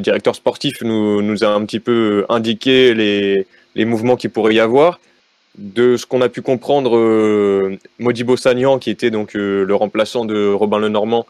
directeur 0.00 0.34
sportif, 0.34 0.82
nous, 0.82 1.44
a 1.44 1.48
un 1.48 1.64
petit 1.64 1.80
peu 1.80 2.24
indiqué 2.28 2.94
les, 2.94 3.84
mouvements 3.84 4.16
qu'il 4.16 4.30
pourrait 4.30 4.54
y 4.54 4.60
avoir. 4.60 5.00
De 5.58 5.96
ce 5.96 6.04
qu'on 6.04 6.20
a 6.20 6.28
pu 6.28 6.42
comprendre, 6.42 6.98
euh, 6.98 7.78
Modibo 7.98 8.36
Sagnan, 8.36 8.78
qui 8.78 8.90
était 8.90 9.10
donc 9.10 9.34
euh, 9.34 9.64
le 9.64 9.74
remplaçant 9.74 10.26
de 10.26 10.52
Robin 10.52 10.78
Lenormand, 10.78 11.24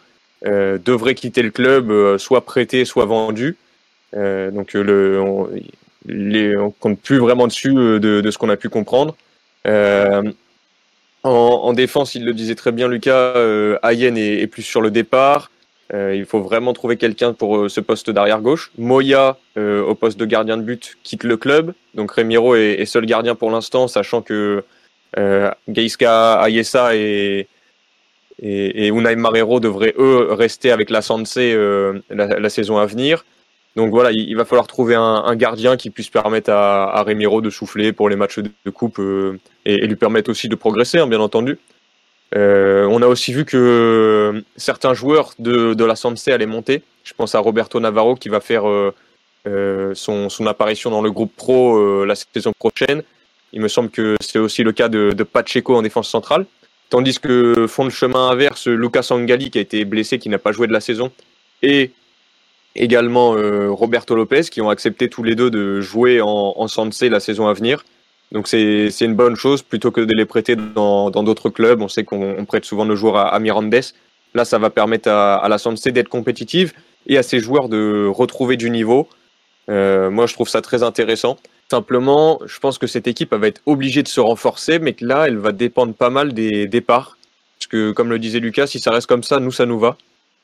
euh, 0.45 0.79
devrait 0.85 1.15
quitter 1.15 1.43
le 1.43 1.51
club, 1.51 1.93
euh, 1.93 2.19
soit 2.19 2.45
prêté, 2.45 2.85
soit 2.85 3.05
vendu. 3.05 3.57
donc 4.13 4.73
le, 4.73 5.21
on, 5.21 5.49
les, 6.07 6.57
compte 6.81 6.99
plus 6.99 7.19
vraiment 7.19 7.47
dessus 7.47 7.73
de, 7.73 7.99
de 7.99 8.31
ce 8.33 8.37
qu'on 8.37 8.49
a 8.49 8.57
pu 8.57 8.69
comprendre. 8.69 9.15
En, 11.27 11.73
défense, 11.73 12.15
il 12.15 12.25
le 12.25 12.33
disait 12.33 12.55
très 12.55 12.71
bien, 12.71 12.89
Lucas, 12.89 13.33
euh, 13.37 13.79
Ayen 13.83 14.15
est, 14.17 14.47
plus 14.47 14.63
sur 14.63 14.81
le 14.81 14.91
départ. 14.93 15.51
Euh, 15.93 16.15
il 16.15 16.25
faut 16.25 16.41
vraiment 16.41 16.73
trouver 16.73 16.97
quelqu'un 16.97 17.33
pour 17.33 17.57
euh, 17.57 17.69
ce 17.69 17.81
poste 17.81 18.11
d'arrière 18.11 18.41
gauche. 18.41 18.71
Moya, 18.79 19.37
euh, 19.57 19.83
au 19.83 19.95
poste 19.95 20.19
de 20.19 20.25
gardien 20.25 20.57
de 20.57 20.63
but, 20.63 20.97
quitte 21.03 21.25
le 21.25 21.37
club. 21.37 21.75
Donc 21.95 22.13
Remiro 22.13 22.55
est, 22.55 22.85
seul 22.85 23.07
gardien 23.07 23.35
pour 23.35 23.51
l'instant, 23.51 23.89
sachant 23.89 24.23
que 24.23 24.65
euh, 25.19 25.51
Geiska 25.69 26.35
Ayesa 26.43 26.95
et, 26.95 27.49
et, 28.41 28.87
et 28.87 28.89
Unai 28.89 29.17
Marrero 29.17 29.59
devraient, 29.59 29.95
eux, 29.99 30.29
rester 30.33 30.71
avec 30.71 30.91
la 30.91 31.03
Sanse 31.03 31.37
la, 31.37 31.93
la, 32.11 32.51
saison 32.51 32.79
à 32.79 32.87
venir. 32.87 33.25
Donc 33.77 33.91
voilà, 33.91 34.11
il, 34.11 34.35
va 34.37 34.47
falloir 34.47 34.67
trouver 34.67 34.95
un, 34.95 35.37
gardien 35.37 35.77
qui 35.77 35.91
puisse 35.91 36.09
permettre 36.09 36.51
à, 36.51 36.99
à 36.99 37.03
Remiro 37.03 37.43
de 37.43 37.51
souffler 37.51 37.93
pour 37.93 38.09
les 38.09 38.17
matchs 38.17 38.39
de, 38.39 38.71
coupe 38.71 38.99
euh, 38.99 39.39
et, 39.67 39.87
lui 39.87 39.97
permettre 39.97 40.31
aussi 40.31 40.49
de 40.49 40.55
progresser, 40.55 40.99
hein, 40.99 41.07
bien 41.07 41.21
entendu. 41.21 41.59
Euh, 42.35 42.89
on 42.91 43.03
a 43.03 43.07
aussi 43.07 43.35
vu 43.35 43.45
que 43.45 44.43
certains 44.57 44.95
joueurs 44.95 45.35
de, 45.39 45.85
la 45.85 45.95
Sanse 45.95 46.27
allaient 46.29 46.47
monter. 46.47 46.83
Je 47.05 47.13
pense 47.13 47.35
à 47.35 47.39
Roberto 47.39 47.79
Navarro 47.79 48.15
qui 48.15 48.31
va 48.31 48.41
faire 48.41 48.67
euh, 48.67 49.95
son, 49.95 50.47
apparition 50.47 50.91
dans 50.91 51.03
le 51.03 51.11
groupe 51.11 51.37
pro 51.37 52.03
la 52.07 52.15
saison 52.15 52.53
prochaine. 52.59 53.03
Il 53.53 53.61
me 53.61 53.69
semble 53.69 53.91
que 53.91 54.17
c'est 54.21 54.39
aussi 54.39 54.63
le 54.63 54.73
cas 54.73 54.89
de, 54.89 55.13
de, 55.13 55.23
Pacheco 55.23 55.77
en 55.77 55.83
défense 55.83 56.09
centrale. 56.09 56.47
Tandis 56.89 57.21
que 57.21 57.67
font 57.69 57.85
le 57.85 57.91
chemin 57.91 58.31
inverse, 58.31 58.69
Lucas 58.69 59.09
Angali 59.11 59.51
qui 59.51 59.59
a 59.59 59.61
été 59.61 59.85
blessé, 59.85 60.19
qui 60.19 60.31
n'a 60.31 60.39
pas 60.39 60.53
joué 60.53 60.67
de 60.67 60.73
la 60.73 60.81
saison, 60.81 61.13
et 61.63 61.91
également 62.77 63.35
euh, 63.35 63.71
Roberto 63.71 64.15
Lopez, 64.15 64.43
qui 64.51 64.61
ont 64.61 64.71
accepté 64.71 65.09
tous 65.09 65.23
les 65.23 65.35
deux 65.35 65.51
de 65.51 65.81
jouer 65.81 66.21
en, 66.21 66.55
en 66.57 66.67
la 67.03 67.21
saison 67.21 67.49
à 67.49 67.53
venir. 67.53 67.85
Donc 68.33 68.49
c'est 68.49 68.91
une 69.01 69.15
bonne 69.15 69.37
chose 69.37 69.63
plutôt 69.63 69.91
que 69.91 70.01
de 70.01 70.13
les 70.13 70.25
prêter 70.25 70.57
dans 70.57 71.11
d'autres 71.11 71.49
clubs. 71.49 71.81
On 71.81 71.89
sait 71.89 72.05
qu'on 72.05 72.45
prête 72.45 72.65
souvent 72.65 72.85
nos 72.85 72.97
joueurs 72.97 73.17
à, 73.17 73.39
Mirandes. 73.39 73.75
Là, 74.35 74.45
ça 74.45 74.59
va 74.59 74.71
permettre 74.71 75.09
à, 75.09 75.37
à 75.37 75.49
la 75.49 75.59
Sanse 75.59 75.83
d'être 75.83 76.09
compétitive 76.09 76.73
et 77.07 77.19
à 77.19 77.23
ses 77.23 77.39
joueurs 77.41 77.69
de 77.69 78.07
retrouver 78.07 78.57
du 78.57 78.71
niveau. 78.71 79.09
Euh, 79.69 80.11
moi, 80.11 80.27
je 80.27 80.35
trouve 80.35 80.49
ça 80.49 80.61
très 80.61 80.83
intéressant. 80.83 81.37
Simplement, 81.71 82.41
je 82.47 82.59
pense 82.59 82.79
que 82.79 82.87
cette 82.87 83.07
équipe 83.07 83.35
va 83.35 83.47
être 83.47 83.61
obligée 83.67 84.03
de 84.03 84.09
se 84.09 84.21
renforcer, 84.21 84.79
mais 84.79 84.93
que 84.93 85.05
là, 85.05 85.27
elle 85.27 85.39
va 85.39 85.53
dépendre 85.53 85.95
pas 85.95 86.11
mal 86.11 86.33
des 86.33 86.67
départs. 86.67 87.19
Parce 87.59 87.67
que, 87.69 87.93
comme 87.93 88.11
le 88.11 88.19
disait 88.19 88.41
Lucas, 88.41 88.67
si 88.67 88.79
ça 88.79 88.91
reste 88.91 89.07
comme 89.07 89.23
ça, 89.23 89.41
nous, 89.41 89.51
ça 89.51 89.67
nous 89.67 89.79
va 89.79 89.97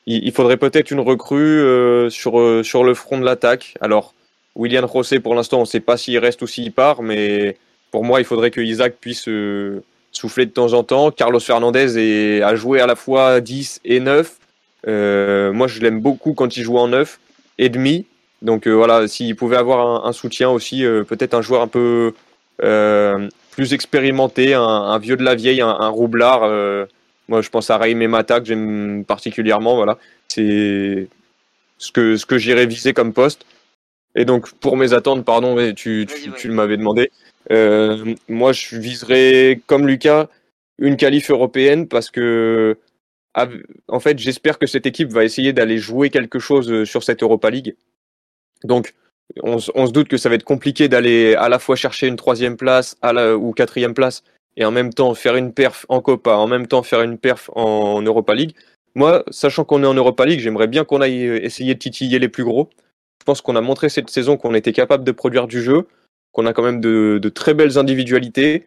il, 0.05 0.31
faudrait 0.31 0.57
peut-être 0.57 0.91
une 0.91 0.99
recrue 0.99 1.61
euh, 1.61 2.09
sur, 2.09 2.39
euh, 2.39 2.63
sur 2.63 2.83
le 2.83 2.93
front 2.93 3.17
de 3.17 3.25
l'attaque. 3.25 3.75
Alors, 3.81 4.13
William 4.55 4.87
José, 4.91 5.19
pour 5.19 5.35
l'instant, 5.35 5.57
on 5.57 5.61
ne 5.61 5.65
sait 5.65 5.79
pas 5.79 5.97
s'il 5.97 6.17
reste 6.17 6.41
ou 6.41 6.47
s'il 6.47 6.71
part, 6.71 7.01
mais 7.01 7.57
pour 7.91 8.03
moi, 8.03 8.19
il 8.19 8.25
faudrait 8.25 8.51
que 8.51 8.61
Isaac 8.61 8.95
puisse 8.99 9.27
euh, 9.27 9.81
souffler 10.11 10.45
de 10.45 10.51
temps 10.51 10.73
en 10.73 10.83
temps. 10.83 11.11
Carlos 11.11 11.39
Fernandez 11.39 12.41
a 12.41 12.55
joué 12.55 12.81
à 12.81 12.87
la 12.87 12.95
fois 12.95 13.39
10 13.39 13.81
et 13.85 13.99
9. 13.99 14.37
moi, 14.85 15.67
je 15.67 15.79
l'aime 15.79 16.01
beaucoup 16.01 16.33
quand 16.33 16.55
il 16.55 16.63
joue 16.63 16.77
en 16.77 16.89
9 16.89 17.19
et 17.59 17.69
demi. 17.69 18.05
Donc 18.41 18.67
voilà, 18.67 19.07
s'il 19.07 19.35
pouvait 19.37 19.55
avoir 19.55 20.05
un, 20.05 20.11
soutien 20.11 20.49
aussi, 20.49 20.83
peut-être 21.07 21.33
un 21.33 21.41
joueur 21.41 21.61
un 21.61 21.67
peu 21.67 22.13
plus 22.57 23.73
expérimenté, 23.73 24.53
un, 24.53 24.99
vieux 24.99 25.15
de 25.15 25.23
la 25.23 25.33
vieille, 25.33 25.61
un, 25.61 25.69
un 25.69 25.87
roublard 25.87 26.41
moi, 27.27 27.41
je 27.41 27.49
pense 27.49 27.69
à 27.69 27.77
Raïm 27.77 28.05
Mata 28.07 28.39
que 28.39 28.45
j'aime 28.45 29.05
particulièrement. 29.05 29.75
Voilà, 29.75 29.97
c'est 30.27 31.07
ce 31.77 31.91
que 31.91 32.17
ce 32.17 32.25
que 32.25 32.37
j'irais 32.37 32.65
viser 32.65 32.93
comme 32.93 33.13
poste. 33.13 33.45
Et 34.15 34.25
donc, 34.25 34.51
pour 34.53 34.77
mes 34.77 34.93
attentes, 34.93 35.25
pardon, 35.25 35.55
tu, 35.73 36.05
tu, 36.07 36.31
tu 36.33 36.49
m'avais 36.49 36.77
demandé. 36.77 37.11
Euh, 37.51 38.15
moi, 38.29 38.51
je 38.53 38.77
viserais, 38.77 39.61
comme 39.67 39.87
Lucas, 39.87 40.27
une 40.77 40.97
qualif 40.97 41.31
européenne 41.31 41.87
parce 41.87 42.11
que, 42.11 42.77
en 43.87 43.99
fait, 43.99 44.19
j'espère 44.19 44.59
que 44.59 44.67
cette 44.67 44.85
équipe 44.85 45.11
va 45.11 45.23
essayer 45.23 45.53
d'aller 45.53 45.77
jouer 45.79 46.09
quelque 46.09 46.39
chose 46.39 46.71
euh, 46.71 46.85
sur 46.85 47.03
cette 47.03 47.23
Europa 47.23 47.49
League. 47.49 47.75
Donc, 48.63 48.93
on, 49.41 49.57
on, 49.75 49.87
se 49.87 49.91
doute 49.91 50.07
que 50.07 50.17
ça 50.17 50.29
va 50.29 50.35
être 50.35 50.43
compliqué 50.43 50.87
d'aller 50.87 51.33
à 51.35 51.49
la 51.49 51.57
fois 51.57 51.75
chercher 51.75 52.07
une 52.07 52.15
troisième 52.15 52.57
place 52.57 52.95
à 53.01 53.13
la, 53.13 53.35
ou 53.35 53.51
quatrième 53.51 53.95
place 53.95 54.23
et 54.57 54.65
en 54.65 54.71
même 54.71 54.93
temps 54.93 55.13
faire 55.13 55.35
une 55.35 55.53
perf 55.53 55.85
en 55.89 56.01
Copa, 56.01 56.35
en 56.35 56.47
même 56.47 56.67
temps 56.67 56.83
faire 56.83 57.01
une 57.01 57.17
perf 57.17 57.49
en 57.55 58.01
Europa 58.01 58.35
League. 58.35 58.55
Moi, 58.95 59.23
sachant 59.31 59.63
qu'on 59.65 59.83
est 59.83 59.87
en 59.87 59.93
Europa 59.93 60.25
League, 60.25 60.39
j'aimerais 60.39 60.67
bien 60.67 60.83
qu'on 60.85 61.01
aille 61.01 61.25
euh, 61.25 61.43
essayer 61.43 61.73
de 61.73 61.79
titiller 61.79 62.19
les 62.19 62.29
plus 62.29 62.43
gros. 62.43 62.69
Je 63.19 63.25
pense 63.25 63.41
qu'on 63.41 63.55
a 63.55 63.61
montré 63.61 63.89
cette 63.89 64.09
saison 64.09 64.37
qu'on 64.37 64.53
était 64.53 64.73
capable 64.73 65.03
de 65.03 65.11
produire 65.11 65.47
du 65.47 65.61
jeu, 65.61 65.87
qu'on 66.31 66.45
a 66.45 66.53
quand 66.53 66.63
même 66.63 66.81
de, 66.81 67.19
très 67.33 67.53
belles 67.53 67.77
individualités 67.77 68.65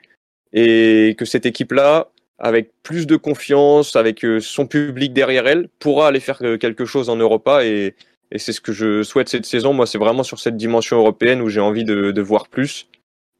et 0.52 1.14
que 1.18 1.24
cette 1.24 1.46
équipe-là, 1.46 2.08
avec 2.38 2.70
plus 2.82 3.06
de 3.06 3.16
confiance, 3.16 3.96
avec 3.96 4.24
euh, 4.24 4.40
son 4.40 4.66
public 4.66 5.12
derrière 5.12 5.46
elle, 5.46 5.68
pourra 5.78 6.08
aller 6.08 6.20
faire 6.20 6.38
euh, 6.42 6.58
quelque 6.58 6.84
chose 6.84 7.08
en 7.08 7.16
Europa 7.16 7.64
et, 7.64 7.94
c'est 8.38 8.52
ce 8.52 8.60
que 8.60 8.72
je 8.72 9.04
souhaite 9.04 9.28
cette 9.28 9.46
saison. 9.46 9.72
Moi, 9.72 9.86
c'est 9.86 9.98
vraiment 9.98 10.24
sur 10.24 10.40
cette 10.40 10.56
dimension 10.56 10.98
européenne 10.98 11.40
où 11.40 11.48
j'ai 11.48 11.60
envie 11.60 11.84
de 11.84 12.20
voir 12.20 12.48
plus. 12.48 12.88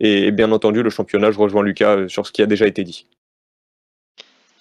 Et 0.00 0.30
bien 0.30 0.52
entendu, 0.52 0.82
le 0.82 0.90
championnat, 0.90 1.30
je 1.30 1.38
rejoins 1.38 1.62
Lucas 1.62 1.96
euh, 1.96 2.08
sur 2.08 2.26
ce 2.26 2.32
qui 2.32 2.42
a 2.42 2.46
déjà 2.46 2.66
été 2.66 2.84
dit. 2.84 3.06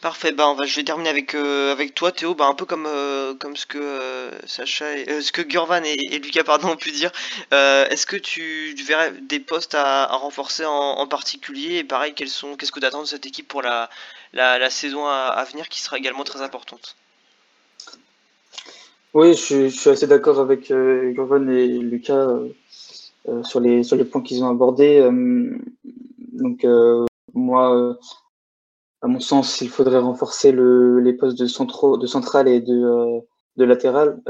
Parfait, 0.02 0.32
bah 0.34 0.48
on 0.48 0.54
va, 0.54 0.66
je 0.66 0.76
vais 0.76 0.84
terminer 0.84 1.10
avec, 1.10 1.34
euh, 1.34 1.72
avec 1.72 1.96
toi 1.96 2.12
Théo, 2.12 2.36
bah 2.36 2.46
un 2.46 2.54
peu 2.54 2.66
comme, 2.66 2.86
euh, 2.86 3.34
comme 3.34 3.56
ce 3.56 3.66
que 3.66 4.30
Sacha 4.46 4.86
ce 5.20 5.32
que 5.32 5.42
Gurvan 5.42 5.82
et, 5.84 6.20
Lucas 6.20 6.44
pardon, 6.44 6.70
ont 6.70 6.76
pu 6.76 6.92
dire. 6.92 7.12
Est-ce 7.52 8.06
que 8.06 8.16
tu, 8.16 8.76
verrais 8.86 9.14
des 9.14 9.40
postes 9.40 9.74
à, 9.74 10.06
renforcer 10.16 10.64
en, 10.66 11.08
particulier? 11.08 11.78
Et 11.78 11.84
pareil, 11.84 12.14
quels 12.14 12.30
sont, 12.30 12.56
qu'est-ce 12.56 12.72
que 12.72 12.80
tu 12.80 12.86
attends 12.86 13.02
de 13.02 13.08
cette 13.08 13.26
équipe 13.26 13.48
pour 13.48 13.64
la, 13.64 13.90
la, 14.34 14.70
saison 14.70 15.08
à, 15.08 15.44
venir 15.52 15.70
qui 15.70 15.82
sera 15.82 15.98
également 15.98 16.24
très 16.24 16.44
importante? 16.44 16.96
Oui, 19.16 19.34
je, 19.34 19.70
je 19.70 19.76
suis 19.76 19.90
assez 19.90 20.06
d'accord 20.08 20.40
avec 20.40 20.68
Gurvan 20.68 21.48
et 21.48 21.68
Lucas 21.68 22.14
euh, 22.14 22.50
sur 23.44 23.60
les 23.60 23.84
sur 23.84 23.96
les 23.96 24.06
points 24.06 24.22
qu'ils 24.22 24.44
ont 24.44 24.50
abordés. 24.50 25.00
Euh, 25.00 25.58
donc 26.34 26.64
euh, 26.64 27.06
moi, 27.34 27.98
à 29.02 29.08
mon 29.08 29.20
sens, 29.20 29.62
il 29.62 29.70
faudrait 29.70 30.00
renforcer 30.00 30.52
le, 30.52 31.00
les 31.00 31.14
postes 31.14 31.40
de 31.40 31.48
centraux, 31.48 31.98
de 31.98 32.08
central 32.08 32.48
et 32.48 32.62
de 32.62 33.22
de 33.58 33.66
latéral. 33.66 34.22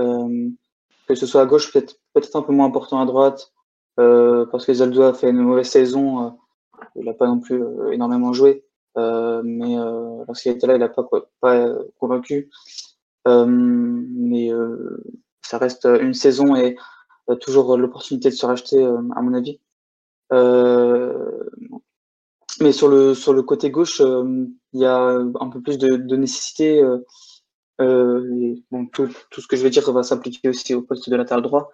que 1.08 1.16
ce 1.16 1.26
soit 1.26 1.42
à 1.42 1.46
gauche, 1.46 1.72
peut-être 1.72 1.96
peut-être 2.14 2.36
un 2.36 2.42
peu 2.42 2.54
moins 2.54 2.68
important 2.68 3.00
à 3.02 3.06
droite, 3.06 3.54
parce 3.98 4.66
que 4.66 4.74
Zaldo 4.74 5.02
a 5.04 5.14
fait 5.14 5.30
une 5.30 5.42
mauvaise 5.42 5.70
saison. 5.70 6.38
il 6.96 7.06
n'a 7.06 7.14
pas 7.14 7.28
non 7.28 7.40
plus 7.40 7.62
énormément 7.92 8.34
joué. 8.34 8.66
Euh, 8.98 9.42
mais 9.44 9.78
euh, 9.78 10.24
lorsqu'il 10.28 10.52
était 10.54 10.68
là, 10.68 10.76
il 10.76 10.80
n'a 10.80 10.90
pas, 10.90 11.06
pas 11.42 11.68
convaincu. 12.00 12.50
Euh, 13.28 13.46
mais 13.48 14.52
ça 15.42 15.58
reste 15.58 15.86
une 15.86 16.14
saison 16.14 16.56
et 16.56 16.78
toujours 17.42 17.78
l'opportunité 17.78 18.30
de 18.30 18.36
se 18.36 18.46
racheter, 18.46 18.84
euh, 18.84 19.02
à 19.16 19.22
mon 19.22 19.34
avis. 19.34 19.60
Euh, 20.34 21.44
mais 22.62 22.72
sur 22.72 22.88
le 22.88 23.14
sur 23.14 23.34
le 23.34 23.44
côté 23.44 23.70
gauche, 23.70 24.02
euh, 24.02 24.46
il 24.74 24.80
y 24.82 24.86
a 24.86 24.98
un 24.98 25.50
peu 25.50 25.62
plus 25.62 25.78
de, 25.78 26.16
nécessité. 26.16 26.82
Euh, 27.82 28.56
bon, 28.72 28.86
tout, 28.88 29.10
ce 29.38 29.48
que 29.48 29.58
je 29.58 29.64
vais 29.64 29.70
dire 29.70 29.92
va 29.92 30.04
s'appliquer 30.04 30.50
aussi 30.50 30.74
au 30.74 30.82
poste 30.82 31.10
de 31.10 31.16
latéral 31.16 31.42
droit. 31.44 31.70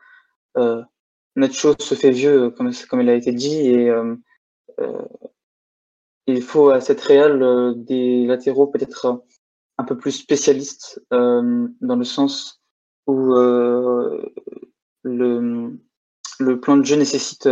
Euh, 0.57 0.81
Nacho 1.35 1.75
se 1.79 1.95
fait 1.95 2.11
vieux, 2.11 2.49
comme, 2.51 2.71
comme 2.89 3.01
il 3.01 3.09
a 3.09 3.15
été 3.15 3.31
dit, 3.31 3.69
et 3.69 3.89
euh, 3.89 4.15
il 6.27 6.41
faut 6.41 6.69
à 6.69 6.81
cette 6.81 7.01
réelle 7.01 7.73
des 7.77 8.25
latéraux 8.25 8.67
peut-être 8.67 9.23
un 9.77 9.83
peu 9.83 9.97
plus 9.97 10.11
spécialistes, 10.11 11.01
dans 11.11 11.95
le 11.95 12.03
sens 12.03 12.61
où 13.07 13.35
le, 15.03 15.79
plan 16.61 16.77
de 16.77 16.83
jeu 16.83 16.95
nécessite 16.95 17.49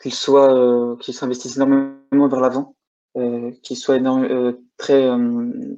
qu'il 0.00 0.14
soit 0.14 0.96
qu'il 1.00 1.14
s'investisse 1.14 1.56
énormément 1.56 2.28
vers 2.28 2.40
l'avant, 2.40 2.76
qu'il 3.62 3.76
soit 3.76 3.96
énorme, 3.96 4.56
très 4.76 5.08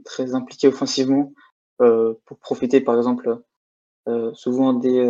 très 0.05 0.35
impliqué 0.35 0.69
offensivement 0.69 1.33
pour 1.79 2.39
profiter 2.41 2.81
par 2.81 2.97
exemple 2.97 3.39
souvent 4.35 4.73
des, 4.73 5.01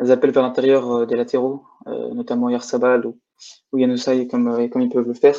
appels 0.00 0.32
vers 0.32 0.42
l'intérieur 0.42 1.06
des 1.06 1.16
latéraux, 1.16 1.64
notamment 1.86 2.48
Yarsabal 2.48 3.06
ou, 3.06 3.18
ou 3.72 3.78
Yanusai 3.78 4.26
comme 4.26 4.58
ils 4.60 4.90
peuvent 4.90 5.08
le 5.08 5.14
faire 5.14 5.38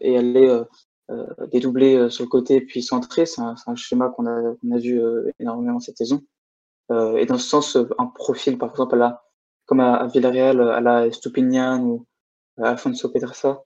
et 0.00 0.18
aller 0.18 0.62
dédoubler 1.52 2.10
sur 2.10 2.24
le 2.24 2.28
côté 2.28 2.60
puis 2.60 2.82
centrer. 2.82 3.26
C'est 3.26 3.40
un, 3.40 3.76
schéma 3.76 4.10
qu'on 4.10 4.26
a 4.26 4.78
vu 4.78 5.00
énormément 5.38 5.80
cette 5.80 5.98
saison. 5.98 6.22
Euh, 6.90 7.16
et 7.16 7.26
dans 7.26 7.38
ce 7.38 7.48
sens, 7.48 7.76
un 7.98 8.06
profil, 8.06 8.58
par 8.58 8.70
exemple, 8.70 8.94
à 8.94 8.98
la, 8.98 9.22
comme 9.66 9.80
à, 9.80 10.06
Villarreal, 10.06 10.60
à 10.60 10.80
la 10.80 11.10
Stupinian 11.10 11.80
ou 11.82 12.06
à 12.58 12.70
Alfonso 12.70 13.08
Pedrosa, 13.08 13.62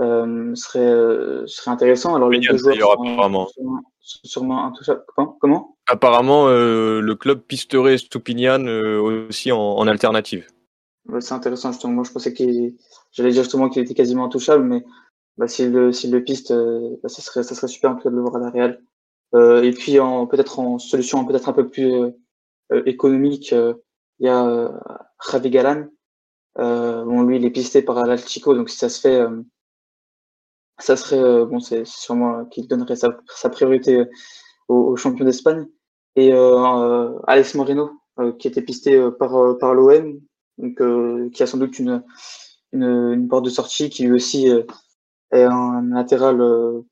euh, 0.00 0.54
serait, 0.54 0.78
euh, 0.78 1.46
serait 1.46 1.70
intéressant. 1.70 2.14
Alors, 2.14 2.30
les 2.30 2.40
deux 2.40 2.56
joueurs 2.56 2.94
sont, 2.94 3.12
apparemment. 3.12 3.46
Sûrement, 3.48 3.82
sûrement 4.00 4.66
intouchables. 4.66 5.04
Comment? 5.40 5.76
Apparemment, 5.86 6.48
euh, 6.48 7.00
le 7.00 7.14
club 7.14 7.40
pisterait 7.40 7.98
Stupinian 7.98 8.64
euh, 8.64 9.26
aussi 9.28 9.52
en, 9.52 9.58
en 9.58 9.86
alternative. 9.86 10.46
c'est 11.20 11.34
intéressant, 11.34 11.72
justement. 11.72 11.94
Moi, 11.94 12.04
je 12.04 12.12
pensais 12.12 12.32
qu'il. 12.32 12.76
J'allais 13.12 13.32
dire 13.32 13.42
justement 13.42 13.68
qu'il 13.68 13.82
était 13.82 13.94
quasiment 13.94 14.24
intouchable, 14.24 14.64
mais 14.64 14.84
bah, 15.36 15.48
s'il 15.48 15.72
le, 15.72 15.90
le 15.90 16.24
piste, 16.24 16.52
bah, 17.02 17.08
ça, 17.08 17.22
serait, 17.22 17.42
ça 17.42 17.54
serait 17.54 17.68
super 17.68 17.90
en 17.90 17.96
tout 17.96 18.04
cas 18.04 18.10
de 18.10 18.14
le 18.14 18.22
voir 18.22 18.36
à 18.36 18.38
la 18.38 18.50
Real. 18.50 18.80
et 19.64 19.72
puis, 19.72 19.98
peut-être 20.30 20.60
en 20.60 20.78
solution 20.78 21.24
peut-être 21.26 21.48
un 21.48 21.52
peu 21.52 21.68
plus 21.68 21.92
euh, 21.92 22.10
économique, 22.86 23.52
euh, 23.52 23.74
il 24.18 24.26
y 24.26 24.28
a 24.28 24.46
euh, 24.46 24.68
Javi 25.30 25.50
Galan. 25.50 25.86
bon, 26.56 27.22
lui, 27.22 27.36
il 27.36 27.44
est 27.44 27.50
pisté 27.50 27.82
par 27.82 28.04
l'Altico, 28.06 28.54
donc 28.54 28.70
si 28.70 28.76
ça 28.76 28.88
se 28.88 29.00
fait, 29.00 29.22
ça 30.78 30.96
serait, 30.96 31.44
bon, 31.46 31.60
c'est 31.60 31.86
sûrement 31.86 32.44
qu'il 32.46 32.68
donnerait 32.68 32.96
sa, 32.96 33.48
priorité 33.50 34.04
aux, 34.68 34.96
champions 34.96 35.24
d'Espagne. 35.24 35.66
Et 36.16 36.32
Alex 36.32 37.54
Moreno, 37.54 37.92
qui 38.38 38.48
était 38.48 38.62
pisté 38.62 39.00
par, 39.18 39.56
par 39.58 39.74
l'OM, 39.74 40.20
donc 40.58 41.32
qui 41.32 41.42
a 41.42 41.46
sans 41.46 41.58
doute 41.58 41.78
une, 41.78 43.28
porte 43.28 43.44
de 43.44 43.50
sortie, 43.50 43.90
qui 43.90 44.04
lui 44.04 44.12
aussi 44.12 44.48
est 45.30 45.44
un 45.44 45.82
latéral 45.88 46.42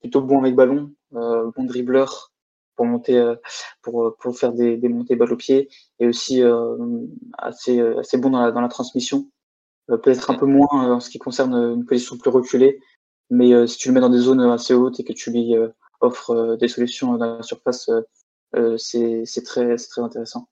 plutôt 0.00 0.22
bon 0.22 0.40
avec 0.40 0.54
ballon, 0.54 0.92
bon 1.10 1.64
dribbleur, 1.64 2.32
pour 2.78 2.86
monter, 2.86 3.18
euh, 3.18 3.34
pour, 3.82 4.06
euh, 4.06 4.16
pour 4.20 4.38
faire 4.38 4.52
des, 4.52 4.76
des 4.76 4.88
montées 4.88 5.16
balles 5.16 5.32
au 5.32 5.36
pied 5.36 5.68
et 5.98 6.06
aussi 6.06 6.42
euh, 6.44 6.76
assez, 7.36 7.80
assez 7.80 8.18
bon 8.18 8.30
dans 8.30 8.40
la, 8.40 8.52
dans 8.52 8.60
la 8.60 8.68
transmission. 8.68 9.28
Peut-être 9.88 10.30
un 10.30 10.34
peu 10.34 10.46
moins 10.46 10.68
en 10.70 11.00
ce 11.00 11.10
qui 11.10 11.18
concerne 11.18 11.54
une 11.54 11.84
position 11.86 12.16
plus 12.18 12.30
reculée, 12.30 12.78
mais 13.30 13.66
si 13.66 13.78
tu 13.78 13.88
le 13.88 13.94
mets 13.94 14.00
dans 14.00 14.10
des 14.10 14.18
zones 14.18 14.42
assez 14.42 14.74
hautes 14.74 15.00
et 15.00 15.04
que 15.04 15.14
tu 15.14 15.30
lui 15.30 15.54
offres 16.02 16.58
des 16.60 16.68
solutions 16.68 17.16
dans 17.16 17.36
la 17.38 17.42
surface, 17.42 17.90
c'est 18.76 19.42
très, 19.46 19.76
très 19.76 20.02
intéressant. 20.02 20.46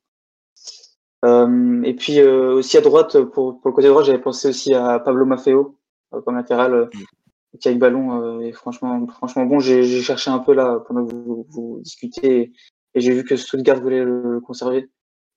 et 1.22 1.94
puis 1.98 2.22
aussi 2.22 2.78
à 2.78 2.80
droite, 2.80 3.20
pour, 3.24 3.60
pour 3.60 3.68
le 3.68 3.74
côté 3.74 3.88
droit, 3.88 4.02
j'avais 4.02 4.22
pensé 4.22 4.48
aussi 4.48 4.72
à 4.72 4.98
Pablo 5.00 5.26
Maffeo 5.26 5.76
comme 6.24 6.36
latéral, 6.36 6.88
qui 7.58 7.68
a 7.68 7.72
le 7.72 7.78
ballon 7.78 8.22
euh, 8.22 8.40
est 8.40 8.52
franchement, 8.52 9.06
franchement 9.06 9.44
bon. 9.44 9.58
J'ai 9.58 10.02
cherché 10.02 10.30
un 10.30 10.38
peu 10.38 10.54
là 10.54 10.82
pendant 10.86 11.06
que 11.06 11.12
vous, 11.12 11.46
vous 11.48 11.80
discutez 11.82 12.52
et, 12.94 13.00
j'ai 13.00 13.12
vu 13.12 13.24
que 13.24 13.36
Stuttgart 13.36 13.80
voulait 13.80 14.04
le 14.04 14.40
conserver. 14.40 14.88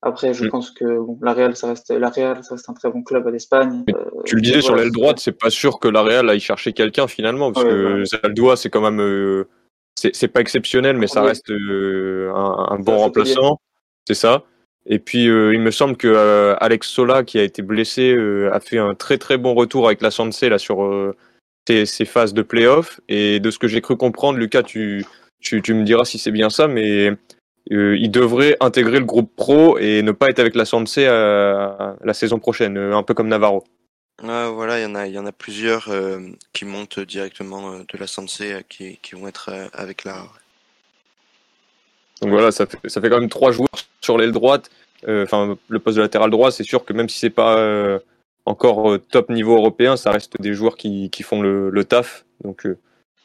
Après, 0.01 0.33
je 0.33 0.45
mm. 0.45 0.49
pense 0.49 0.71
que 0.71 0.85
bon, 0.85 1.17
la 1.21 1.33
Real, 1.33 1.55
ça 1.55 1.67
reste 1.67 1.91
la 1.91 2.09
Real, 2.09 2.43
ça 2.43 2.55
reste 2.55 2.69
un 2.69 2.73
très 2.73 2.89
bon 2.89 3.03
club 3.03 3.27
à 3.27 3.31
l'Espagne. 3.31 3.83
Euh, 3.89 4.05
tu 4.25 4.35
le 4.35 4.41
disais 4.41 4.61
sur 4.61 4.75
l'aile 4.75 4.91
droite, 4.91 5.19
c'est 5.19 5.37
pas 5.37 5.49
sûr 5.49 5.79
que 5.79 5.87
la 5.87 6.01
Real 6.01 6.29
aille 6.29 6.39
chercher 6.39 6.71
quelqu'un 6.71 7.07
finalement, 7.07 7.51
parce 7.51 7.65
que 7.65 8.05
Zaldoua, 8.05 8.55
c'est 8.55 8.69
quand 8.69 8.81
même, 8.81 9.01
euh, 9.01 9.49
c'est 9.95 10.29
pas 10.29 10.39
exceptionnel, 10.39 10.97
mais 10.97 11.07
ça 11.07 11.21
reste 11.21 11.49
euh, 11.49 12.31
un, 12.33 12.75
un 12.75 12.79
bon 12.79 12.97
remplaçant. 12.97 13.59
C'est 14.07 14.15
ça. 14.15 14.43
Et 14.85 14.99
puis, 14.99 15.25
il 15.25 15.59
me 15.59 15.71
semble 15.71 15.97
que 15.97 16.55
Alex 16.59 16.87
Sola, 16.87 17.23
qui 17.23 17.37
a 17.37 17.43
été 17.43 17.61
blessé, 17.61 18.15
a 18.51 18.59
fait 18.61 18.77
un 18.77 18.95
très 18.95 19.17
très 19.17 19.37
bon 19.37 19.53
retour 19.53 19.87
avec 19.87 20.01
la 20.01 20.11
Sanse 20.11 20.41
là 20.41 20.57
sur 20.57 21.13
ces, 21.85 22.05
phases 22.05 22.33
de 22.33 22.41
playoff. 22.41 22.99
Et 23.07 23.39
de 23.39 23.51
ce 23.51 23.59
que 23.59 23.67
j'ai 23.67 23.81
cru 23.81 23.95
comprendre, 23.95 24.39
Lucas, 24.39 24.63
tu, 24.63 25.05
tu, 25.39 25.61
tu 25.61 25.73
me 25.73 25.83
diras 25.83 26.05
si 26.05 26.19
c'est 26.19 26.31
bien 26.31 26.49
ça, 26.49 26.67
mais 26.67 27.13
euh, 27.71 27.95
il 27.97 28.09
devrait 28.09 28.57
intégrer 28.61 28.99
le 28.99 29.05
groupe 29.05 29.35
pro 29.35 29.77
et 29.77 30.01
ne 30.01 30.11
pas 30.11 30.27
être 30.27 30.39
avec 30.39 30.55
la 30.55 30.65
Sanse 30.65 30.97
la 30.97 32.13
saison 32.13 32.39
prochaine, 32.39 32.77
euh, 32.77 32.95
un 32.95 33.03
peu 33.03 33.13
comme 33.13 33.27
Navarro. 33.27 33.63
voilà, 34.21 34.79
il 34.79 34.83
y 34.83 34.85
en 34.85 34.95
a, 34.95 35.07
il 35.07 35.13
y 35.13 35.19
en 35.19 35.25
a 35.25 35.31
plusieurs 35.31 35.89
euh, 35.89 36.19
qui 36.51 36.65
montent 36.65 36.99
directement 36.99 37.79
de 37.79 37.97
la 37.97 38.07
Sanse 38.07 38.41
qui, 38.69 38.97
qui 39.01 39.15
vont 39.15 39.27
être 39.27 39.51
avec 39.73 40.03
la. 40.03 40.25
Donc 42.21 42.31
voilà, 42.31 42.51
ça 42.51 42.65
fait, 42.65 42.77
ça 42.89 42.99
fait 42.99 43.09
quand 43.09 43.19
même 43.19 43.29
trois 43.29 43.51
joueurs 43.51 43.69
sur 44.01 44.17
l'aile 44.17 44.31
droite. 44.31 44.69
Enfin, 45.07 45.57
le 45.69 45.79
poste 45.79 45.95
de 45.95 46.01
latéral 46.01 46.29
droit, 46.29 46.51
c'est 46.51 46.65
sûr 46.65 46.83
que 46.83 46.91
même 46.91 47.07
si 47.07 47.19
c'est 47.19 47.29
pas 47.29 47.99
encore 48.45 48.91
euh, 48.91 48.97
top 48.97 49.29
niveau 49.29 49.55
européen, 49.55 49.97
ça 49.97 50.11
reste 50.11 50.41
des 50.41 50.53
joueurs 50.53 50.75
qui, 50.75 51.09
qui 51.09 51.23
font 51.23 51.41
le, 51.41 51.69
le, 51.69 51.83
taf. 51.83 52.25
Donc, 52.43 52.65
euh, 52.65 52.77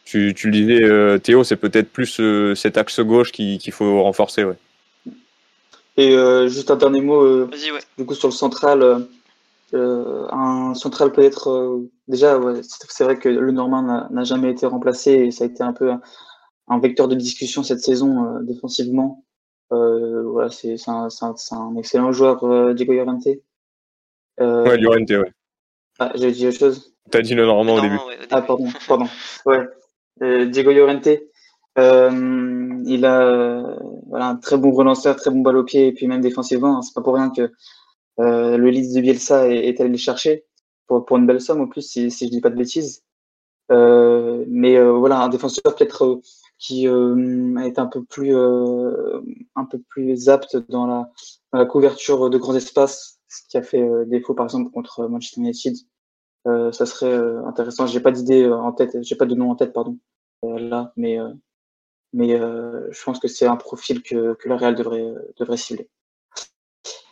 tu, 0.04 0.34
tu, 0.34 0.48
le 0.48 0.52
disais, 0.52 0.82
euh, 0.82 1.18
Théo, 1.18 1.44
c'est 1.44 1.56
peut-être 1.56 1.90
plus 1.90 2.20
cet 2.54 2.76
axe 2.76 3.00
gauche 3.00 3.32
qu'il 3.32 3.72
faut 3.72 4.02
renforcer. 4.02 4.44
Ouais. 4.44 4.56
Et 5.96 6.10
juste 6.48 6.70
un 6.70 6.76
dernier 6.76 7.00
mot, 7.00 7.46
du 7.46 8.04
coup, 8.04 8.14
sur 8.14 8.28
le 8.28 8.34
central. 8.34 9.06
un 9.72 10.74
central 10.74 11.12
peut-être 11.12 11.80
déjà 12.06 12.38
ouais, 12.38 12.60
c'est 12.62 13.04
vrai 13.04 13.16
que 13.16 13.28
le 13.28 13.52
Normand 13.52 14.08
n'a 14.10 14.24
jamais 14.24 14.50
été 14.50 14.66
remplacé 14.66 15.12
et 15.12 15.30
ça 15.30 15.44
a 15.44 15.46
été 15.46 15.62
un 15.62 15.72
peu 15.72 15.92
un, 16.68 16.78
vecteur 16.78 17.08
de 17.08 17.14
discussion 17.14 17.62
cette 17.62 17.80
saison 17.80 18.40
défensivement 18.42 19.24
voilà 19.70 20.50
c'est 20.50 20.76
un, 20.86 21.08
un, 21.22 21.34
un, 21.52 21.76
excellent 21.76 22.12
joueur 22.12 22.74
Diego 22.74 22.92
Llorente 22.92 23.28
euh... 24.40 24.64
Ouais, 24.64 24.78
Llorente, 24.78 25.10
ouais. 25.10 25.32
Ah, 25.98 26.12
j'ai 26.14 26.32
dit 26.32 26.46
autre 26.48 26.58
chose. 26.58 26.94
T'as 27.10 27.22
dit 27.22 27.34
le 27.34 27.46
Normand 27.46 27.76
au 27.76 27.80
début. 27.80 27.98
Ah, 28.30 28.42
pardon, 28.42 28.68
pardon. 28.88 29.06
Ouais. 29.46 29.60
Euh, 30.22 30.46
Diego 30.46 30.72
Llorente, 30.72 31.08
euh, 31.78 32.82
il 32.86 33.04
a 33.04 33.20
euh, 33.20 33.76
voilà, 34.08 34.28
un 34.28 34.36
très 34.36 34.56
bon 34.56 34.72
relanceur, 34.72 35.16
très 35.16 35.30
bon 35.30 35.40
balle 35.40 35.56
au 35.56 35.64
pied, 35.64 35.88
et 35.88 35.92
puis 35.92 36.06
même 36.06 36.20
défensivement, 36.20 36.78
hein, 36.78 36.82
c'est 36.82 36.94
pas 36.94 37.02
pour 37.02 37.14
rien 37.14 37.30
que 37.30 37.52
euh, 38.20 38.56
le 38.56 38.70
lead 38.70 38.94
de 38.94 39.00
Bielsa 39.00 39.48
est, 39.48 39.68
est 39.68 39.80
allé 39.80 39.90
le 39.90 39.96
chercher 39.96 40.44
pour, 40.86 41.04
pour 41.04 41.16
une 41.16 41.26
belle 41.26 41.40
somme 41.40 41.60
en 41.60 41.66
plus, 41.66 41.82
si, 41.82 42.10
si 42.10 42.26
je 42.26 42.30
dis 42.30 42.40
pas 42.40 42.50
de 42.50 42.56
bêtises. 42.56 43.02
Euh, 43.72 44.44
mais 44.48 44.76
euh, 44.76 44.92
voilà, 44.92 45.20
un 45.20 45.28
défenseur 45.28 45.74
peut-être 45.74 46.20
qui 46.58 46.86
a 46.86 47.66
été 47.66 47.80
un 47.80 47.86
peu 47.86 48.04
plus 48.04 48.34
un 48.36 49.64
peu 49.64 49.80
plus 49.88 50.28
apte 50.28 50.56
dans 50.68 50.86
la, 50.86 51.10
dans 51.52 51.58
la 51.58 51.66
couverture 51.66 52.30
de 52.30 52.38
grands 52.38 52.54
espaces 52.54 53.13
ce 53.34 53.48
qui 53.48 53.56
a 53.56 53.62
fait 53.62 53.82
euh, 53.82 54.04
défaut 54.04 54.34
par 54.34 54.46
exemple 54.46 54.70
contre 54.70 55.06
Manchester 55.08 55.40
United. 55.40 55.76
Euh, 56.46 56.72
ça 56.72 56.86
serait 56.86 57.12
euh, 57.12 57.44
intéressant. 57.46 57.86
J'ai 57.86 58.00
pas 58.00 58.12
d'idée 58.12 58.46
en 58.48 58.72
tête, 58.72 58.96
j'ai 59.02 59.16
pas 59.16 59.26
de 59.26 59.34
nom 59.34 59.50
en 59.50 59.56
tête, 59.56 59.72
pardon, 59.72 59.98
là, 60.42 60.92
mais 60.96 61.18
mais 62.12 62.38
je 62.38 63.04
pense 63.04 63.18
que 63.18 63.28
c'est 63.28 63.46
un 63.46 63.56
profil 63.56 64.02
que, 64.02 64.34
que 64.34 64.48
la 64.48 64.56
Real 64.56 64.74
devrait 64.74 65.14
devrait 65.38 65.56
cibler. 65.56 65.88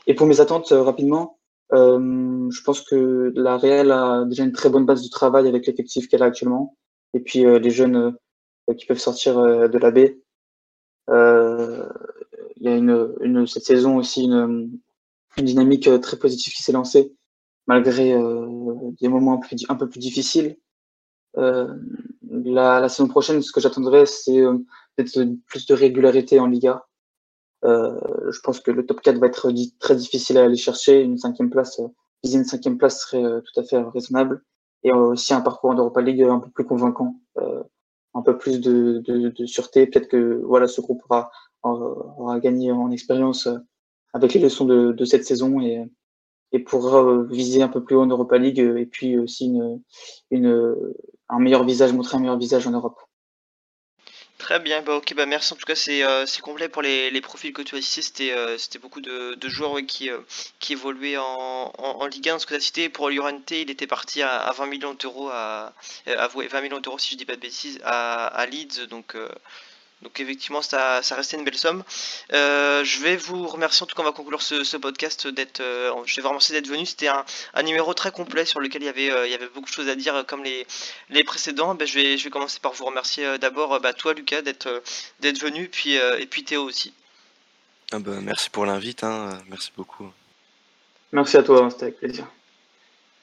Et 0.06 0.14
pour 0.14 0.26
mes 0.26 0.40
attentes, 0.40 0.68
rapidement, 0.70 1.38
je 1.72 2.62
pense 2.62 2.82
que 2.82 3.32
la 3.34 3.56
Real 3.56 3.90
a 3.90 4.24
déjà 4.26 4.44
une 4.44 4.52
très 4.52 4.68
bonne 4.70 4.86
base 4.86 5.02
de 5.02 5.08
travail 5.08 5.48
avec 5.48 5.66
l'effectif 5.66 6.08
qu'elle 6.08 6.22
a 6.22 6.26
actuellement. 6.26 6.76
Et 7.14 7.20
puis 7.20 7.44
les 7.44 7.70
jeunes 7.70 8.16
qui 8.76 8.86
peuvent 8.86 8.98
sortir 8.98 9.40
de 9.68 9.78
la 9.78 9.90
baie. 9.90 10.20
Il 11.08 11.14
y 12.60 12.68
a 12.68 12.76
une, 12.76 13.46
cette 13.48 13.64
saison 13.64 13.96
aussi 13.96 14.24
une, 14.24 14.78
une 15.36 15.44
dynamique 15.46 15.88
euh, 15.88 15.98
très 15.98 16.18
positive 16.18 16.52
qui 16.52 16.62
s'est 16.62 16.72
lancée 16.72 17.14
malgré 17.66 18.12
euh, 18.12 18.46
des 19.00 19.08
moments 19.08 19.40
un 19.68 19.76
peu 19.76 19.88
plus 19.88 20.00
difficiles. 20.00 20.56
Euh, 21.38 21.74
la, 22.28 22.80
la, 22.80 22.88
saison 22.88 23.08
prochaine, 23.08 23.42
ce 23.42 23.52
que 23.52 23.60
j'attendrais, 23.60 24.06
c'est 24.06 24.42
peut-être 24.96 25.26
plus 25.46 25.66
de 25.66 25.74
régularité 25.74 26.40
en 26.40 26.46
Liga. 26.46 26.86
Euh, 27.64 27.98
je 28.30 28.40
pense 28.40 28.60
que 28.60 28.70
le 28.70 28.84
top 28.84 29.00
4 29.00 29.18
va 29.18 29.28
être 29.28 29.52
très 29.78 29.96
difficile 29.96 30.38
à 30.38 30.44
aller 30.44 30.56
chercher. 30.56 31.02
Une 31.02 31.18
cinquième 31.18 31.50
place, 31.50 31.80
viser 32.22 32.38
une 32.38 32.44
cinquième 32.44 32.78
place 32.78 33.02
serait 33.02 33.22
tout 33.22 33.60
à 33.60 33.64
fait 33.64 33.78
raisonnable. 33.78 34.42
Et 34.84 34.92
aussi 34.92 35.32
un 35.32 35.40
parcours 35.40 35.70
en 35.70 35.74
Europa 35.74 36.00
League 36.00 36.22
un 36.22 36.40
peu 36.40 36.50
plus 36.50 36.64
convaincant, 36.64 37.20
un 38.14 38.22
peu 38.22 38.36
plus 38.36 38.60
de, 38.60 39.00
de, 39.06 39.28
de 39.28 39.46
sûreté. 39.46 39.86
Peut-être 39.86 40.08
que 40.08 40.42
voilà, 40.44 40.66
ce 40.66 40.80
groupe 40.80 41.02
aura, 41.08 41.30
aura 41.62 42.40
gagné 42.40 42.72
en 42.72 42.90
expérience 42.90 43.48
avec 44.12 44.34
les 44.34 44.40
leçons 44.40 44.64
de, 44.64 45.04
cette 45.04 45.24
saison 45.24 45.60
et, 45.60 45.78
euh, 46.54 47.26
viser 47.30 47.62
un 47.62 47.68
peu 47.68 47.82
plus 47.82 47.96
haut 47.96 48.02
en 48.02 48.06
Europa 48.06 48.38
League 48.38 48.60
euh, 48.60 48.76
et 48.76 48.86
puis 48.86 49.18
aussi 49.18 49.58
un 50.30 51.38
meilleur 51.38 51.64
visage, 51.64 51.92
montrer 51.92 52.16
un 52.16 52.20
meilleur 52.20 52.38
visage 52.38 52.66
en 52.66 52.72
Europe. 52.72 53.00
Très 54.42 54.58
bien, 54.58 54.82
bah 54.82 54.96
ok, 54.96 55.14
bah 55.14 55.24
merci. 55.24 55.52
En 55.52 55.56
tout 55.56 55.66
cas, 55.66 55.76
c'est 55.76 56.02
euh, 56.02 56.26
complet 56.42 56.68
pour 56.68 56.82
les, 56.82 57.20
profils 57.20 57.52
que 57.52 57.62
tu 57.62 57.76
as 57.76 57.80
cités, 57.80 58.34
c'était 58.58 58.78
euh, 58.78 58.80
beaucoup 58.82 59.00
de, 59.00 59.38
joueurs 59.48 59.76
qui, 59.86 60.10
évoluaient 60.68 61.16
en, 61.16 61.72
en, 61.78 62.00
en 62.00 62.06
Ligue 62.06 62.28
1, 62.28 62.40
ce 62.40 62.46
que 62.46 62.54
tu 62.54 62.56
as 62.56 62.60
cité, 62.60 62.88
pour 62.88 63.08
Llorente, 63.08 63.52
il 63.52 63.70
était 63.70 63.86
parti 63.86 64.20
à, 64.20 64.36
à 64.36 64.52
20 64.52 64.66
millions 64.66 64.94
d'euros, 64.94 65.28
à, 65.28 65.72
à, 66.06 66.36
ouais, 66.36 66.48
20 66.48 66.60
millions 66.60 66.80
d'euros 66.80 66.98
si 66.98 67.12
je 67.12 67.18
dis 67.18 67.24
pas 67.24 67.36
de 67.36 67.40
bêtises, 67.40 67.78
à, 67.84 68.26
à 68.26 68.46
Leeds, 68.46 68.88
donc, 68.90 69.16
donc 70.02 70.18
effectivement 70.20 70.62
ça, 70.62 71.02
ça 71.02 71.14
restait 71.14 71.36
une 71.36 71.44
belle 71.44 71.56
somme. 71.56 71.82
Euh, 72.32 72.84
je 72.84 73.00
vais 73.00 73.16
vous 73.16 73.46
remercier, 73.46 73.84
en 73.84 73.86
tout 73.86 73.94
cas 73.96 74.02
on 74.02 74.06
va 74.06 74.12
conclure 74.12 74.42
ce, 74.42 74.64
ce 74.64 74.76
podcast, 74.76 75.26
d'être, 75.28 75.60
euh, 75.60 75.92
je 76.04 76.16
vais 76.16 76.22
vous 76.22 76.28
remercier 76.28 76.54
d'être 76.54 76.68
venu, 76.68 76.84
c'était 76.84 77.08
un, 77.08 77.24
un 77.54 77.62
numéro 77.62 77.94
très 77.94 78.10
complet 78.10 78.44
sur 78.44 78.60
lequel 78.60 78.82
il 78.82 78.86
y 78.86 78.88
avait, 78.88 79.10
euh, 79.10 79.26
il 79.26 79.32
y 79.32 79.34
avait 79.34 79.48
beaucoup 79.48 79.68
de 79.68 79.74
choses 79.74 79.88
à 79.88 79.94
dire, 79.94 80.24
comme 80.26 80.44
les, 80.44 80.66
les 81.10 81.24
précédents, 81.24 81.74
ben, 81.74 81.86
je, 81.86 81.94
vais, 81.94 82.18
je 82.18 82.24
vais 82.24 82.30
commencer 82.30 82.58
par 82.60 82.72
vous 82.72 82.84
remercier 82.84 83.24
euh, 83.24 83.38
d'abord 83.38 83.80
bah, 83.80 83.92
toi 83.92 84.14
Lucas 84.14 84.42
d'être 84.42 84.66
euh, 84.66 84.80
d'être 85.20 85.38
venu, 85.40 85.68
puis, 85.68 85.98
euh, 85.98 86.18
et 86.18 86.26
puis 86.26 86.44
Théo 86.44 86.62
aussi. 86.64 86.92
Ah 87.92 87.98
bah, 87.98 88.12
merci 88.20 88.50
pour 88.50 88.66
l'invite, 88.66 89.04
hein, 89.04 89.38
merci 89.48 89.70
beaucoup. 89.76 90.10
Merci 91.12 91.36
à 91.36 91.42
toi, 91.42 91.68
c'était 91.70 91.84
avec 91.84 91.98
plaisir. 91.98 92.26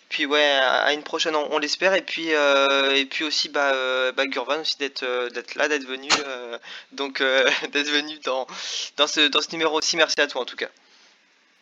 Puis 0.09 0.25
ouais, 0.25 0.41
à 0.41 0.91
une 0.93 1.03
prochaine, 1.03 1.35
on, 1.35 1.59
l'espère, 1.59 1.93
et 1.93 2.01
puis 2.01 2.33
euh, 2.33 2.95
et 2.95 3.05
puis 3.05 3.23
aussi 3.23 3.47
bah, 3.47 3.73
euh, 3.75 4.11
bah 4.11 4.25
Gurvan 4.25 4.61
aussi 4.61 4.75
d'être 4.79 5.03
euh, 5.03 5.29
d'être 5.29 5.53
là, 5.53 5.67
d'être 5.67 5.87
venu, 5.87 6.09
donc 6.91 7.21
d'être 7.71 7.89
venu 7.89 8.15
dans 8.25 8.47
dans 8.97 9.05
ce 9.05 9.29
dans 9.29 9.39
ce 9.39 9.51
numéro 9.51 9.77
aussi. 9.77 9.97
Merci 9.97 10.19
à 10.19 10.25
toi 10.25 10.41
en 10.41 10.45
tout 10.45 10.55
cas. 10.55 10.69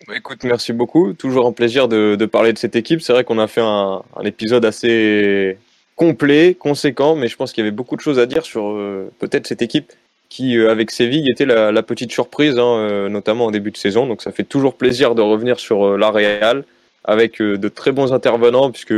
Bah, 0.07 0.15
écoute, 0.15 0.45
merci 0.45 0.71
beaucoup. 0.71 1.11
Toujours 1.11 1.45
un 1.45 1.51
plaisir 1.51 1.89
de, 1.89 2.25
parler 2.25 2.53
de 2.53 2.57
cette 2.57 2.77
équipe. 2.77 3.01
C'est 3.01 3.11
vrai 3.11 3.25
qu'on 3.25 3.39
a 3.39 3.47
fait 3.47 3.61
un, 3.61 4.01
épisode 4.23 4.63
assez 4.63 5.57
complet, 5.97 6.55
conséquent, 6.57 7.15
mais 7.15 7.27
je 7.27 7.35
pense 7.35 7.51
qu'il 7.51 7.65
y 7.65 7.67
avait 7.67 7.75
beaucoup 7.75 7.97
de 7.97 8.01
choses 8.01 8.19
à 8.19 8.27
dire 8.27 8.45
sur 8.45 8.75
peut-être 9.19 9.47
cette 9.47 9.63
équipe 9.63 9.91
qui, 10.29 10.57
avec 10.57 10.91
Séville, 10.91 11.29
était 11.29 11.45
la, 11.45 11.83
petite 11.83 12.11
surprise, 12.11 12.57
hein, 12.59 13.09
notamment 13.09 13.47
en 13.47 13.51
début 13.51 13.71
de 13.71 13.77
saison. 13.77 14.05
Donc 14.07 14.21
ça 14.21 14.31
fait 14.31 14.43
toujours 14.43 14.77
plaisir 14.77 15.15
de 15.15 15.21
revenir 15.21 15.59
sur 15.59 15.97
la 15.97 16.11
Real 16.11 16.63
avec 17.07 17.41
euh, 17.41 17.57
de 17.57 17.69
très 17.69 17.91
bons 17.91 18.13
intervenants, 18.13 18.69
puisque 18.71 18.93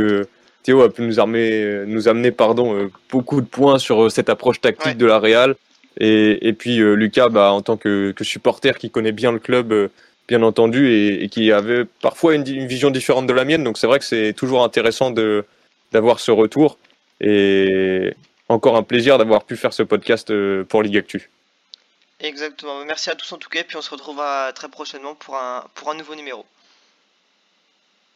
Théo 0.64 0.82
a 0.82 0.92
pu 0.92 1.02
nous, 1.02 1.18
amener, 1.20 1.84
nous 1.86 2.08
amener 2.08 2.32
pardon, 2.32 2.74
euh, 2.74 2.90
beaucoup 3.10 3.40
de 3.40 3.46
points 3.46 3.78
sur 3.78 4.04
euh, 4.04 4.08
cette 4.10 4.28
approche 4.28 4.60
tactique 4.60 4.86
Ouais. 4.86 4.94
de 4.94 5.06
la 5.06 5.18
Real. 5.18 5.54
Et, 5.98 6.48
et 6.48 6.52
puis 6.52 6.76
Lucas, 6.78 7.28
bah, 7.30 7.52
en 7.52 7.62
tant 7.62 7.76
que, 7.76 8.12
que 8.12 8.24
supporter 8.24 8.76
qui 8.78 8.90
connaît 8.90 9.12
bien 9.12 9.32
le 9.32 9.38
club, 9.38 9.90
bien 10.28 10.42
entendu, 10.42 10.88
et, 10.88 11.24
et 11.24 11.28
qui 11.28 11.50
avait 11.52 11.84
parfois 12.00 12.34
une, 12.34 12.46
une 12.46 12.66
vision 12.66 12.90
différente 12.90 13.26
de 13.26 13.32
la 13.32 13.44
mienne. 13.44 13.64
Donc 13.64 13.76
c'est 13.78 13.86
vrai 13.86 13.98
que 13.98 14.04
c'est 14.04 14.32
toujours 14.32 14.62
intéressant 14.64 15.10
de 15.10 15.44
d'avoir 15.92 16.20
ce 16.20 16.30
retour. 16.30 16.78
Et 17.20 18.14
encore 18.48 18.76
un 18.76 18.84
plaisir 18.84 19.18
d'avoir 19.18 19.44
pu 19.44 19.56
faire 19.56 19.72
ce 19.72 19.82
podcast 19.82 20.32
pour 20.64 20.82
Ligue 20.82 20.96
Actu. 20.98 21.28
Exactement. 22.20 22.84
Merci 22.86 23.10
à 23.10 23.14
tous 23.14 23.32
en 23.32 23.38
tout 23.38 23.48
cas, 23.48 23.60
et 23.60 23.64
puis 23.64 23.76
on 23.76 23.82
se 23.82 23.90
retrouvera 23.90 24.52
très 24.52 24.68
prochainement 24.68 25.14
pour 25.16 25.36
un 25.36 25.64
pour 25.74 25.90
un 25.90 25.94
nouveau 25.94 26.14
numéro. 26.14 26.44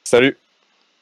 Salut 0.07 0.37